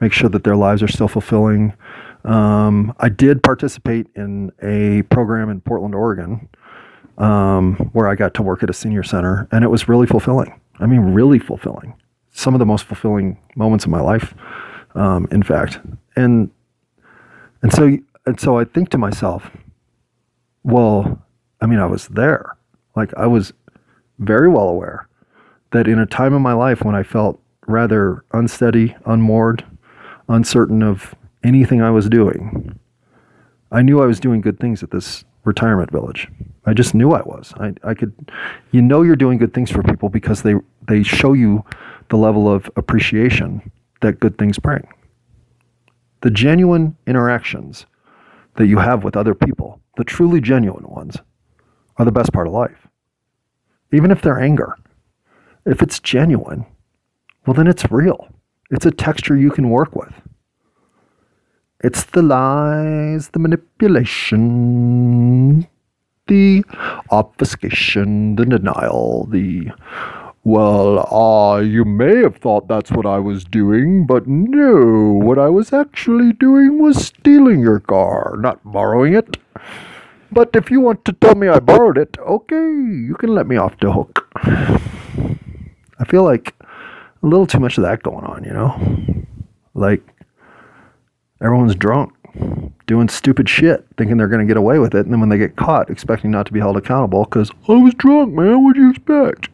make 0.00 0.12
sure 0.12 0.28
that 0.28 0.44
their 0.44 0.56
lives 0.56 0.82
are 0.82 0.88
still 0.88 1.08
fulfilling. 1.08 1.72
Um, 2.24 2.94
I 2.98 3.08
did 3.08 3.42
participate 3.42 4.08
in 4.16 4.50
a 4.62 5.02
program 5.02 5.48
in 5.48 5.60
Portland, 5.60 5.94
Oregon, 5.94 6.48
um, 7.18 7.76
where 7.92 8.08
I 8.08 8.14
got 8.14 8.34
to 8.34 8.42
work 8.42 8.62
at 8.62 8.70
a 8.70 8.74
senior 8.74 9.02
center, 9.02 9.48
and 9.52 9.64
it 9.64 9.68
was 9.68 9.88
really 9.88 10.06
fulfilling. 10.06 10.60
I 10.78 10.86
mean, 10.86 11.00
really 11.00 11.38
fulfilling. 11.38 11.94
Some 12.32 12.54
of 12.54 12.58
the 12.58 12.66
most 12.66 12.84
fulfilling 12.84 13.38
moments 13.54 13.84
of 13.84 13.90
my 13.90 14.00
life, 14.00 14.34
um, 14.94 15.26
in 15.30 15.42
fact. 15.42 15.78
And 16.16 16.50
and 17.62 17.72
so 17.72 17.96
and 18.26 18.38
so 18.38 18.58
I 18.58 18.64
think 18.64 18.90
to 18.90 18.98
myself, 18.98 19.50
well, 20.62 21.22
I 21.60 21.66
mean, 21.66 21.78
I 21.78 21.86
was 21.86 22.08
there. 22.08 22.56
Like 22.94 23.14
I 23.16 23.26
was 23.26 23.52
very 24.18 24.48
well 24.48 24.68
aware 24.68 25.08
that 25.72 25.88
in 25.88 25.98
a 25.98 26.06
time 26.06 26.34
in 26.34 26.42
my 26.42 26.52
life 26.52 26.82
when 26.82 26.94
I 26.94 27.02
felt 27.02 27.40
rather 27.66 28.24
unsteady, 28.32 28.96
unmoored, 29.04 29.64
uncertain 30.28 30.82
of 30.82 31.14
anything 31.42 31.82
I 31.82 31.90
was 31.90 32.08
doing, 32.08 32.78
I 33.70 33.82
knew 33.82 34.00
I 34.00 34.06
was 34.06 34.20
doing 34.20 34.40
good 34.40 34.58
things 34.60 34.82
at 34.82 34.90
this 34.90 35.24
retirement 35.44 35.90
village. 35.90 36.28
I 36.64 36.72
just 36.72 36.94
knew 36.94 37.12
I 37.12 37.22
was. 37.22 37.52
I, 37.58 37.74
I 37.84 37.94
could, 37.94 38.12
you 38.72 38.82
know, 38.82 39.02
you're 39.02 39.16
doing 39.16 39.38
good 39.38 39.54
things 39.54 39.70
for 39.70 39.82
people 39.82 40.08
because 40.08 40.42
they, 40.42 40.54
they 40.88 41.02
show 41.02 41.32
you 41.32 41.64
the 42.08 42.16
level 42.16 42.52
of 42.52 42.70
appreciation 42.76 43.70
that 44.00 44.20
good 44.20 44.38
things 44.38 44.58
bring. 44.58 44.86
The 46.22 46.30
genuine 46.30 46.96
interactions 47.06 47.86
that 48.56 48.66
you 48.66 48.78
have 48.78 49.04
with 49.04 49.16
other 49.16 49.34
people, 49.34 49.80
the 49.96 50.04
truly 50.04 50.40
genuine 50.40 50.88
ones, 50.88 51.16
are 51.98 52.04
the 52.04 52.12
best 52.12 52.32
part 52.32 52.46
of 52.46 52.52
life 52.52 52.85
even 53.92 54.10
if 54.10 54.22
they're 54.22 54.40
anger. 54.40 54.76
If 55.64 55.82
it's 55.82 56.00
genuine, 56.00 56.66
well, 57.46 57.54
then 57.54 57.66
it's 57.66 57.90
real. 57.90 58.28
It's 58.70 58.86
a 58.86 58.90
texture 58.90 59.36
you 59.36 59.50
can 59.50 59.70
work 59.70 59.94
with. 59.94 60.12
It's 61.84 62.04
the 62.04 62.22
lies, 62.22 63.28
the 63.28 63.38
manipulation, 63.38 65.66
the 66.26 66.64
obfuscation, 67.10 68.36
the 68.36 68.46
denial, 68.46 69.26
the, 69.30 69.70
well, 70.42 71.06
ah, 71.10 71.52
uh, 71.52 71.60
you 71.60 71.84
may 71.84 72.16
have 72.16 72.36
thought 72.36 72.66
that's 72.66 72.90
what 72.90 73.06
I 73.06 73.18
was 73.18 73.44
doing, 73.44 74.06
but 74.06 74.26
no, 74.26 75.20
what 75.22 75.38
I 75.38 75.48
was 75.48 75.72
actually 75.72 76.32
doing 76.32 76.82
was 76.82 77.04
stealing 77.04 77.60
your 77.60 77.80
car, 77.80 78.36
not 78.40 78.64
borrowing 78.64 79.14
it. 79.14 79.36
But 80.32 80.50
if 80.54 80.70
you 80.70 80.80
want 80.80 81.04
to 81.04 81.12
tell 81.12 81.34
me 81.34 81.48
I 81.48 81.60
borrowed 81.60 81.98
it, 81.98 82.16
okay, 82.18 82.54
you 82.54 83.16
can 83.18 83.34
let 83.34 83.46
me 83.46 83.56
off 83.56 83.78
the 83.80 83.92
hook. 83.92 84.28
I 85.98 86.04
feel 86.06 86.24
like 86.24 86.54
a 86.62 87.26
little 87.26 87.46
too 87.46 87.60
much 87.60 87.78
of 87.78 87.82
that 87.84 88.02
going 88.02 88.24
on, 88.24 88.44
you 88.44 88.52
know? 88.52 89.24
Like 89.74 90.02
everyone's 91.42 91.74
drunk, 91.74 92.12
doing 92.86 93.08
stupid 93.08 93.48
shit, 93.48 93.86
thinking 93.96 94.16
they're 94.16 94.28
going 94.28 94.46
to 94.46 94.50
get 94.50 94.56
away 94.56 94.78
with 94.78 94.94
it. 94.94 95.04
And 95.04 95.12
then 95.12 95.20
when 95.20 95.28
they 95.28 95.38
get 95.38 95.56
caught, 95.56 95.90
expecting 95.90 96.30
not 96.30 96.46
to 96.46 96.52
be 96.52 96.60
held 96.60 96.76
accountable 96.76 97.24
because 97.24 97.50
I 97.68 97.72
was 97.72 97.94
drunk, 97.94 98.34
man. 98.34 98.64
What'd 98.64 98.82
you 98.82 98.90
expect? 98.90 99.48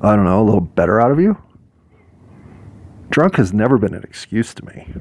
I 0.00 0.16
don't 0.16 0.24
know, 0.24 0.42
a 0.42 0.44
little 0.44 0.60
better 0.60 1.00
out 1.00 1.10
of 1.10 1.20
you? 1.20 1.38
Drunk 3.10 3.36
has 3.36 3.52
never 3.52 3.78
been 3.78 3.94
an 3.94 4.02
excuse 4.02 4.52
to 4.54 4.64
me. 4.66 4.92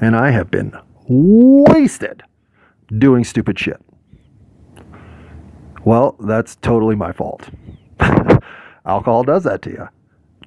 And 0.00 0.16
I 0.16 0.30
have 0.30 0.50
been 0.50 0.76
wasted 1.08 2.24
doing 2.98 3.24
stupid 3.24 3.58
shit. 3.58 3.80
Well, 5.84 6.16
that's 6.20 6.56
totally 6.56 6.94
my 6.94 7.12
fault. 7.12 7.48
Alcohol 8.86 9.24
does 9.24 9.44
that 9.44 9.62
to 9.62 9.70
you. 9.70 9.88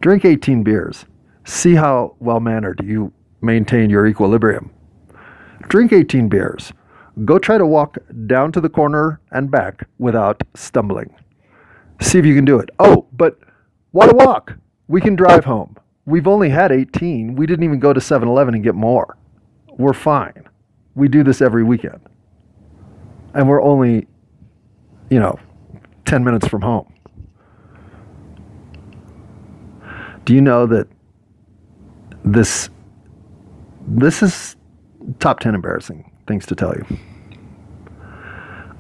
Drink 0.01 0.25
18 0.25 0.63
beers. 0.63 1.05
See 1.45 1.75
how 1.75 2.15
well 2.19 2.39
mannered 2.39 2.81
you 2.83 3.11
maintain 3.41 3.89
your 3.89 4.07
equilibrium. 4.07 4.71
Drink 5.67 5.93
18 5.93 6.27
beers. 6.29 6.73
Go 7.23 7.39
try 7.39 7.57
to 7.57 7.65
walk 7.65 7.97
down 8.27 8.51
to 8.51 8.61
the 8.61 8.69
corner 8.69 9.21
and 9.31 9.49
back 9.49 9.87
without 9.99 10.43
stumbling. 10.53 11.13
See 12.01 12.19
if 12.19 12.25
you 12.25 12.35
can 12.35 12.45
do 12.45 12.59
it. 12.59 12.69
Oh, 12.79 13.07
but 13.13 13.39
what 13.91 14.11
a 14.11 14.15
walk. 14.15 14.53
We 14.87 14.99
can 14.99 15.15
drive 15.15 15.45
home. 15.45 15.77
We've 16.05 16.27
only 16.27 16.49
had 16.49 16.71
18. 16.71 17.35
We 17.35 17.47
didn't 17.47 17.63
even 17.63 17.79
go 17.79 17.93
to 17.93 18.01
7 18.01 18.27
Eleven 18.27 18.53
and 18.53 18.63
get 18.63 18.75
more. 18.75 19.17
We're 19.77 19.93
fine. 19.93 20.47
We 20.93 21.07
do 21.07 21.23
this 21.23 21.41
every 21.41 21.63
weekend. 21.63 22.01
And 23.33 23.47
we're 23.49 23.61
only, 23.61 24.07
you 25.09 25.19
know, 25.19 25.37
10 26.05 26.23
minutes 26.23 26.47
from 26.47 26.61
home. 26.61 26.91
Do 30.25 30.33
you 30.33 30.41
know 30.41 30.65
that 30.65 30.87
this 32.23 32.69
this 33.87 34.23
is 34.23 34.55
top 35.19 35.39
10 35.39 35.53
embarrassing 35.53 36.11
things 36.27 36.45
to 36.47 36.55
tell 36.55 36.73
you. 36.75 36.97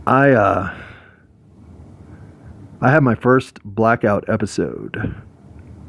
I 0.07 0.31
uh 0.31 0.75
I 2.81 2.91
had 2.91 3.03
my 3.03 3.15
first 3.15 3.63
blackout 3.63 4.27
episode 4.27 5.15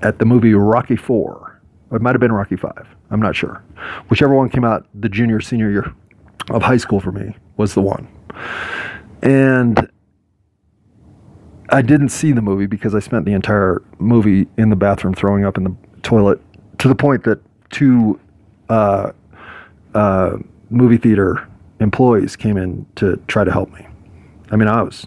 at 0.02 0.18
the 0.18 0.24
movie 0.24 0.54
Rocky 0.54 0.96
4. 0.96 1.60
It 1.92 2.02
might 2.02 2.14
have 2.14 2.20
been 2.20 2.32
Rocky 2.32 2.56
5. 2.56 2.72
I'm 3.10 3.20
not 3.20 3.34
sure. 3.34 3.62
Whichever 4.08 4.34
one 4.34 4.50
came 4.50 4.64
out 4.64 4.86
the 4.94 5.08
junior 5.08 5.40
senior 5.40 5.70
year 5.70 5.94
of 6.50 6.62
high 6.62 6.76
school 6.76 7.00
for 7.00 7.12
me 7.12 7.34
was 7.56 7.74
the 7.74 7.82
one. 7.82 8.06
And 9.22 9.90
I 11.70 11.82
didn't 11.82 12.10
see 12.10 12.32
the 12.32 12.42
movie 12.42 12.66
because 12.66 12.94
I 12.94 13.00
spent 13.00 13.24
the 13.24 13.32
entire 13.32 13.82
movie 13.98 14.46
in 14.56 14.70
the 14.70 14.76
bathroom 14.76 15.14
throwing 15.14 15.44
up 15.44 15.56
in 15.56 15.64
the 15.64 15.74
toilet 16.02 16.40
to 16.78 16.88
the 16.88 16.94
point 16.94 17.24
that 17.24 17.40
two 17.70 18.20
uh, 18.68 19.12
uh, 19.94 20.36
movie 20.70 20.96
theater 20.96 21.48
employees 21.80 22.36
came 22.36 22.56
in 22.56 22.86
to 22.96 23.16
try 23.26 23.44
to 23.44 23.52
help 23.52 23.72
me. 23.72 23.86
I 24.50 24.56
mean, 24.56 24.68
I 24.68 24.82
was 24.82 25.06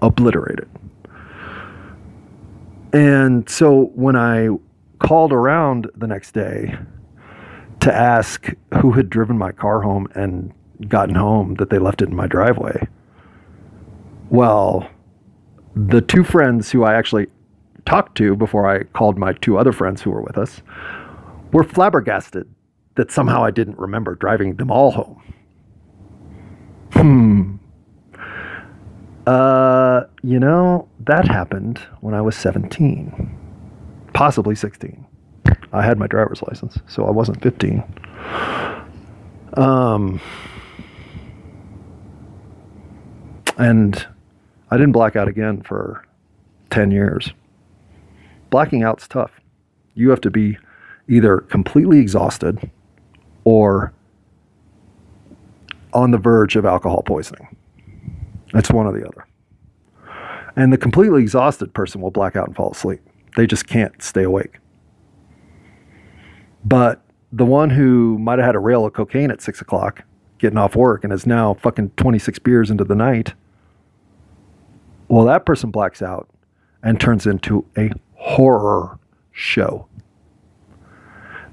obliterated. 0.00 0.68
And 2.92 3.48
so 3.48 3.90
when 3.94 4.16
I 4.16 4.48
called 4.98 5.32
around 5.32 5.90
the 5.96 6.06
next 6.06 6.32
day 6.32 6.76
to 7.80 7.94
ask 7.94 8.52
who 8.80 8.92
had 8.92 9.10
driven 9.10 9.36
my 9.36 9.52
car 9.52 9.80
home 9.80 10.08
and 10.14 10.52
gotten 10.88 11.14
home 11.14 11.54
that 11.54 11.70
they 11.70 11.78
left 11.78 12.02
it 12.02 12.08
in 12.08 12.14
my 12.14 12.26
driveway, 12.26 12.86
well, 14.30 14.88
the 15.74 16.00
two 16.00 16.24
friends 16.24 16.70
who 16.70 16.84
I 16.84 16.94
actually 16.94 17.26
talked 17.84 18.16
to 18.18 18.36
before 18.36 18.68
I 18.68 18.84
called 18.84 19.18
my 19.18 19.32
two 19.34 19.58
other 19.58 19.72
friends 19.72 20.02
who 20.02 20.10
were 20.10 20.22
with 20.22 20.38
us 20.38 20.62
were 21.52 21.64
flabbergasted 21.64 22.48
that 22.94 23.10
somehow 23.10 23.42
I 23.44 23.50
didn't 23.50 23.78
remember 23.78 24.14
driving 24.14 24.56
them 24.56 24.70
all 24.70 24.90
home. 24.90 25.22
Hmm. 26.92 27.56
Uh, 29.26 30.02
you 30.22 30.38
know, 30.38 30.88
that 31.00 31.26
happened 31.26 31.78
when 32.00 32.12
I 32.12 32.20
was 32.20 32.36
17, 32.36 33.38
possibly 34.12 34.54
16. 34.54 35.06
I 35.72 35.82
had 35.82 35.98
my 35.98 36.06
driver's 36.06 36.42
license, 36.42 36.78
so 36.86 37.06
I 37.06 37.10
wasn't 37.10 37.40
15. 37.42 37.82
Um, 39.54 40.20
and 43.56 44.06
I 44.72 44.78
didn't 44.78 44.92
black 44.92 45.16
out 45.16 45.28
again 45.28 45.60
for 45.60 46.02
10 46.70 46.92
years. 46.92 47.34
Blacking 48.48 48.82
out's 48.82 49.06
tough. 49.06 49.30
You 49.92 50.08
have 50.08 50.22
to 50.22 50.30
be 50.30 50.56
either 51.08 51.40
completely 51.40 51.98
exhausted 51.98 52.70
or 53.44 53.92
on 55.92 56.10
the 56.10 56.16
verge 56.16 56.56
of 56.56 56.64
alcohol 56.64 57.02
poisoning. 57.02 57.54
It's 58.54 58.70
one 58.70 58.86
or 58.86 58.98
the 58.98 59.06
other. 59.06 59.26
And 60.56 60.72
the 60.72 60.78
completely 60.78 61.20
exhausted 61.20 61.74
person 61.74 62.00
will 62.00 62.10
black 62.10 62.34
out 62.34 62.46
and 62.46 62.56
fall 62.56 62.70
asleep. 62.70 63.02
They 63.36 63.46
just 63.46 63.66
can't 63.66 64.02
stay 64.02 64.22
awake. 64.22 64.58
But 66.64 67.04
the 67.30 67.44
one 67.44 67.68
who 67.68 68.18
might 68.18 68.38
have 68.38 68.46
had 68.46 68.54
a 68.54 68.58
rail 68.58 68.86
of 68.86 68.94
cocaine 68.94 69.30
at 69.30 69.42
six 69.42 69.60
o'clock, 69.60 70.04
getting 70.38 70.56
off 70.56 70.74
work, 70.74 71.04
and 71.04 71.12
is 71.12 71.26
now 71.26 71.52
fucking 71.52 71.90
26 71.98 72.38
beers 72.38 72.70
into 72.70 72.84
the 72.84 72.94
night, 72.94 73.34
well, 75.12 75.26
that 75.26 75.44
person 75.44 75.70
blacks 75.70 76.00
out 76.00 76.26
and 76.82 76.98
turns 76.98 77.26
into 77.26 77.66
a 77.76 77.90
horror 78.14 78.98
show. 79.30 79.86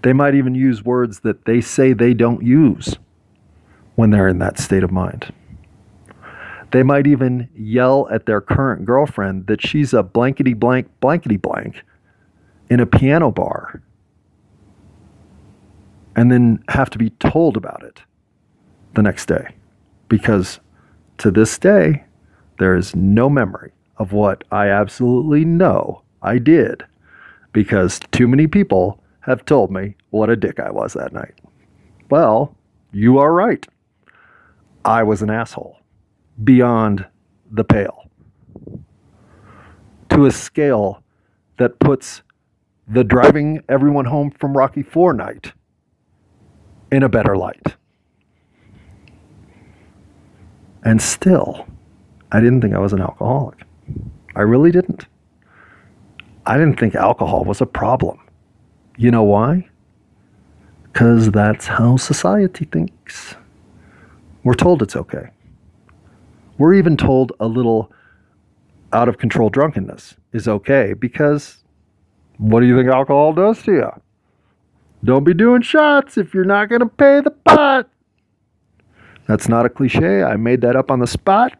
They 0.01 0.13
might 0.13 0.33
even 0.33 0.55
use 0.55 0.85
words 0.85 1.19
that 1.19 1.43
they 1.43 1.59
say 1.59 1.91
they 1.91 2.13
don't 2.13 2.41
use 2.41 2.95
when 3.95 4.11
they're 4.11 4.29
in 4.29 4.39
that 4.39 4.59
state 4.59 4.81
of 4.81 4.93
mind. 4.93 5.33
They 6.71 6.83
might 6.83 7.05
even 7.05 7.49
yell 7.53 8.07
at 8.09 8.27
their 8.27 8.39
current 8.39 8.85
girlfriend 8.85 9.47
that 9.47 9.61
she's 9.61 9.93
a 9.93 10.03
blankety 10.03 10.53
blank 10.53 10.87
blankety 11.01 11.35
blank 11.35 11.83
in 12.69 12.79
a 12.79 12.85
piano 12.85 13.29
bar 13.29 13.81
and 16.15 16.31
then 16.31 16.63
have 16.69 16.89
to 16.91 16.97
be 16.97 17.09
told 17.09 17.57
about 17.57 17.83
it 17.83 18.03
the 18.93 19.01
next 19.01 19.25
day. 19.25 19.53
Because 20.07 20.61
to 21.17 21.29
this 21.29 21.59
day, 21.59 22.05
there 22.59 22.75
is 22.75 22.95
no 22.95 23.29
memory 23.29 23.71
of 23.97 24.13
what 24.13 24.43
I 24.51 24.67
absolutely 24.67 25.43
know 25.43 26.03
I 26.21 26.37
did 26.37 26.85
because 27.51 27.99
too 28.11 28.27
many 28.27 28.47
people 28.47 29.01
have 29.21 29.45
told 29.45 29.71
me 29.71 29.95
what 30.11 30.29
a 30.29 30.35
dick 30.35 30.59
I 30.59 30.71
was 30.71 30.93
that 30.93 31.13
night. 31.13 31.33
Well, 32.09 32.55
you 32.91 33.17
are 33.19 33.33
right. 33.33 33.65
I 34.85 35.03
was 35.03 35.21
an 35.21 35.29
asshole 35.29 35.79
beyond 36.43 37.05
the 37.51 37.63
pale 37.63 38.09
to 40.09 40.25
a 40.25 40.31
scale 40.31 41.03
that 41.57 41.79
puts 41.79 42.23
the 42.87 43.03
driving 43.03 43.61
everyone 43.69 44.05
home 44.05 44.31
from 44.31 44.57
Rocky 44.57 44.81
Four 44.81 45.13
night 45.13 45.53
in 46.91 47.03
a 47.03 47.09
better 47.09 47.37
light. 47.37 47.75
And 50.83 51.01
still, 51.01 51.67
I 52.31 52.39
didn't 52.39 52.61
think 52.61 52.73
I 52.73 52.79
was 52.79 52.93
an 52.93 53.01
alcoholic. 53.01 53.63
I 54.35 54.41
really 54.41 54.71
didn't. 54.71 55.05
I 56.45 56.57
didn't 56.57 56.79
think 56.79 56.95
alcohol 56.95 57.43
was 57.43 57.61
a 57.61 57.65
problem. 57.65 58.19
You 58.97 59.11
know 59.11 59.23
why? 59.23 59.67
Because 60.83 61.31
that's 61.31 61.67
how 61.67 61.97
society 61.97 62.65
thinks. 62.65 63.35
We're 64.43 64.53
told 64.53 64.81
it's 64.81 64.95
okay. 64.95 65.29
We're 66.57 66.73
even 66.73 66.97
told 66.97 67.31
a 67.39 67.47
little 67.47 67.91
out 68.91 69.07
of 69.07 69.17
control 69.17 69.49
drunkenness 69.49 70.15
is 70.33 70.47
okay 70.47 70.93
because 70.93 71.63
what 72.37 72.61
do 72.61 72.65
you 72.65 72.75
think 72.77 72.89
alcohol 72.89 73.33
does 73.33 73.61
to 73.63 73.71
you? 73.71 73.91
Don't 75.03 75.23
be 75.23 75.33
doing 75.33 75.61
shots 75.61 76.17
if 76.17 76.33
you're 76.33 76.45
not 76.45 76.69
going 76.69 76.81
to 76.81 76.87
pay 76.87 77.21
the 77.21 77.31
pot. 77.31 77.89
That's 79.27 79.47
not 79.47 79.65
a 79.65 79.69
cliche. 79.69 80.23
I 80.23 80.35
made 80.35 80.61
that 80.61 80.75
up 80.75 80.91
on 80.91 80.99
the 80.99 81.07
spot. 81.07 81.57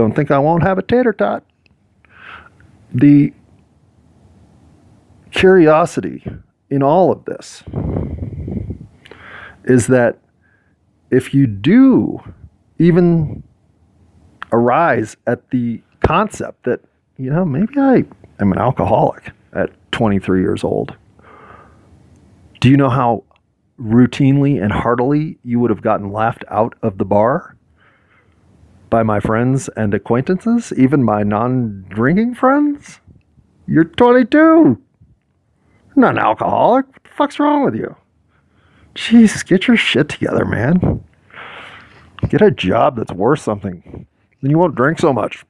Don't 0.00 0.16
think 0.16 0.30
I 0.30 0.38
won't 0.38 0.62
have 0.62 0.78
a 0.78 0.82
tater 0.82 1.12
tot. 1.12 1.44
The 2.94 3.34
curiosity 5.30 6.26
in 6.70 6.82
all 6.82 7.12
of 7.12 7.26
this 7.26 7.62
is 9.64 9.88
that 9.88 10.16
if 11.10 11.34
you 11.34 11.46
do 11.46 12.18
even 12.78 13.42
arise 14.52 15.18
at 15.26 15.50
the 15.50 15.82
concept 16.02 16.64
that, 16.64 16.80
you 17.18 17.28
know, 17.28 17.44
maybe 17.44 17.78
I 17.78 18.06
am 18.38 18.52
an 18.52 18.58
alcoholic 18.58 19.32
at 19.52 19.70
23 19.92 20.40
years 20.40 20.64
old, 20.64 20.96
do 22.60 22.70
you 22.70 22.78
know 22.78 22.88
how 22.88 23.22
routinely 23.78 24.62
and 24.62 24.72
heartily 24.72 25.36
you 25.44 25.60
would 25.60 25.68
have 25.68 25.82
gotten 25.82 26.10
laughed 26.10 26.44
out 26.48 26.74
of 26.80 26.96
the 26.96 27.04
bar 27.04 27.54
by 28.90 29.02
my 29.02 29.20
friends 29.20 29.68
and 29.76 29.94
acquaintances, 29.94 30.72
even 30.76 31.02
my 31.04 31.22
non 31.22 31.86
drinking 31.88 32.34
friends? 32.34 33.00
You're 33.66 33.84
22. 33.84 34.76
I'm 35.96 36.00
not 36.00 36.12
an 36.12 36.18
alcoholic. 36.18 36.86
What 36.86 37.04
the 37.04 37.10
fuck's 37.10 37.38
wrong 37.38 37.64
with 37.64 37.76
you? 37.76 37.94
Jesus, 38.94 39.42
get 39.42 39.68
your 39.68 39.76
shit 39.76 40.08
together, 40.08 40.44
man. 40.44 41.04
Get 42.28 42.42
a 42.42 42.50
job 42.50 42.96
that's 42.96 43.12
worth 43.12 43.40
something. 43.40 44.06
Then 44.42 44.50
you 44.50 44.58
won't 44.58 44.74
drink 44.74 44.98
so 44.98 45.12
much. 45.12 45.44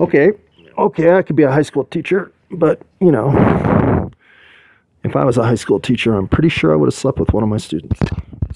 Okay, 0.00 0.32
okay, 0.78 1.14
I 1.14 1.22
could 1.22 1.36
be 1.36 1.42
a 1.42 1.50
high 1.50 1.62
school 1.62 1.84
teacher, 1.84 2.32
but 2.50 2.80
you 3.00 3.12
know, 3.12 4.10
if 5.04 5.16
I 5.16 5.24
was 5.24 5.38
a 5.38 5.44
high 5.44 5.54
school 5.54 5.80
teacher, 5.80 6.14
I'm 6.14 6.28
pretty 6.28 6.48
sure 6.48 6.72
I 6.72 6.76
would 6.76 6.86
have 6.86 6.94
slept 6.94 7.18
with 7.18 7.32
one 7.32 7.42
of 7.42 7.48
my 7.48 7.56
students. 7.58 8.00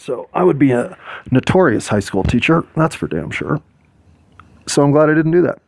So 0.00 0.30
I 0.32 0.42
would 0.44 0.58
be 0.58 0.72
a 0.72 0.96
notorious 1.30 1.88
high 1.88 2.00
school 2.00 2.22
teacher, 2.22 2.64
that's 2.74 2.94
for 2.94 3.06
damn 3.06 3.30
sure. 3.30 3.60
So 4.66 4.82
I'm 4.82 4.92
glad 4.92 5.10
I 5.10 5.14
didn't 5.14 5.32
do 5.32 5.42
that. 5.42 5.58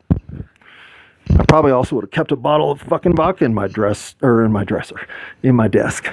I 1.38 1.44
probably 1.44 1.70
also 1.70 1.96
would 1.96 2.04
have 2.04 2.12
kept 2.12 2.32
a 2.32 2.36
bottle 2.36 2.70
of 2.70 2.80
fucking 2.80 3.14
vodka 3.14 3.44
in 3.44 3.52
my 3.52 3.68
dress 3.68 4.14
or 4.22 4.42
in 4.42 4.50
my 4.50 4.64
dresser, 4.64 5.06
in 5.42 5.54
my 5.54 5.68
desk. 5.68 6.10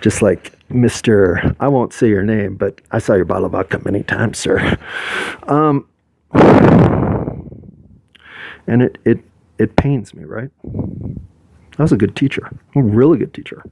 Just 0.00 0.22
like 0.22 0.58
Mr. 0.70 1.54
I 1.60 1.68
won't 1.68 1.92
say 1.92 2.08
your 2.08 2.24
name, 2.24 2.56
but 2.56 2.80
I 2.90 2.98
saw 2.98 3.14
your 3.14 3.26
bottle 3.26 3.46
of 3.46 3.52
vodka 3.52 3.80
many 3.84 4.02
times, 4.02 4.36
sir. 4.38 4.76
Um, 5.46 5.86
And 8.66 8.82
it, 8.82 8.98
it, 9.04 9.18
it 9.58 9.76
pains 9.76 10.14
me, 10.14 10.24
right? 10.24 10.50
I 11.78 11.82
was 11.82 11.92
a 11.92 11.96
good 11.96 12.14
teacher, 12.14 12.50
a 12.76 12.82
really 12.82 13.18
good 13.18 13.34
teacher. 13.34 13.64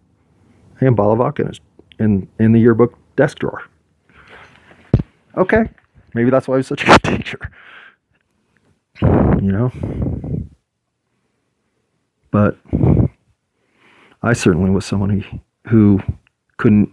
And 0.80 0.96
Balavakin 0.96 1.50
is 1.50 1.60
in, 2.00 2.28
in 2.38 2.52
the 2.52 2.58
yearbook 2.58 2.98
desk 3.18 3.40
drawer. 3.40 3.64
Okay, 5.36 5.68
maybe 6.14 6.30
that's 6.30 6.46
why 6.46 6.54
I 6.54 6.58
was 6.58 6.68
such 6.68 6.84
a 6.84 6.86
good 6.86 7.02
teacher. 7.16 7.50
You 9.02 9.52
know? 9.52 9.72
But 12.30 12.58
I 14.22 14.32
certainly 14.32 14.70
was 14.70 14.86
someone 14.86 15.10
who, 15.10 15.40
who 15.68 16.00
couldn't 16.58 16.90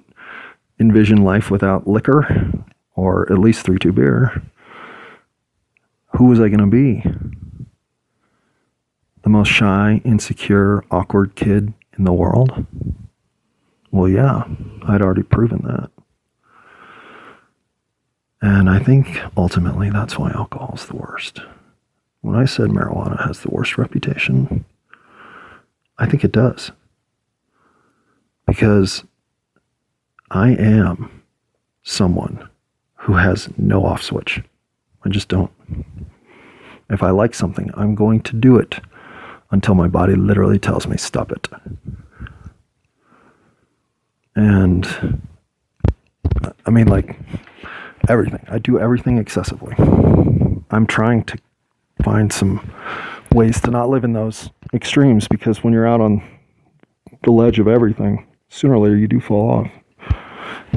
envision 0.79 1.23
life 1.23 1.51
without 1.51 1.87
liquor 1.87 2.51
or 2.95 3.31
at 3.31 3.37
least 3.37 3.65
3 3.65 3.77
2 3.77 3.91
beer. 3.91 4.41
Who 6.17 6.25
was 6.25 6.39
I 6.39 6.49
going 6.49 6.59
to 6.59 6.67
be? 6.67 7.03
The 9.23 9.29
most 9.29 9.49
shy, 9.49 10.01
insecure, 10.03 10.83
awkward 10.89 11.35
kid 11.35 11.73
in 11.97 12.03
the 12.03 12.13
world? 12.13 12.65
Well, 13.91 14.09
yeah, 14.09 14.43
I'd 14.87 15.01
already 15.01 15.23
proven 15.23 15.61
that. 15.65 15.91
And 18.45 18.69
I 18.69 18.77
think 18.77 19.19
ultimately 19.35 19.89
that's 19.89 20.19
why 20.19 20.29
alcohol 20.29 20.73
is 20.75 20.85
the 20.85 20.95
worst. 20.95 21.41
When 22.21 22.35
I 22.35 22.45
said 22.45 22.69
marijuana 22.69 23.25
has 23.25 23.39
the 23.39 23.49
worst 23.49 23.75
reputation, 23.75 24.63
I 25.97 26.05
think 26.05 26.23
it 26.23 26.31
does. 26.31 26.71
Because 28.45 29.03
I 30.29 30.49
am 30.49 31.23
someone 31.81 32.47
who 32.97 33.13
has 33.13 33.49
no 33.57 33.83
off 33.83 34.03
switch. 34.03 34.43
I 35.03 35.09
just 35.09 35.27
don't. 35.27 35.51
If 36.91 37.01
I 37.01 37.09
like 37.09 37.33
something, 37.33 37.71
I'm 37.73 37.95
going 37.95 38.21
to 38.21 38.35
do 38.35 38.57
it 38.57 38.79
until 39.49 39.73
my 39.73 39.87
body 39.87 40.13
literally 40.13 40.59
tells 40.59 40.85
me 40.85 40.97
stop 40.97 41.31
it. 41.31 41.47
And 44.35 45.23
I 46.67 46.69
mean, 46.69 46.85
like 46.87 47.17
everything. 48.09 48.45
I 48.49 48.59
do 48.59 48.79
everything 48.79 49.17
excessively. 49.17 49.75
I'm 50.71 50.87
trying 50.87 51.23
to 51.25 51.37
find 52.03 52.31
some 52.31 52.71
ways 53.33 53.59
to 53.61 53.71
not 53.71 53.89
live 53.89 54.03
in 54.03 54.13
those 54.13 54.49
extremes 54.73 55.27
because 55.27 55.63
when 55.63 55.73
you're 55.73 55.87
out 55.87 56.01
on 56.01 56.23
the 57.23 57.31
ledge 57.31 57.59
of 57.59 57.67
everything, 57.67 58.27
sooner 58.49 58.75
or 58.75 58.79
later 58.79 58.97
you 58.97 59.07
do 59.07 59.19
fall 59.19 59.49
off. 59.49 59.71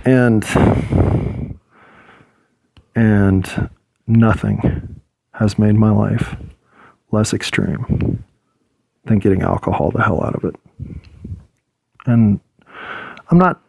And 0.05 0.45
and 2.95 3.70
nothing 4.07 5.01
has 5.33 5.59
made 5.59 5.74
my 5.74 5.91
life 5.91 6.37
less 7.12 7.33
extreme 7.33 8.24
than 9.05 9.18
getting 9.18 9.43
alcohol 9.43 9.91
the 9.91 10.03
hell 10.03 10.22
out 10.22 10.35
of 10.35 10.45
it. 10.45 10.57
And 12.07 12.41
I'm 13.31 13.39
not 13.39 13.61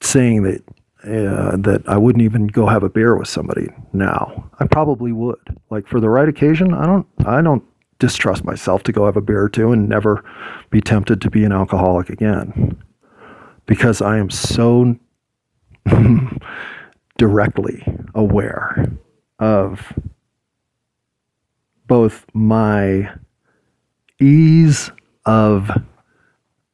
saying 0.00 0.42
that 0.42 0.62
uh, 1.04 1.56
that 1.56 1.82
I 1.86 1.98
wouldn't 1.98 2.22
even 2.22 2.46
go 2.46 2.66
have 2.66 2.82
a 2.82 2.88
beer 2.88 3.16
with 3.16 3.28
somebody 3.28 3.68
now. 3.92 4.50
I 4.58 4.66
probably 4.66 5.12
would. 5.12 5.58
Like 5.70 5.86
for 5.86 6.00
the 6.00 6.08
right 6.08 6.28
occasion, 6.28 6.72
I 6.72 6.86
don't 6.86 7.06
I 7.26 7.42
don't 7.42 7.62
distrust 7.98 8.44
myself 8.44 8.82
to 8.84 8.92
go 8.92 9.04
have 9.06 9.16
a 9.16 9.20
beer 9.20 9.42
or 9.42 9.48
two 9.48 9.72
and 9.72 9.88
never 9.88 10.24
be 10.70 10.80
tempted 10.80 11.20
to 11.20 11.30
be 11.30 11.44
an 11.44 11.52
alcoholic 11.52 12.10
again. 12.10 12.76
Because 13.66 14.02
I 14.02 14.18
am 14.18 14.30
so 14.30 14.96
directly 17.18 17.86
aware 18.14 18.90
of 19.38 19.92
both 21.86 22.24
my 22.32 23.10
ease 24.20 24.90
of 25.26 25.70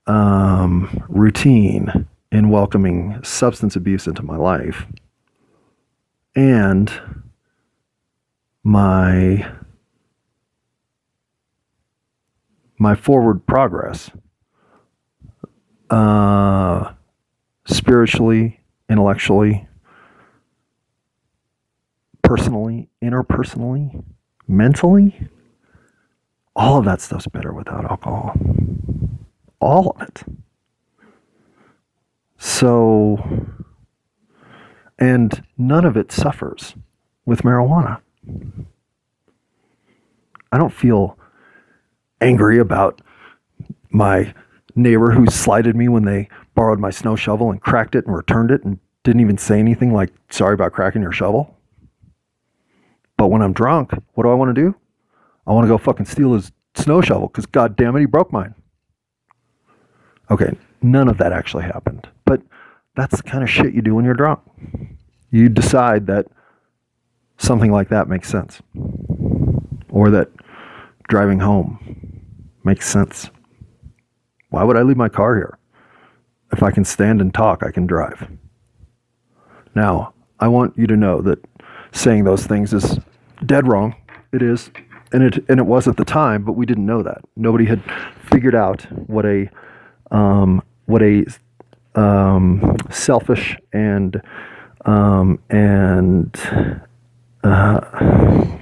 um, 0.07 1.05
routine 1.09 2.07
in 2.33 2.49
welcoming 2.51 3.23
substance 3.23 3.77
abuse 3.77 4.07
into 4.07 4.23
my 4.23 4.37
life. 4.37 4.87
And 6.37 6.93
my 8.63 9.51
my 12.79 12.95
forward 12.95 13.47
progress 13.47 14.11
uh, 15.91 16.93
spiritually 17.67 18.61
intellectually 18.89 19.67
personally 22.23 22.89
interpersonally 23.03 24.05
mentally 24.47 25.29
all 26.57 26.79
of 26.79 26.85
that 26.85 27.01
stuff's 27.01 27.27
better 27.27 27.53
without 27.53 27.85
alcohol. 27.91 28.35
All 29.61 29.91
of 29.91 30.03
it 30.03 30.23
so, 32.43 33.19
and 34.99 35.45
none 35.59 35.85
of 35.85 35.99
it 35.99 36.11
suffers 36.11 36.75
with 37.27 37.43
marijuana. 37.43 38.01
I 40.51 40.57
don't 40.57 40.73
feel 40.73 41.19
angry 42.23 42.59
about 42.59 43.03
my 43.91 44.33
neighbor 44.75 45.11
who 45.11 45.27
slighted 45.27 45.77
me 45.77 45.89
when 45.89 46.07
they 46.07 46.31
borrowed 46.55 46.81
my 46.81 46.89
snow 46.89 47.15
shovel 47.15 47.51
and 47.51 47.61
cracked 47.61 47.95
it 47.95 48.07
and 48.07 48.17
returned 48.17 48.51
it 48.51 48.65
and 48.65 48.79
didn't 49.03 49.21
even 49.21 49.37
say 49.37 49.59
anything 49.59 49.93
like, 49.93 50.11
sorry 50.31 50.55
about 50.55 50.73
cracking 50.73 51.03
your 51.03 51.13
shovel. 51.13 51.59
But 53.19 53.27
when 53.27 53.43
I'm 53.43 53.53
drunk, 53.53 53.93
what 54.15 54.25
do 54.25 54.31
I 54.31 54.35
want 54.35 54.55
to 54.55 54.59
do? 54.59 54.75
I 55.47 55.53
want 55.53 55.65
to 55.65 55.69
go 55.69 55.77
fucking 55.77 56.07
steal 56.07 56.33
his 56.33 56.53
snow 56.75 57.03
shovel 57.03 57.29
because, 57.29 57.45
god 57.45 57.77
damn 57.77 57.95
it, 57.97 58.01
he 58.01 58.07
broke 58.07 58.33
mine. 58.33 58.55
Okay, 60.31 60.57
none 60.83 61.09
of 61.09 61.19
that 61.19 61.33
actually 61.33 61.65
happened. 61.65 62.09
But 62.25 62.43
that's 62.97 63.17
the 63.17 63.23
kind 63.23 63.43
of 63.43 63.51
shit 63.51 63.75
you 63.75 63.83
do 63.83 63.95
when 63.95 64.05
you're 64.05 64.15
drunk. 64.15 64.41
You 65.31 65.49
decide 65.49 66.07
that 66.07 66.27
something 67.39 67.73
like 67.73 67.89
that 67.89 68.09
makes 68.09 68.29
sense, 68.29 68.61
or 69.89 70.11
that 70.11 70.29
driving 71.09 71.41
home 71.41 72.23
makes 72.65 72.89
sense. 72.89 73.31
Why 74.51 74.65
would 74.65 74.77
I 74.77 74.83
leave 74.83 74.97
my 74.97 75.09
car 75.09 75.37
here? 75.37 75.59
If 76.53 76.63
I 76.63 76.71
can 76.71 76.85
stand 76.85 77.21
and 77.21 77.33
talk, 77.33 77.63
I 77.63 77.71
can 77.71 77.87
drive. 77.87 78.29
Now, 79.75 80.15
I 80.41 80.49
want 80.49 80.77
you 80.77 80.87
to 80.89 80.97
know 80.97 81.21
that 81.23 81.39
saying 81.93 82.25
those 82.25 82.47
things 82.47 82.73
is 82.73 82.99
dead 83.47 83.69
wrong. 83.69 83.95
It 84.33 84.43
is. 84.43 84.71
And 85.13 85.23
it, 85.23 85.45
and 85.49 85.59
it 85.59 85.67
was 85.67 85.89
at 85.89 85.97
the 85.97 86.05
time, 86.05 86.45
but 86.45 86.53
we 86.53 86.67
didn't 86.67 86.87
know 86.87 87.03
that. 87.03 87.23
Nobody 87.37 87.65
had 87.65 87.83
figured 88.31 88.55
out 88.55 88.83
what 89.09 89.25
a, 89.27 89.49
um, 90.11 90.63
what 90.91 91.03
a 91.03 91.25
um, 91.95 92.77
selfish 92.91 93.57
and 93.73 94.21
um, 94.85 95.39
and 95.51 96.37
uh, 97.45 97.81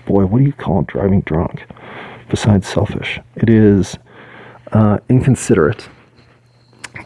boy, 0.06 0.26
what 0.26 0.38
do 0.38 0.44
you 0.44 0.52
call 0.52 0.82
driving 0.82 1.22
drunk 1.22 1.64
besides 2.28 2.66
selfish? 2.66 3.18
It 3.36 3.48
is 3.48 3.96
uh, 4.72 4.98
inconsiderate, 5.08 5.88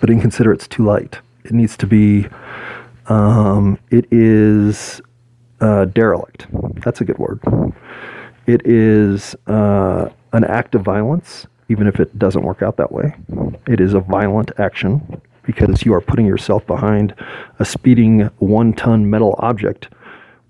but 0.00 0.10
inconsiderate's 0.10 0.66
too 0.66 0.84
light. 0.84 1.20
It 1.44 1.52
needs 1.52 1.76
to 1.78 1.86
be. 1.86 2.26
Um, 3.06 3.78
it 3.90 4.06
is 4.12 5.00
uh, 5.60 5.86
derelict. 5.86 6.46
That's 6.82 7.00
a 7.00 7.04
good 7.04 7.18
word. 7.18 7.40
It 8.46 8.66
is 8.66 9.34
uh, 9.46 10.08
an 10.32 10.44
act 10.44 10.74
of 10.74 10.82
violence, 10.82 11.46
even 11.72 11.86
if 11.86 11.98
it 11.98 12.18
doesn't 12.18 12.42
work 12.42 12.62
out 12.62 12.76
that 12.76 12.92
way. 12.92 13.14
It 13.66 13.80
is 13.80 13.94
a 13.94 14.00
violent 14.00 14.52
action 14.58 15.20
because 15.42 15.84
you 15.84 15.94
are 15.94 16.02
putting 16.02 16.26
yourself 16.26 16.64
behind 16.66 17.14
a 17.58 17.64
speeding 17.64 18.30
one 18.38 18.74
ton 18.74 19.08
metal 19.08 19.34
object 19.38 19.88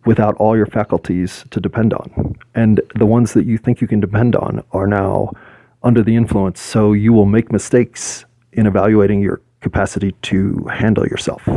without 0.04 0.34
all 0.36 0.56
your 0.56 0.66
faculties 0.66 1.44
to 1.50 1.60
depend 1.60 1.94
on. 1.94 2.34
And 2.56 2.80
the 2.96 3.06
ones 3.06 3.34
that 3.34 3.46
you 3.46 3.56
think 3.56 3.80
you 3.80 3.86
can 3.86 4.00
depend 4.00 4.34
on 4.34 4.64
are 4.72 4.88
now 4.88 5.30
under 5.84 6.02
the 6.02 6.16
influence. 6.16 6.60
So 6.60 6.92
you 6.92 7.12
will 7.12 7.26
make 7.26 7.52
mistakes 7.52 8.24
in 8.52 8.66
evaluating 8.66 9.22
your 9.22 9.40
capacity 9.60 10.12
to 10.22 10.66
handle 10.72 11.06
yourself. 11.06 11.48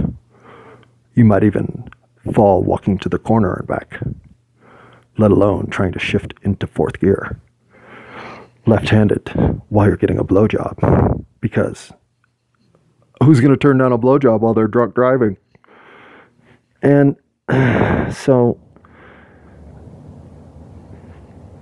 You 1.15 1.25
might 1.25 1.43
even 1.43 1.89
fall 2.33 2.61
walking 2.61 2.99
to 2.99 3.09
the 3.09 3.17
corner 3.17 3.53
and 3.55 3.67
back, 3.67 3.99
let 5.17 5.31
alone 5.31 5.67
trying 5.71 5.93
to 5.93 5.99
shift 5.99 6.35
into 6.43 6.67
fourth 6.67 6.99
gear 6.99 7.39
left 8.67 8.89
handed 8.89 9.29
while 9.69 9.87
you're 9.87 9.97
getting 9.97 10.17
a 10.17 10.23
blowjob 10.23 11.23
because 11.39 11.91
who's 13.23 13.39
going 13.39 13.51
to 13.51 13.57
turn 13.57 13.77
down 13.77 13.91
a 13.91 13.97
blowjob 13.97 14.41
while 14.41 14.53
they're 14.53 14.67
drunk 14.67 14.95
driving? 14.95 15.37
And 16.81 17.15
so 18.15 18.59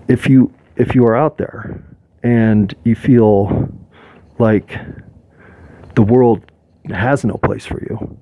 if 0.07 0.27
you 0.27 0.53
if 0.75 0.95
you 0.95 1.05
are 1.05 1.15
out 1.15 1.37
there 1.37 1.83
and 2.23 2.73
you 2.83 2.95
feel 2.95 3.69
like 4.39 4.77
the 5.95 6.01
world 6.01 6.51
has 6.89 7.23
no 7.23 7.35
place 7.35 7.65
for 7.65 7.81
you, 7.83 8.17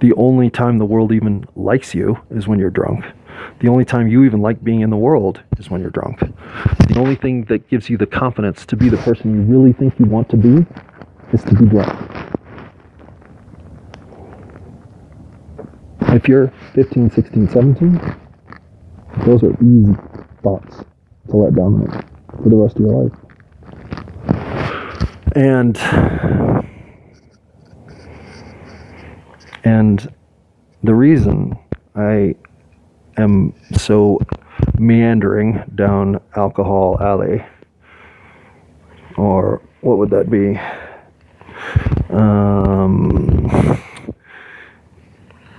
the 0.00 0.12
only 0.14 0.50
time 0.50 0.78
the 0.78 0.84
world 0.84 1.12
even 1.12 1.44
likes 1.54 1.94
you 1.94 2.18
is 2.30 2.46
when 2.46 2.58
you're 2.58 2.70
drunk. 2.70 3.04
The 3.60 3.68
only 3.68 3.84
time 3.84 4.08
you 4.08 4.24
even 4.24 4.40
like 4.40 4.62
being 4.62 4.80
in 4.80 4.90
the 4.90 4.96
world 4.96 5.42
is 5.58 5.70
when 5.70 5.80
you're 5.80 5.90
drunk. 5.90 6.20
The 6.20 6.98
only 6.98 7.16
thing 7.16 7.44
that 7.44 7.68
gives 7.68 7.88
you 7.88 7.96
the 7.96 8.06
confidence 8.06 8.66
to 8.66 8.76
be 8.76 8.88
the 8.88 8.98
person 8.98 9.34
you 9.34 9.42
really 9.42 9.72
think 9.72 9.98
you 9.98 10.06
want 10.06 10.28
to 10.30 10.36
be 10.36 10.66
is 11.32 11.42
to 11.44 11.54
be 11.54 11.66
drunk. 11.66 12.16
If 16.08 16.28
you're 16.28 16.52
15, 16.74 17.10
16, 17.10 17.48
17, 17.50 18.16
those 19.26 19.42
are 19.42 19.52
easy 19.62 19.94
thoughts 20.42 20.84
to 21.28 21.36
let 21.36 21.54
dominate 21.54 22.04
for 22.42 22.48
the 22.48 22.56
rest 22.56 22.76
of 22.76 22.82
your 22.82 23.04
life. 23.04 23.12
And 25.34 25.76
and 29.64 30.14
the 30.82 30.94
reason 30.94 31.58
I 31.94 32.36
am 33.16 33.54
so 33.72 34.20
meandering 34.78 35.62
down 35.74 36.20
alcohol 36.36 36.98
alley. 37.00 37.44
Or 39.16 39.62
what 39.80 39.98
would 39.98 40.10
that 40.10 40.30
be? 40.30 40.58
Um, 42.14 43.80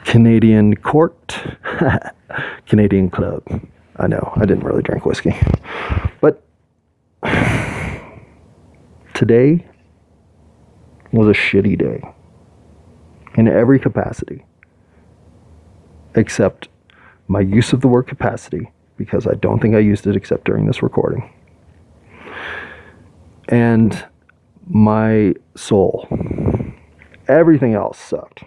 canadian 0.05 0.75
court? 0.75 1.37
Canadian 2.65 3.09
club. 3.09 3.43
I 3.95 4.07
know 4.07 4.33
i 4.35 4.41
didn't 4.45 4.63
really 4.63 4.81
drink 4.81 5.05
whiskey. 5.05 5.35
But 6.21 6.43
today 9.13 9.65
was 11.11 11.27
a 11.27 11.39
shitty 11.39 11.77
day 11.77 12.03
in 13.35 13.47
every 13.47 13.79
capacity 13.79 14.45
except 16.15 16.67
my 17.27 17.41
use 17.41 17.73
of 17.73 17.81
the 17.81 17.87
word 17.87 18.07
capacity, 18.07 18.69
because 18.97 19.27
I 19.27 19.33
don't 19.35 19.59
think 19.59 19.75
I 19.75 19.79
used 19.79 20.07
it 20.07 20.15
except 20.15 20.45
during 20.45 20.65
this 20.65 20.81
recording, 20.81 21.33
and 23.49 24.05
my 24.67 25.33
soul. 25.55 26.07
Everything 27.27 27.73
else 27.73 27.99
sucked. 27.99 28.43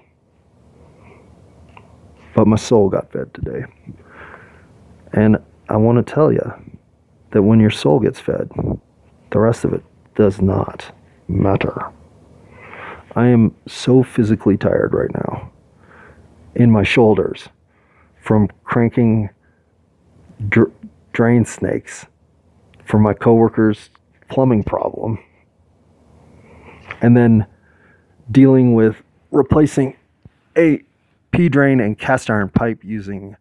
But 2.35 2.47
my 2.47 2.57
soul 2.57 2.89
got 2.89 3.13
fed 3.13 3.33
today. 3.35 3.65
And 5.13 5.39
I 5.69 5.77
want 5.77 6.05
to 6.05 6.15
tell 6.15 6.33
you 6.33 6.53
that 7.33 7.43
when 7.43 7.61
your 7.61 7.71
soul 7.71 8.01
gets 8.01 8.21
fed, 8.21 8.51
the 9.31 9.39
rest 9.39 9.65
of 9.65 9.73
it 9.73 9.83
does 10.15 10.41
not 10.41 10.95
matter. 11.29 11.91
I 13.17 13.27
am 13.27 13.55
so 13.67 14.03
physically 14.03 14.57
tired 14.57 14.95
right 14.95 15.13
now 15.13 15.51
in 16.55 16.71
my 16.71 16.83
shoulders 16.83 17.49
from 18.21 18.49
cranking 18.65 19.31
dr- 20.49 20.73
drain 21.13 21.45
snakes 21.45 22.07
for 22.85 22.99
my 22.99 23.13
coworker's 23.13 23.91
plumbing 24.29 24.63
problem 24.63 25.19
and 27.01 27.17
then 27.17 27.47
dealing 28.31 28.75
with 28.75 29.03
replacing 29.31 29.97
a 30.57 30.83
P 31.31 31.49
drain 31.49 31.81
and 31.81 31.99
cast 31.99 32.29
iron 32.31 32.49
pipe 32.49 32.83
using 32.83 33.37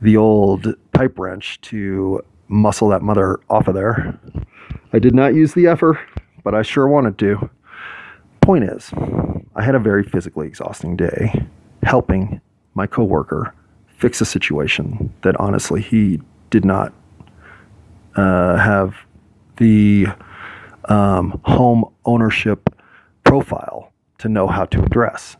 the 0.00 0.16
old 0.16 0.74
pipe 0.92 1.18
wrench 1.18 1.60
to 1.62 2.22
muscle 2.48 2.88
that 2.88 3.02
mother 3.02 3.40
off 3.50 3.68
of 3.68 3.74
there. 3.74 4.18
I 4.92 4.98
did 4.98 5.14
not 5.14 5.34
use 5.34 5.54
the 5.54 5.66
effer, 5.66 6.00
but 6.44 6.54
I 6.54 6.62
sure 6.62 6.86
wanted 6.86 7.18
to. 7.18 7.50
Point 8.40 8.64
is, 8.64 8.92
I 9.56 9.62
had 9.62 9.74
a 9.74 9.80
very 9.80 10.04
physically 10.04 10.46
exhausting 10.46 10.96
day 10.96 11.46
helping 11.82 12.40
my 12.74 12.86
coworker 12.86 13.54
fix 13.96 14.20
a 14.20 14.24
situation 14.24 15.12
that 15.22 15.34
honestly 15.40 15.80
he 15.80 16.20
did 16.50 16.64
not 16.64 16.92
uh, 18.14 18.56
have 18.56 18.94
the 19.56 20.06
um, 20.86 21.40
home 21.44 21.84
ownership 22.04 22.70
profile 23.24 23.92
to 24.18 24.28
know 24.28 24.46
how 24.46 24.64
to 24.66 24.82
address. 24.82 25.36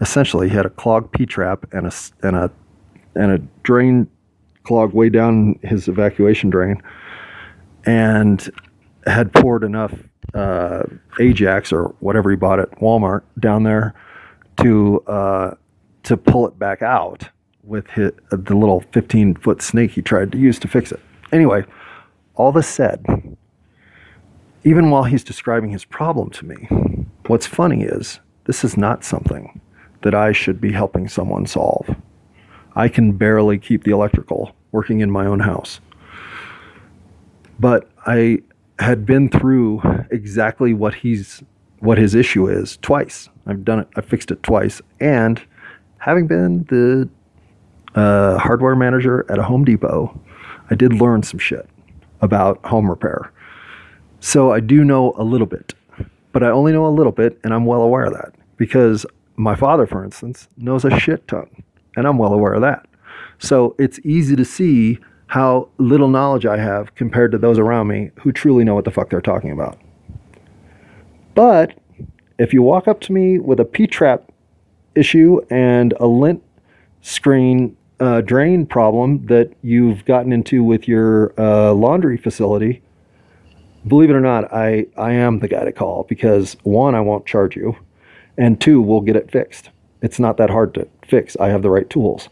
Essentially, 0.00 0.48
he 0.48 0.54
had 0.54 0.66
a 0.66 0.70
clogged 0.70 1.12
P 1.12 1.26
trap 1.26 1.66
and 1.72 1.86
a 1.86 1.92
and 2.22 2.36
a 2.36 2.50
and 3.14 3.32
a 3.32 3.38
drain 3.62 4.06
clog 4.64 4.92
way 4.92 5.08
down 5.08 5.58
his 5.62 5.88
evacuation 5.88 6.50
drain, 6.50 6.82
and 7.84 8.50
had 9.06 9.32
poured 9.32 9.64
enough 9.64 9.94
uh, 10.34 10.82
Ajax 11.18 11.72
or 11.72 11.94
whatever 12.00 12.30
he 12.30 12.36
bought 12.36 12.60
at 12.60 12.70
Walmart 12.72 13.22
down 13.40 13.62
there 13.62 13.94
to 14.60 15.00
uh, 15.06 15.54
to 16.02 16.16
pull 16.16 16.46
it 16.46 16.58
back 16.58 16.82
out 16.82 17.30
with 17.66 17.86
his, 17.88 18.12
uh, 18.32 18.36
the 18.38 18.54
little 18.54 18.84
15 18.92 19.34
foot 19.34 19.60
snake 19.60 19.92
he 19.92 20.02
tried 20.02 20.32
to 20.32 20.38
use 20.38 20.58
to 20.60 20.68
fix 20.68 20.92
it. 20.92 21.00
Anyway, 21.32 21.64
all 22.36 22.52
this 22.52 22.68
said, 22.68 23.04
even 24.64 24.90
while 24.90 25.04
he's 25.04 25.24
describing 25.24 25.70
his 25.70 25.84
problem 25.84 26.30
to 26.30 26.46
me, 26.46 26.68
what's 27.26 27.46
funny 27.46 27.82
is 27.82 28.20
this 28.44 28.64
is 28.64 28.76
not 28.76 29.04
something 29.04 29.60
that 30.02 30.14
I 30.14 30.32
should 30.32 30.60
be 30.60 30.72
helping 30.72 31.08
someone 31.08 31.46
solve. 31.46 31.94
I 32.74 32.88
can 32.88 33.12
barely 33.12 33.58
keep 33.58 33.84
the 33.84 33.90
electrical 33.90 34.54
working 34.70 35.00
in 35.00 35.10
my 35.10 35.26
own 35.26 35.40
house. 35.40 35.80
But 37.58 37.88
I 38.06 38.42
had 38.78 39.06
been 39.06 39.28
through 39.30 39.80
exactly 40.10 40.74
what 40.74 40.94
he's 40.94 41.42
what 41.80 41.98
his 41.98 42.14
issue 42.14 42.48
is 42.48 42.78
twice. 42.78 43.28
I've 43.46 43.64
done 43.64 43.80
it. 43.80 43.88
I 43.96 44.00
fixed 44.00 44.30
it 44.30 44.42
twice, 44.42 44.80
and 45.00 45.42
having 45.98 46.26
been 46.26 46.64
the 46.64 47.08
uh, 47.96 48.38
hardware 48.38 48.76
manager 48.76 49.26
at 49.30 49.38
a 49.38 49.42
Home 49.42 49.64
Depot, 49.64 50.20
I 50.70 50.74
did 50.74 50.92
learn 50.92 51.22
some 51.22 51.38
shit 51.38 51.68
about 52.20 52.64
home 52.64 52.88
repair. 52.88 53.32
So 54.20 54.52
I 54.52 54.60
do 54.60 54.84
know 54.84 55.14
a 55.16 55.24
little 55.24 55.46
bit, 55.46 55.74
but 56.32 56.42
I 56.42 56.50
only 56.50 56.72
know 56.72 56.86
a 56.86 56.88
little 56.88 57.12
bit, 57.12 57.38
and 57.42 57.52
I'm 57.52 57.64
well 57.64 57.82
aware 57.82 58.04
of 58.04 58.12
that 58.14 58.34
because 58.56 59.06
my 59.36 59.54
father, 59.54 59.86
for 59.86 60.04
instance, 60.04 60.48
knows 60.56 60.84
a 60.84 60.98
shit 60.98 61.26
ton, 61.28 61.48
and 61.96 62.06
I'm 62.06 62.18
well 62.18 62.32
aware 62.32 62.54
of 62.54 62.62
that. 62.62 62.86
So 63.38 63.74
it's 63.78 63.98
easy 64.04 64.36
to 64.36 64.44
see 64.44 64.98
how 65.28 65.68
little 65.78 66.08
knowledge 66.08 66.46
I 66.46 66.56
have 66.56 66.94
compared 66.94 67.32
to 67.32 67.38
those 67.38 67.58
around 67.58 67.88
me 67.88 68.10
who 68.20 68.32
truly 68.32 68.64
know 68.64 68.74
what 68.74 68.84
the 68.84 68.90
fuck 68.90 69.10
they're 69.10 69.20
talking 69.20 69.50
about. 69.50 69.78
But 71.34 71.78
if 72.38 72.52
you 72.54 72.62
walk 72.62 72.88
up 72.88 73.00
to 73.02 73.12
me 73.12 73.38
with 73.38 73.60
a 73.60 73.64
P 73.64 73.86
trap 73.86 74.30
issue 74.94 75.40
and 75.50 75.92
a 76.00 76.06
lint 76.06 76.42
screen 77.02 77.75
uh, 78.00 78.20
drain 78.20 78.66
problem 78.66 79.26
that 79.26 79.52
you've 79.62 80.04
gotten 80.04 80.32
into 80.32 80.62
with 80.62 80.86
your 80.86 81.32
uh, 81.38 81.72
laundry 81.72 82.16
facility, 82.16 82.82
believe 83.86 84.10
it 84.10 84.14
or 84.14 84.20
not, 84.20 84.52
I, 84.52 84.86
I 84.96 85.12
am 85.12 85.38
the 85.38 85.48
guy 85.48 85.64
to 85.64 85.72
call 85.72 86.04
because 86.08 86.56
one, 86.62 86.94
I 86.94 87.00
won't 87.00 87.26
charge 87.26 87.56
you, 87.56 87.76
and 88.36 88.60
two, 88.60 88.80
we'll 88.80 89.00
get 89.00 89.16
it 89.16 89.30
fixed. 89.30 89.70
It's 90.02 90.18
not 90.18 90.36
that 90.36 90.50
hard 90.50 90.74
to 90.74 90.86
fix. 91.06 91.36
I 91.36 91.48
have 91.48 91.62
the 91.62 91.70
right 91.70 91.88
tools. 91.88 92.28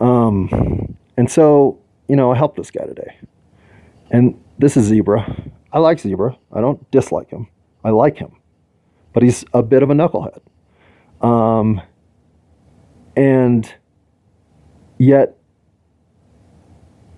Um, 0.00 0.96
and 1.16 1.30
so, 1.30 1.78
you 2.08 2.16
know, 2.16 2.32
I 2.32 2.36
helped 2.36 2.56
this 2.56 2.70
guy 2.70 2.86
today. 2.86 3.16
And 4.10 4.42
this 4.58 4.76
is 4.76 4.86
Zebra. 4.86 5.50
I 5.72 5.78
like 5.78 6.00
Zebra. 6.00 6.36
I 6.52 6.60
don't 6.60 6.90
dislike 6.90 7.30
him. 7.30 7.48
I 7.84 7.90
like 7.90 8.16
him. 8.16 8.32
But 9.12 9.22
he's 9.22 9.44
a 9.52 9.62
bit 9.62 9.82
of 9.82 9.90
a 9.90 9.94
knucklehead. 9.94 10.40
Um, 11.20 11.80
and 13.16 13.72
Yet, 15.02 15.36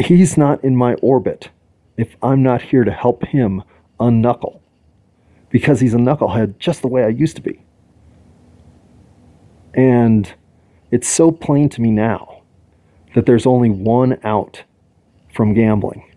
he's 0.03 0.39
not 0.39 0.65
in 0.65 0.75
my 0.75 0.95
orbit 1.03 1.51
if 1.99 2.17
I'm 2.23 2.43
not 2.43 2.63
here 2.63 2.83
to 2.83 2.91
help 2.91 3.27
him 3.27 3.63
unknuckle 4.01 4.61
because 5.51 5.81
he's 5.81 5.93
a 5.93 5.99
knucklehead 5.99 6.57
just 6.59 6.81
the 6.81 6.89
way 6.89 7.05
I 7.05 7.09
used 7.09 7.37
to 7.37 7.43
be. 7.43 7.63
And 9.75 10.33
it's 10.91 11.07
so 11.07 11.31
plain 11.31 11.69
to 11.69 11.83
me 11.83 11.91
now 11.91 12.41
that 13.15 13.27
there's 13.27 13.45
only 13.45 13.69
one 13.69 14.19
out 14.25 14.63
from 15.35 15.53
gambling, 15.53 16.11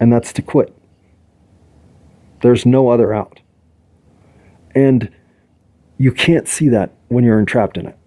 and 0.00 0.10
that's 0.10 0.32
to 0.32 0.40
quit. 0.40 0.74
There's 2.40 2.64
no 2.64 2.88
other 2.88 3.12
out. 3.12 3.40
And 4.74 5.14
you 5.98 6.10
can't 6.10 6.48
see 6.48 6.70
that 6.70 6.94
when 7.08 7.22
you're 7.22 7.38
entrapped 7.38 7.76
in 7.76 7.84
it. 7.84 7.98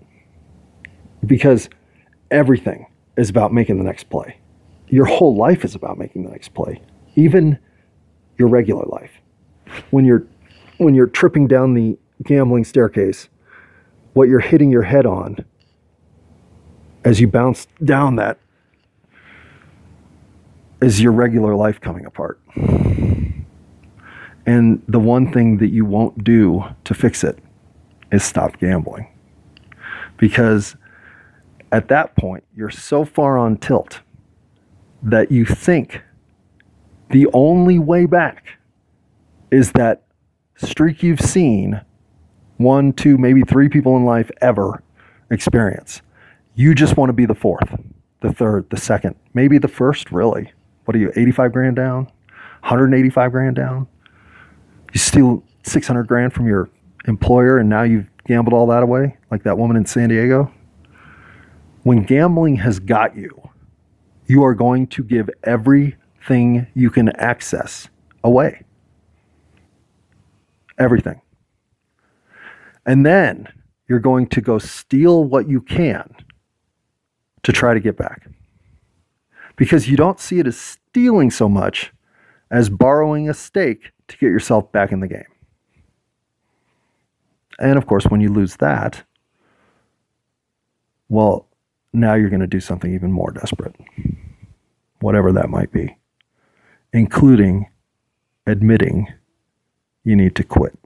Because 1.24 1.70
everything 2.32 2.88
is 3.18 3.30
about 3.30 3.54
making 3.54 3.78
the 3.78 3.84
next 3.84 4.10
play. 4.10 4.38
Your 4.88 5.06
whole 5.06 5.36
life 5.36 5.64
is 5.64 5.76
about 5.76 5.98
making 5.98 6.24
the 6.24 6.32
next 6.32 6.54
play, 6.54 6.82
even 7.16 7.60
your 8.38 8.48
regular 8.48 8.86
life. 8.86 9.12
When 9.92 10.06
you're 10.06 10.26
when 10.78 10.96
you're 10.96 11.08
tripping 11.08 11.48
down 11.48 11.76
the 11.76 11.98
gambling 12.24 12.64
staircase, 12.64 13.30
what 14.14 14.28
you're 14.28 14.40
hitting 14.40 14.72
your 14.72 14.82
head 14.82 15.06
on 15.06 15.46
as 17.04 17.20
you 17.20 17.28
bounce 17.28 17.68
down 17.84 18.16
that 18.16 18.40
is 20.82 21.02
your 21.02 21.12
regular 21.12 21.56
life 21.56 21.80
coming 21.80 22.06
apart. 22.06 22.40
And 24.46 24.82
the 24.88 25.00
one 25.00 25.32
thing 25.32 25.58
that 25.58 25.70
you 25.70 25.86
won't 25.86 26.24
do 26.24 26.64
to 26.86 26.94
fix 26.94 27.24
it 27.24 27.38
is 28.12 28.24
stop 28.24 28.58
gambling. 28.58 29.08
Because 30.18 30.76
at 31.72 31.88
that 31.88 32.16
point, 32.16 32.44
you're 32.56 32.70
so 32.70 33.06
far 33.06 33.38
on 33.38 33.58
tilt 33.58 34.02
that 35.04 35.32
you 35.32 35.46
think 35.46 36.02
the 37.10 37.28
only 37.34 37.80
way 37.80 38.06
back 38.06 38.46
is 39.52 39.72
that 39.74 40.04
streak 40.56 41.04
you've 41.04 41.22
seen 41.22 41.82
one, 42.58 42.94
two, 42.94 43.18
maybe 43.18 43.42
three 43.42 43.70
people 43.70 43.98
in 43.98 44.06
life 44.06 44.30
ever 44.42 44.84
experience. 45.30 46.02
You 46.56 46.76
just 46.76 46.98
want 46.98 47.10
to 47.10 47.14
be 47.14 47.26
the 47.26 47.36
fourth, 47.36 47.80
the 48.22 48.32
third, 48.32 48.70
the 48.70 48.78
second, 48.78 49.16
maybe 49.34 49.58
the 49.58 49.68
first, 49.68 50.12
really. 50.12 50.52
What 50.86 50.96
are 50.96 51.00
you, 51.00 51.12
85 51.16 51.54
grand 51.54 51.76
down? 51.76 52.06
185 52.62 53.32
grand 53.32 53.56
down? 53.56 53.88
You 54.94 55.00
steal 55.00 55.44
600 55.64 56.08
grand 56.08 56.34
from 56.34 56.48
your 56.48 56.70
employer 57.08 57.58
and 57.58 57.70
now 57.70 57.84
you've 57.84 58.08
gambled 58.26 58.54
all 58.54 58.68
that 58.68 58.84
away, 58.84 59.18
like 59.32 59.44
that 59.44 59.58
woman 59.58 59.78
in 59.78 59.86
San 59.86 60.10
Diego? 60.10 60.52
When 61.84 62.04
gambling 62.04 62.58
has 62.58 62.80
got 62.80 63.16
you, 63.16 63.50
you 64.28 64.44
are 64.44 64.54
going 64.54 64.88
to 64.88 65.04
give 65.04 65.30
everything 65.44 66.68
you 66.74 66.90
can 66.90 67.10
access 67.18 67.90
away. 68.24 68.64
Everything. 70.78 71.22
And 72.86 73.06
then 73.06 73.48
you're 73.88 74.00
going 74.00 74.28
to 74.28 74.42
go 74.42 74.58
steal 74.58 75.24
what 75.24 75.50
you 75.50 75.62
can 75.62 76.14
to 77.44 77.52
try 77.52 77.74
to 77.74 77.80
get 77.80 77.98
back. 77.98 78.28
Because 79.56 79.90
you 79.90 79.98
don't 79.98 80.20
see 80.20 80.40
it 80.40 80.48
as 80.48 80.58
stealing 80.58 81.32
so 81.32 81.50
much 81.50 81.92
as 82.52 82.70
borrowing 82.70 83.30
a 83.30 83.34
stake 83.34 83.92
to 84.08 84.18
get 84.18 84.28
yourself 84.28 84.72
back 84.72 84.92
in 84.92 85.00
the 85.00 85.08
game. 85.08 85.24
And 87.60 87.78
of 87.78 87.86
course, 87.86 88.06
when 88.06 88.22
you 88.22 88.30
lose 88.30 88.56
that, 88.58 89.04
well, 91.10 91.48
now 91.94 92.14
you're 92.14 92.30
going 92.30 92.42
to 92.42 92.48
do 92.48 92.60
something 92.60 92.94
even 92.94 93.12
more 93.12 93.32
desperate, 93.32 93.76
whatever 95.00 95.32
that 95.32 95.50
might 95.50 95.72
be, 95.72 95.98
including 96.94 97.68
admitting 98.48 99.08
you 100.04 100.16
need 100.16 100.36
to 100.36 100.44
quit. 100.44 100.78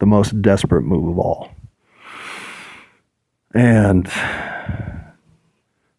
The 0.00 0.06
most 0.06 0.42
desperate 0.42 0.82
move 0.82 1.08
of 1.08 1.18
all. 1.18 1.50
And 3.54 4.08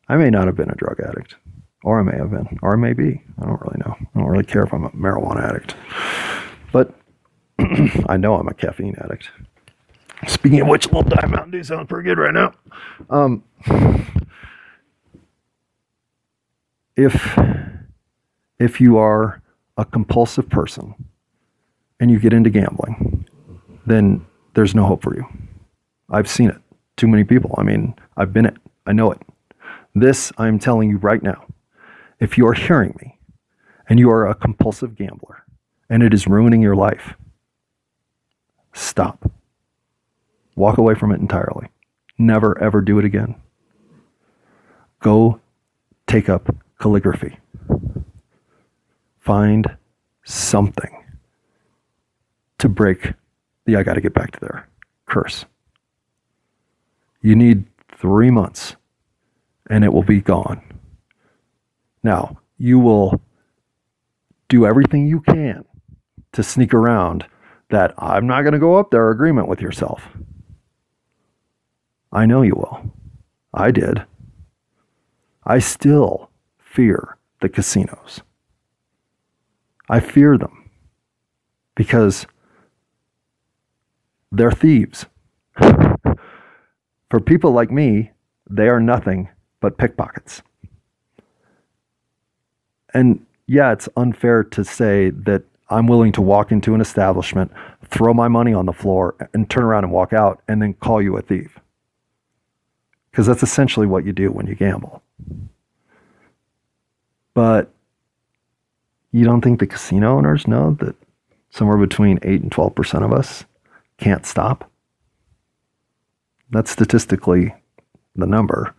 I 0.07 0.17
may 0.17 0.29
not 0.29 0.45
have 0.47 0.55
been 0.55 0.69
a 0.69 0.75
drug 0.75 0.99
addict, 0.99 1.36
or 1.83 1.99
I 1.99 2.03
may 2.03 2.17
have 2.17 2.29
been, 2.29 2.59
or 2.61 2.73
I 2.73 2.75
may 2.75 2.93
be. 2.93 3.23
I 3.41 3.45
don't 3.45 3.61
really 3.61 3.79
know. 3.79 3.95
I 3.99 4.19
don't 4.19 4.27
really 4.29 4.43
care 4.43 4.63
if 4.63 4.73
I'm 4.73 4.83
a 4.83 4.89
marijuana 4.91 5.49
addict. 5.49 5.75
But 6.71 6.93
I 8.09 8.17
know 8.17 8.36
I'm 8.36 8.47
a 8.47 8.53
caffeine 8.53 8.95
addict. 8.99 9.31
Speaking 10.28 10.61
of 10.61 10.68
which, 10.68 10.86
a 10.86 10.88
little 10.89 11.03
Diet 11.03 11.30
Mountain 11.30 11.51
Dew 11.51 11.63
sounds 11.63 11.88
pretty 11.88 12.07
good 12.07 12.18
right 12.18 12.34
now. 12.34 12.53
Um, 13.09 13.43
if 16.95 17.38
if 18.59 18.80
you 18.80 18.97
are 18.97 19.41
a 19.78 19.86
compulsive 19.86 20.49
person 20.49 20.95
and 21.99 22.09
you 22.09 22.20
get 22.20 22.34
into 22.34 22.49
gambling, 22.49 23.28
then 23.86 24.26
there's 24.53 24.74
no 24.74 24.86
hope 24.86 25.03
for 25.03 25.16
you. 25.16 25.26
I've 26.09 26.30
seen 26.30 26.49
it. 26.49 26.57
Too 26.97 27.07
many 27.07 27.24
people. 27.24 27.53
I 27.57 27.63
mean, 27.63 27.93
I've 28.16 28.32
been 28.32 28.45
it. 28.45 28.55
I 28.86 28.93
know 28.93 29.11
it. 29.11 29.22
This 29.93 30.32
I'm 30.38 30.59
telling 30.59 30.89
you 30.89 30.97
right 30.97 31.22
now. 31.22 31.45
If 32.20 32.38
you 32.38 32.47
are 32.47 32.53
hearing 32.53 32.95
me 33.01 33.18
and 33.89 33.99
you 33.99 34.09
are 34.09 34.28
a 34.28 34.34
compulsive 34.34 34.95
gambler 34.95 35.43
and 35.89 36.01
it 36.01 36.13
is 36.13 36.28
ruining 36.28 36.61
your 36.61 36.76
life, 36.76 37.16
stop. 38.74 39.30
Walk 40.55 40.77
away 40.77 40.95
from 40.95 41.11
it 41.11 41.19
entirely. 41.19 41.67
Never, 42.17 42.57
ever 42.61 42.81
do 42.81 42.97
it 42.99 43.05
again. 43.05 43.35
Go 44.99 45.39
take 46.07 46.29
up 46.29 46.55
calligraphy. 46.79 47.37
Find 49.19 49.77
something 50.23 51.03
to 52.59 52.69
break 52.69 53.13
the 53.65 53.75
I 53.75 53.83
got 53.83 53.95
to 53.95 54.01
get 54.01 54.13
back 54.13 54.31
to 54.31 54.39
there 54.39 54.69
curse. 55.05 55.45
You 57.21 57.35
need 57.35 57.65
three 57.97 58.29
months 58.29 58.75
and 59.69 59.83
it 59.83 59.93
will 59.93 60.03
be 60.03 60.21
gone. 60.21 60.61
Now, 62.03 62.37
you 62.57 62.79
will 62.79 63.19
do 64.47 64.65
everything 64.65 65.07
you 65.07 65.21
can 65.21 65.65
to 66.33 66.43
sneak 66.43 66.73
around 66.73 67.25
that 67.69 67.93
I'm 67.97 68.27
not 68.27 68.43
going 68.43 68.53
to 68.53 68.59
go 68.59 68.75
up 68.75 68.91
there 68.91 69.09
agreement 69.09 69.47
with 69.47 69.59
yourself. 69.59 70.07
I 72.16 72.26
know 72.26 72.43
you 72.43 72.55
will. 72.55 72.93
I 73.53 73.72
did. 73.72 74.05
I 75.43 75.59
still 75.59 76.30
fear 76.57 77.18
the 77.41 77.49
casinos. 77.49 78.22
I 79.89 79.99
fear 79.99 80.38
them 80.38 80.70
because 81.76 82.26
they're 84.32 84.49
thieves. 84.49 85.07
For 85.57 87.20
people 87.20 87.51
like 87.51 87.70
me, 87.70 88.11
they 88.49 88.70
are 88.70 88.80
nothing 88.80 89.28
but 89.59 89.78
pickpockets. 89.78 90.41
And 92.93 93.26
yeah, 93.45 93.74
it's 93.74 93.89
unfair 93.97 94.45
to 94.45 94.63
say 94.63 95.09
that 95.09 95.43
I'm 95.70 95.88
willing 95.88 96.13
to 96.13 96.22
walk 96.22 96.53
into 96.53 96.74
an 96.76 96.80
establishment, 96.80 97.51
throw 97.84 98.13
my 98.13 98.30
money 98.30 98.53
on 98.53 98.68
the 98.68 98.74
floor, 98.74 99.16
and 99.34 99.49
turn 99.49 99.66
around 99.66 99.84
and 99.84 99.91
walk 99.91 100.13
out 100.13 100.41
and 100.47 100.61
then 100.61 100.76
call 100.76 101.01
you 101.01 101.18
a 101.18 101.22
thief. 101.22 101.59
Because 103.16 103.28
that's 103.28 103.43
essentially 103.43 103.88
what 103.88 104.05
you 104.05 104.11
do 104.11 104.30
when 104.30 104.45
you 104.45 104.55
gamble. 104.55 105.01
But 107.34 107.72
you 109.13 109.24
don't 109.24 109.39
think 109.39 109.61
the 109.61 109.68
casino 109.68 110.18
owners 110.18 110.49
know 110.49 110.76
that 110.82 110.97
somewhere 111.49 111.78
between 111.78 112.20
8 112.24 112.41
and 112.41 112.51
12% 112.51 113.05
of 113.05 113.13
us 113.13 113.45
can't 113.97 114.26
stop? 114.26 114.70
That's 116.49 116.70
statistically 116.70 117.55
the 118.18 118.28
number. 118.28 118.76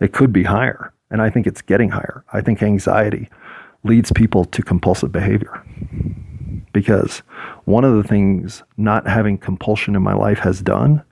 It 0.00 0.12
could 0.12 0.32
be 0.32 0.42
higher. 0.42 0.92
And 1.12 1.22
I 1.22 1.30
think 1.30 1.46
it's 1.46 1.62
getting 1.62 1.90
higher. 1.90 2.24
I 2.32 2.40
think 2.40 2.60
anxiety 2.60 3.30
leads 3.84 4.10
people 4.10 4.44
to 4.46 4.60
compulsive 4.60 5.12
behavior. 5.12 5.62
Because 6.72 7.18
one 7.64 7.84
of 7.84 7.94
the 7.94 8.02
things 8.02 8.64
not 8.76 9.06
having 9.06 9.38
compulsion 9.38 9.94
in 9.94 10.02
my 10.02 10.14
life 10.14 10.40
has 10.40 10.62
done, 10.62 11.04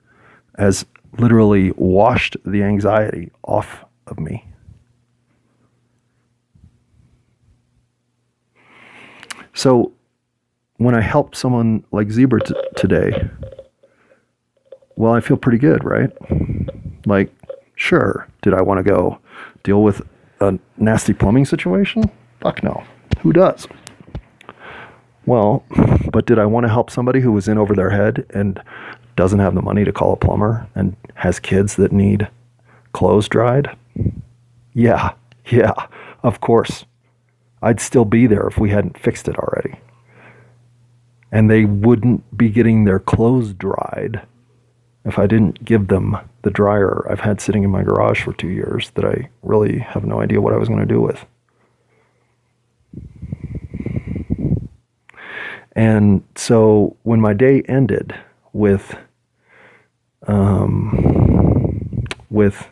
has 0.57 0.85
literally 1.19 1.71
washed 1.71 2.37
the 2.45 2.63
anxiety 2.63 3.31
off 3.43 3.85
of 4.07 4.19
me. 4.19 4.45
So 9.53 9.91
when 10.77 10.93
I 10.93 11.01
help 11.01 11.35
someone 11.35 11.83
like 11.91 12.11
Zebra 12.11 12.41
t- 12.41 12.53
today, 12.75 13.29
well, 14.95 15.13
I 15.13 15.19
feel 15.19 15.37
pretty 15.37 15.57
good, 15.57 15.83
right? 15.83 16.11
Like, 17.05 17.33
sure, 17.75 18.27
did 18.41 18.53
I 18.53 18.61
want 18.61 18.77
to 18.77 18.83
go 18.83 19.19
deal 19.63 19.81
with 19.81 20.01
a 20.41 20.59
nasty 20.77 21.13
plumbing 21.13 21.45
situation? 21.45 22.03
Fuck 22.41 22.63
no. 22.63 22.83
Who 23.21 23.33
does? 23.33 23.67
Well, 25.25 25.63
but 26.11 26.25
did 26.25 26.39
I 26.39 26.45
want 26.45 26.65
to 26.65 26.69
help 26.69 26.89
somebody 26.89 27.19
who 27.19 27.31
was 27.31 27.47
in 27.47 27.57
over 27.57 27.73
their 27.73 27.89
head 27.89 28.25
and 28.29 28.61
doesn't 29.17 29.39
have 29.39 29.55
the 29.55 29.61
money 29.61 29.83
to 29.83 29.91
call 29.91 30.13
a 30.13 30.17
plumber 30.17 30.69
and 30.75 30.95
has 31.15 31.39
kids 31.39 31.75
that 31.75 31.91
need 31.91 32.29
clothes 32.93 33.27
dried? 33.27 33.75
Yeah, 34.73 35.13
yeah, 35.47 35.73
of 36.23 36.39
course. 36.39 36.85
I'd 37.61 37.81
still 37.81 38.05
be 38.05 38.27
there 38.27 38.47
if 38.47 38.57
we 38.57 38.69
hadn't 38.69 38.97
fixed 38.97 39.27
it 39.27 39.37
already. 39.37 39.79
And 41.31 41.49
they 41.49 41.65
wouldn't 41.65 42.37
be 42.37 42.49
getting 42.49 42.85
their 42.85 42.99
clothes 42.99 43.53
dried 43.53 44.21
if 45.03 45.17
I 45.17 45.25
didn't 45.25 45.65
give 45.65 45.87
them 45.87 46.17
the 46.43 46.51
dryer 46.51 47.05
I've 47.09 47.21
had 47.21 47.41
sitting 47.41 47.63
in 47.63 47.71
my 47.71 47.81
garage 47.81 48.23
for 48.23 48.33
two 48.33 48.49
years 48.49 48.91
that 48.91 49.03
I 49.03 49.29
really 49.41 49.79
have 49.79 50.05
no 50.05 50.21
idea 50.21 50.39
what 50.39 50.53
I 50.53 50.57
was 50.57 50.69
going 50.69 50.79
to 50.79 50.85
do 50.85 51.01
with. 51.01 51.25
And 55.73 56.23
so 56.35 56.95
when 57.03 57.19
my 57.19 57.33
day 57.33 57.61
ended 57.67 58.15
with 58.53 58.95
um, 60.27 62.05
with 62.29 62.67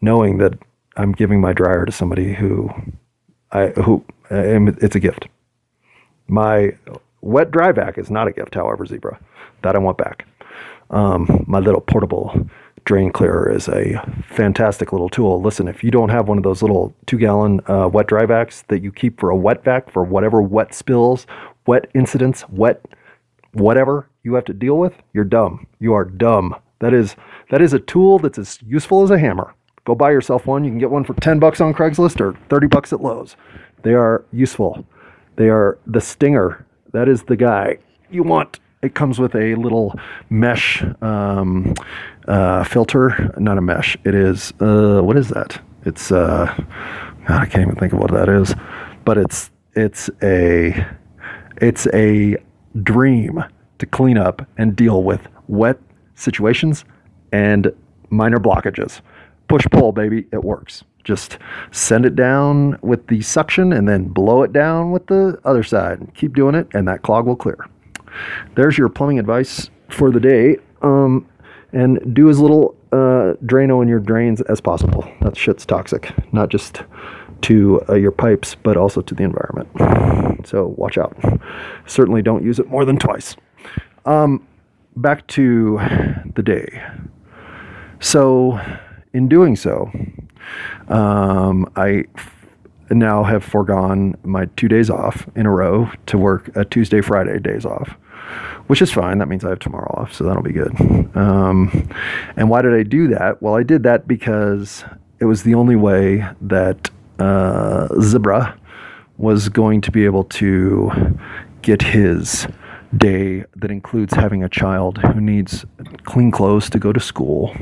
knowing 0.00 0.38
that 0.38 0.54
I'm 0.96 1.12
giving 1.12 1.40
my 1.40 1.52
dryer 1.52 1.84
to 1.84 1.92
somebody 1.92 2.34
who 2.34 2.70
I 3.52 3.68
who 3.68 4.04
it's 4.30 4.96
a 4.96 5.00
gift. 5.00 5.28
My 6.26 6.76
wet 7.20 7.50
dry 7.50 7.72
vac 7.72 7.98
is 7.98 8.10
not 8.10 8.26
a 8.28 8.32
gift, 8.32 8.54
however, 8.54 8.86
zebra. 8.86 9.18
That 9.62 9.76
I 9.76 9.78
want 9.78 9.98
back. 9.98 10.26
Um, 10.90 11.44
my 11.46 11.58
little 11.58 11.80
portable 11.80 12.48
drain 12.84 13.10
clearer 13.10 13.50
is 13.50 13.68
a 13.68 13.98
fantastic 14.28 14.92
little 14.92 15.08
tool. 15.08 15.40
Listen, 15.40 15.68
if 15.68 15.82
you 15.82 15.90
don't 15.90 16.10
have 16.10 16.28
one 16.28 16.36
of 16.36 16.44
those 16.44 16.60
little 16.60 16.94
two 17.06 17.18
gallon 17.18 17.60
uh, 17.66 17.88
wet 17.88 18.06
dry 18.06 18.26
vacs 18.26 18.66
that 18.66 18.82
you 18.82 18.92
keep 18.92 19.18
for 19.18 19.30
a 19.30 19.36
wet 19.36 19.64
vac 19.64 19.90
for 19.90 20.04
whatever 20.04 20.42
wet 20.42 20.74
spills, 20.74 21.26
wet 21.66 21.90
incidents, 21.94 22.44
wet 22.50 22.84
whatever 23.54 24.08
you 24.22 24.34
have 24.34 24.44
to 24.46 24.52
deal 24.54 24.78
with, 24.78 24.94
you're 25.12 25.24
dumb. 25.24 25.66
You 25.80 25.94
are 25.94 26.04
dumb 26.04 26.56
That 26.80 26.92
is 26.92 27.16
that 27.50 27.62
is 27.62 27.72
a 27.72 27.78
tool 27.78 28.18
that's 28.18 28.38
as 28.38 28.58
useful 28.66 29.02
as 29.02 29.10
a 29.10 29.18
hammer. 29.18 29.54
Go 29.84 29.94
buy 29.94 30.10
yourself 30.10 30.46
one. 30.46 30.64
You 30.64 30.70
can 30.70 30.78
get 30.78 30.90
one 30.90 31.04
for 31.04 31.14
10 31.14 31.38
bucks 31.38 31.60
on 31.60 31.74
Craigslist 31.74 32.20
or 32.20 32.34
30 32.48 32.68
bucks 32.68 32.92
at 32.92 33.02
Lowe's. 33.02 33.36
They 33.82 33.92
are 33.92 34.24
useful. 34.32 34.86
They 35.36 35.50
are 35.50 35.78
the 35.86 36.00
stinger. 36.00 36.66
That 36.92 37.08
is 37.08 37.22
the 37.24 37.36
guy 37.36 37.78
you 38.10 38.22
want. 38.22 38.60
It 38.82 38.94
comes 38.94 39.18
with 39.18 39.34
a 39.34 39.54
little 39.56 39.98
mesh 40.30 40.82
um, 41.00 41.74
uh, 42.28 42.64
filter, 42.64 43.34
not 43.38 43.58
a 43.58 43.60
mesh. 43.60 43.96
It 44.04 44.14
is 44.14 44.52
uh, 44.60 45.00
what 45.00 45.16
is 45.16 45.28
that? 45.28 45.60
It's 45.84 46.12
uh, 46.12 46.54
God, 47.26 47.40
I 47.40 47.46
can't 47.46 47.62
even 47.62 47.76
think 47.76 47.92
of 47.92 47.98
what 47.98 48.10
that 48.12 48.28
is, 48.28 48.54
but 49.04 49.18
it's 49.18 49.50
it's 49.74 50.10
a 50.22 50.86
it's 51.60 51.86
a 51.94 52.36
dream 52.82 53.44
to 53.78 53.86
clean 53.86 54.18
up 54.18 54.46
and 54.56 54.76
deal 54.76 55.02
with 55.02 55.20
wet 55.48 55.78
situations 56.14 56.84
and 57.32 57.72
minor 58.10 58.38
blockages. 58.38 59.00
Push 59.48 59.66
pull, 59.70 59.92
baby, 59.92 60.26
it 60.32 60.42
works. 60.42 60.84
Just 61.02 61.38
send 61.70 62.06
it 62.06 62.16
down 62.16 62.78
with 62.80 63.06
the 63.08 63.20
suction 63.20 63.72
and 63.72 63.86
then 63.86 64.04
blow 64.04 64.42
it 64.42 64.52
down 64.52 64.90
with 64.90 65.06
the 65.06 65.38
other 65.44 65.62
side. 65.62 66.08
Keep 66.14 66.34
doing 66.34 66.54
it, 66.54 66.66
and 66.72 66.88
that 66.88 67.02
clog 67.02 67.26
will 67.26 67.36
clear. 67.36 67.66
There's 68.54 68.78
your 68.78 68.88
plumbing 68.88 69.18
advice 69.18 69.68
for 69.90 70.10
the 70.10 70.20
day. 70.20 70.56
Um, 70.80 71.28
and 71.74 72.14
do 72.14 72.30
as 72.30 72.38
little 72.38 72.76
uh, 72.92 73.34
Drano 73.44 73.82
in 73.82 73.88
your 73.88 73.98
drains 73.98 74.40
as 74.42 74.60
possible. 74.60 75.06
That 75.20 75.36
shit's 75.36 75.66
toxic, 75.66 76.12
not 76.32 76.48
just 76.48 76.82
to 77.44 77.82
uh, 77.88 77.94
your 77.94 78.10
pipes, 78.10 78.54
but 78.54 78.76
also 78.76 79.00
to 79.02 79.14
the 79.14 79.22
environment. 79.22 80.46
So 80.46 80.74
watch 80.76 80.98
out. 80.98 81.16
Certainly 81.86 82.22
don't 82.22 82.44
use 82.44 82.58
it 82.58 82.68
more 82.68 82.84
than 82.84 82.98
twice. 82.98 83.36
Um, 84.04 84.46
back 84.96 85.26
to 85.28 85.78
the 86.34 86.42
day. 86.42 86.82
So, 88.00 88.60
in 89.12 89.28
doing 89.28 89.56
so, 89.56 89.90
um, 90.88 91.70
I 91.76 92.04
f- 92.16 92.34
now 92.90 93.22
have 93.24 93.42
foregone 93.42 94.16
my 94.24 94.46
two 94.56 94.68
days 94.68 94.90
off 94.90 95.26
in 95.34 95.46
a 95.46 95.50
row 95.50 95.90
to 96.06 96.18
work 96.18 96.54
a 96.54 96.64
Tuesday, 96.64 97.00
Friday 97.00 97.38
days 97.38 97.64
off, 97.64 97.96
which 98.66 98.82
is 98.82 98.92
fine. 98.92 99.18
That 99.18 99.28
means 99.28 99.44
I 99.44 99.50
have 99.50 99.58
tomorrow 99.60 99.90
off, 99.96 100.12
so 100.12 100.24
that'll 100.24 100.42
be 100.42 100.52
good. 100.52 100.74
Um, 101.16 101.88
and 102.36 102.50
why 102.50 102.60
did 102.60 102.74
I 102.74 102.82
do 102.82 103.08
that? 103.08 103.40
Well, 103.40 103.54
I 103.54 103.62
did 103.62 103.84
that 103.84 104.06
because 104.06 104.84
it 105.18 105.24
was 105.24 105.42
the 105.44 105.54
only 105.54 105.76
way 105.76 106.26
that 106.42 106.90
uh, 107.18 107.88
Zebra 108.00 108.58
was 109.16 109.48
going 109.48 109.80
to 109.82 109.90
be 109.90 110.04
able 110.04 110.24
to 110.24 110.90
get 111.62 111.82
his 111.82 112.46
day 112.96 113.44
that 113.56 113.70
includes 113.70 114.14
having 114.14 114.42
a 114.42 114.48
child 114.48 114.98
who 114.98 115.20
needs 115.20 115.64
clean 116.04 116.30
clothes 116.30 116.70
to 116.70 116.78
go 116.78 116.92
to 116.92 117.00
school 117.00 117.54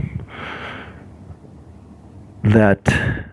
that 2.42 3.26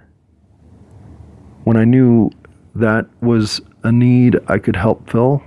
when 1.63 1.77
I 1.77 1.83
knew 1.83 2.29
that 2.75 3.07
was 3.21 3.61
a 3.83 3.91
need 3.91 4.39
I 4.47 4.59
could 4.59 4.75
help 4.75 5.09
fill, 5.09 5.41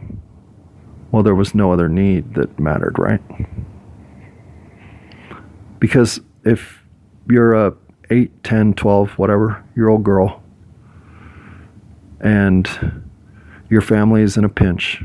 well, 1.10 1.22
there 1.22 1.34
was 1.34 1.54
no 1.54 1.72
other 1.72 1.88
need 1.88 2.34
that 2.34 2.58
mattered, 2.58 2.98
right? 2.98 3.20
Because 5.78 6.20
if 6.44 6.82
you're 7.28 7.54
a 7.54 7.74
8, 8.10 8.44
10, 8.44 8.74
12, 8.74 9.10
whatever 9.18 9.64
year 9.76 9.88
old 9.88 10.02
girl, 10.02 10.41
and 12.22 13.10
your 13.68 13.82
family 13.82 14.22
is 14.22 14.36
in 14.36 14.44
a 14.44 14.48
pinch 14.48 15.02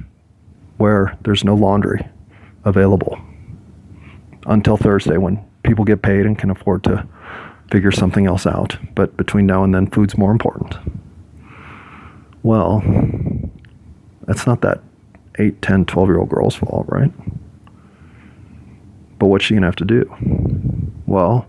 where 0.77 1.17
there's 1.21 1.43
no 1.43 1.55
laundry 1.55 2.07
available 2.63 3.19
until 4.45 4.77
Thursday 4.77 5.17
when 5.17 5.43
people 5.63 5.83
get 5.83 6.01
paid 6.01 6.25
and 6.25 6.37
can 6.37 6.49
afford 6.49 6.83
to 6.83 7.07
figure 7.71 7.91
something 7.91 8.25
else 8.25 8.45
out. 8.45 8.77
But 8.95 9.17
between 9.17 9.45
now 9.45 9.63
and 9.63 9.73
then, 9.73 9.87
food's 9.87 10.17
more 10.17 10.31
important. 10.31 10.77
Well, 12.43 12.81
that's 14.25 14.45
not 14.45 14.61
that 14.61 14.81
8, 15.39 15.61
10, 15.61 15.85
12 15.85 16.09
year 16.09 16.19
old 16.19 16.29
girl's 16.29 16.55
fault, 16.55 16.85
right? 16.87 17.11
But 19.19 19.27
what's 19.27 19.45
she 19.45 19.55
going 19.55 19.63
to 19.63 19.67
have 19.67 19.75
to 19.77 19.85
do? 19.85 21.01
Well, 21.07 21.47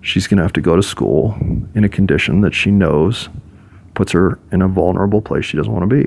she's 0.00 0.26
going 0.26 0.36
to 0.36 0.42
have 0.42 0.52
to 0.52 0.60
go 0.60 0.76
to 0.76 0.82
school 0.82 1.36
in 1.74 1.84
a 1.84 1.88
condition 1.88 2.42
that 2.42 2.54
she 2.54 2.70
knows 2.70 3.28
puts 3.98 4.12
her 4.12 4.38
in 4.52 4.62
a 4.62 4.68
vulnerable 4.68 5.20
place 5.20 5.44
she 5.44 5.56
doesn't 5.56 5.72
want 5.72 5.90
to 5.90 5.92
be. 5.92 6.06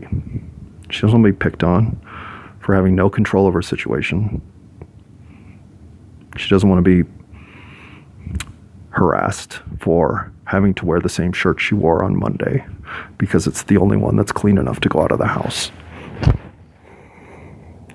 She 0.91 1.01
doesn't 1.01 1.22
want 1.22 1.26
to 1.26 1.38
be 1.38 1.38
picked 1.38 1.61
on 1.61 1.99
for 2.61 2.73
having 2.73 2.95
no 2.95 3.09
control 3.09 3.47
over 3.47 3.59
a 3.59 3.63
situation. 3.63 4.41
She 6.38 6.47
doesn't 6.47 6.69
want 6.69 6.81
to 6.81 7.03
be 7.03 7.09
harassed 8.91 9.59
for 9.80 10.31
having 10.45 10.73
to 10.76 10.85
wear 10.85 11.01
the 11.01 11.09
same 11.09 11.34
shirt 11.34 11.59
she 11.59 11.76
wore 11.76 12.01
on 12.01 12.18
Monday 12.18 12.65
because 13.18 13.45
it's 13.45 13.63
the 13.63 13.76
only 13.76 13.97
one 13.97 14.15
that's 14.15 14.31
clean 14.31 14.57
enough 14.57 14.80
to 14.80 14.88
go 14.88 15.01
out 15.01 15.11
of 15.11 15.18
the 15.18 15.27
house. 15.27 15.69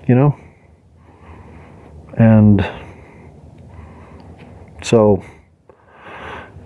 You 0.07 0.13
know? 0.13 0.39
And 2.19 2.63
so, 4.83 5.23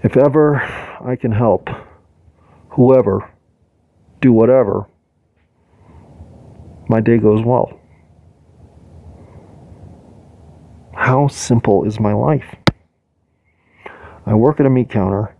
if 0.03 0.17
ever 0.17 0.57
I 0.99 1.15
can 1.15 1.31
help 1.31 1.69
whoever 2.71 3.29
do 4.21 4.31
whatever, 4.31 4.87
my 6.87 6.99
day 6.99 7.17
goes 7.17 7.43
well. 7.43 7.77
How 10.93 11.27
simple 11.27 11.83
is 11.85 11.99
my 11.99 12.13
life? 12.13 12.55
I 14.25 14.33
work 14.33 14.59
at 14.59 14.65
a 14.65 14.69
meat 14.69 14.89
counter. 14.89 15.35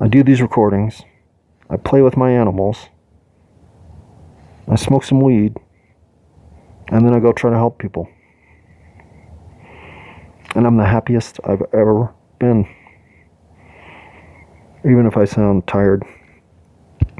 I 0.00 0.08
do 0.08 0.22
these 0.22 0.40
recordings. 0.40 1.02
I 1.68 1.76
play 1.76 2.02
with 2.02 2.16
my 2.16 2.30
animals. 2.30 2.88
I 4.68 4.76
smoke 4.76 5.04
some 5.04 5.20
weed. 5.20 5.56
And 6.88 7.06
then 7.06 7.14
I 7.14 7.20
go 7.20 7.32
try 7.32 7.50
to 7.50 7.56
help 7.56 7.78
people. 7.78 8.08
And 10.54 10.66
I'm 10.66 10.76
the 10.76 10.86
happiest 10.86 11.38
I've 11.44 11.62
ever 11.72 12.12
been. 12.38 12.66
Even 14.84 15.06
if 15.06 15.16
I 15.16 15.24
sound 15.24 15.66
tired. 15.66 16.02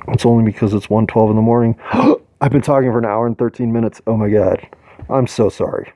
It's 0.08 0.26
only 0.26 0.44
because 0.44 0.74
it's 0.74 0.88
1:12 0.88 1.30
in 1.30 1.36
the 1.36 1.42
morning. 1.42 1.76
I've 2.40 2.50
been 2.50 2.60
talking 2.62 2.90
for 2.90 2.98
an 2.98 3.04
hour 3.04 3.26
and 3.26 3.38
13 3.38 3.72
minutes. 3.72 4.00
Oh 4.06 4.16
my 4.16 4.28
god. 4.28 4.66
I'm 5.08 5.26
so 5.26 5.48
sorry. 5.48 5.88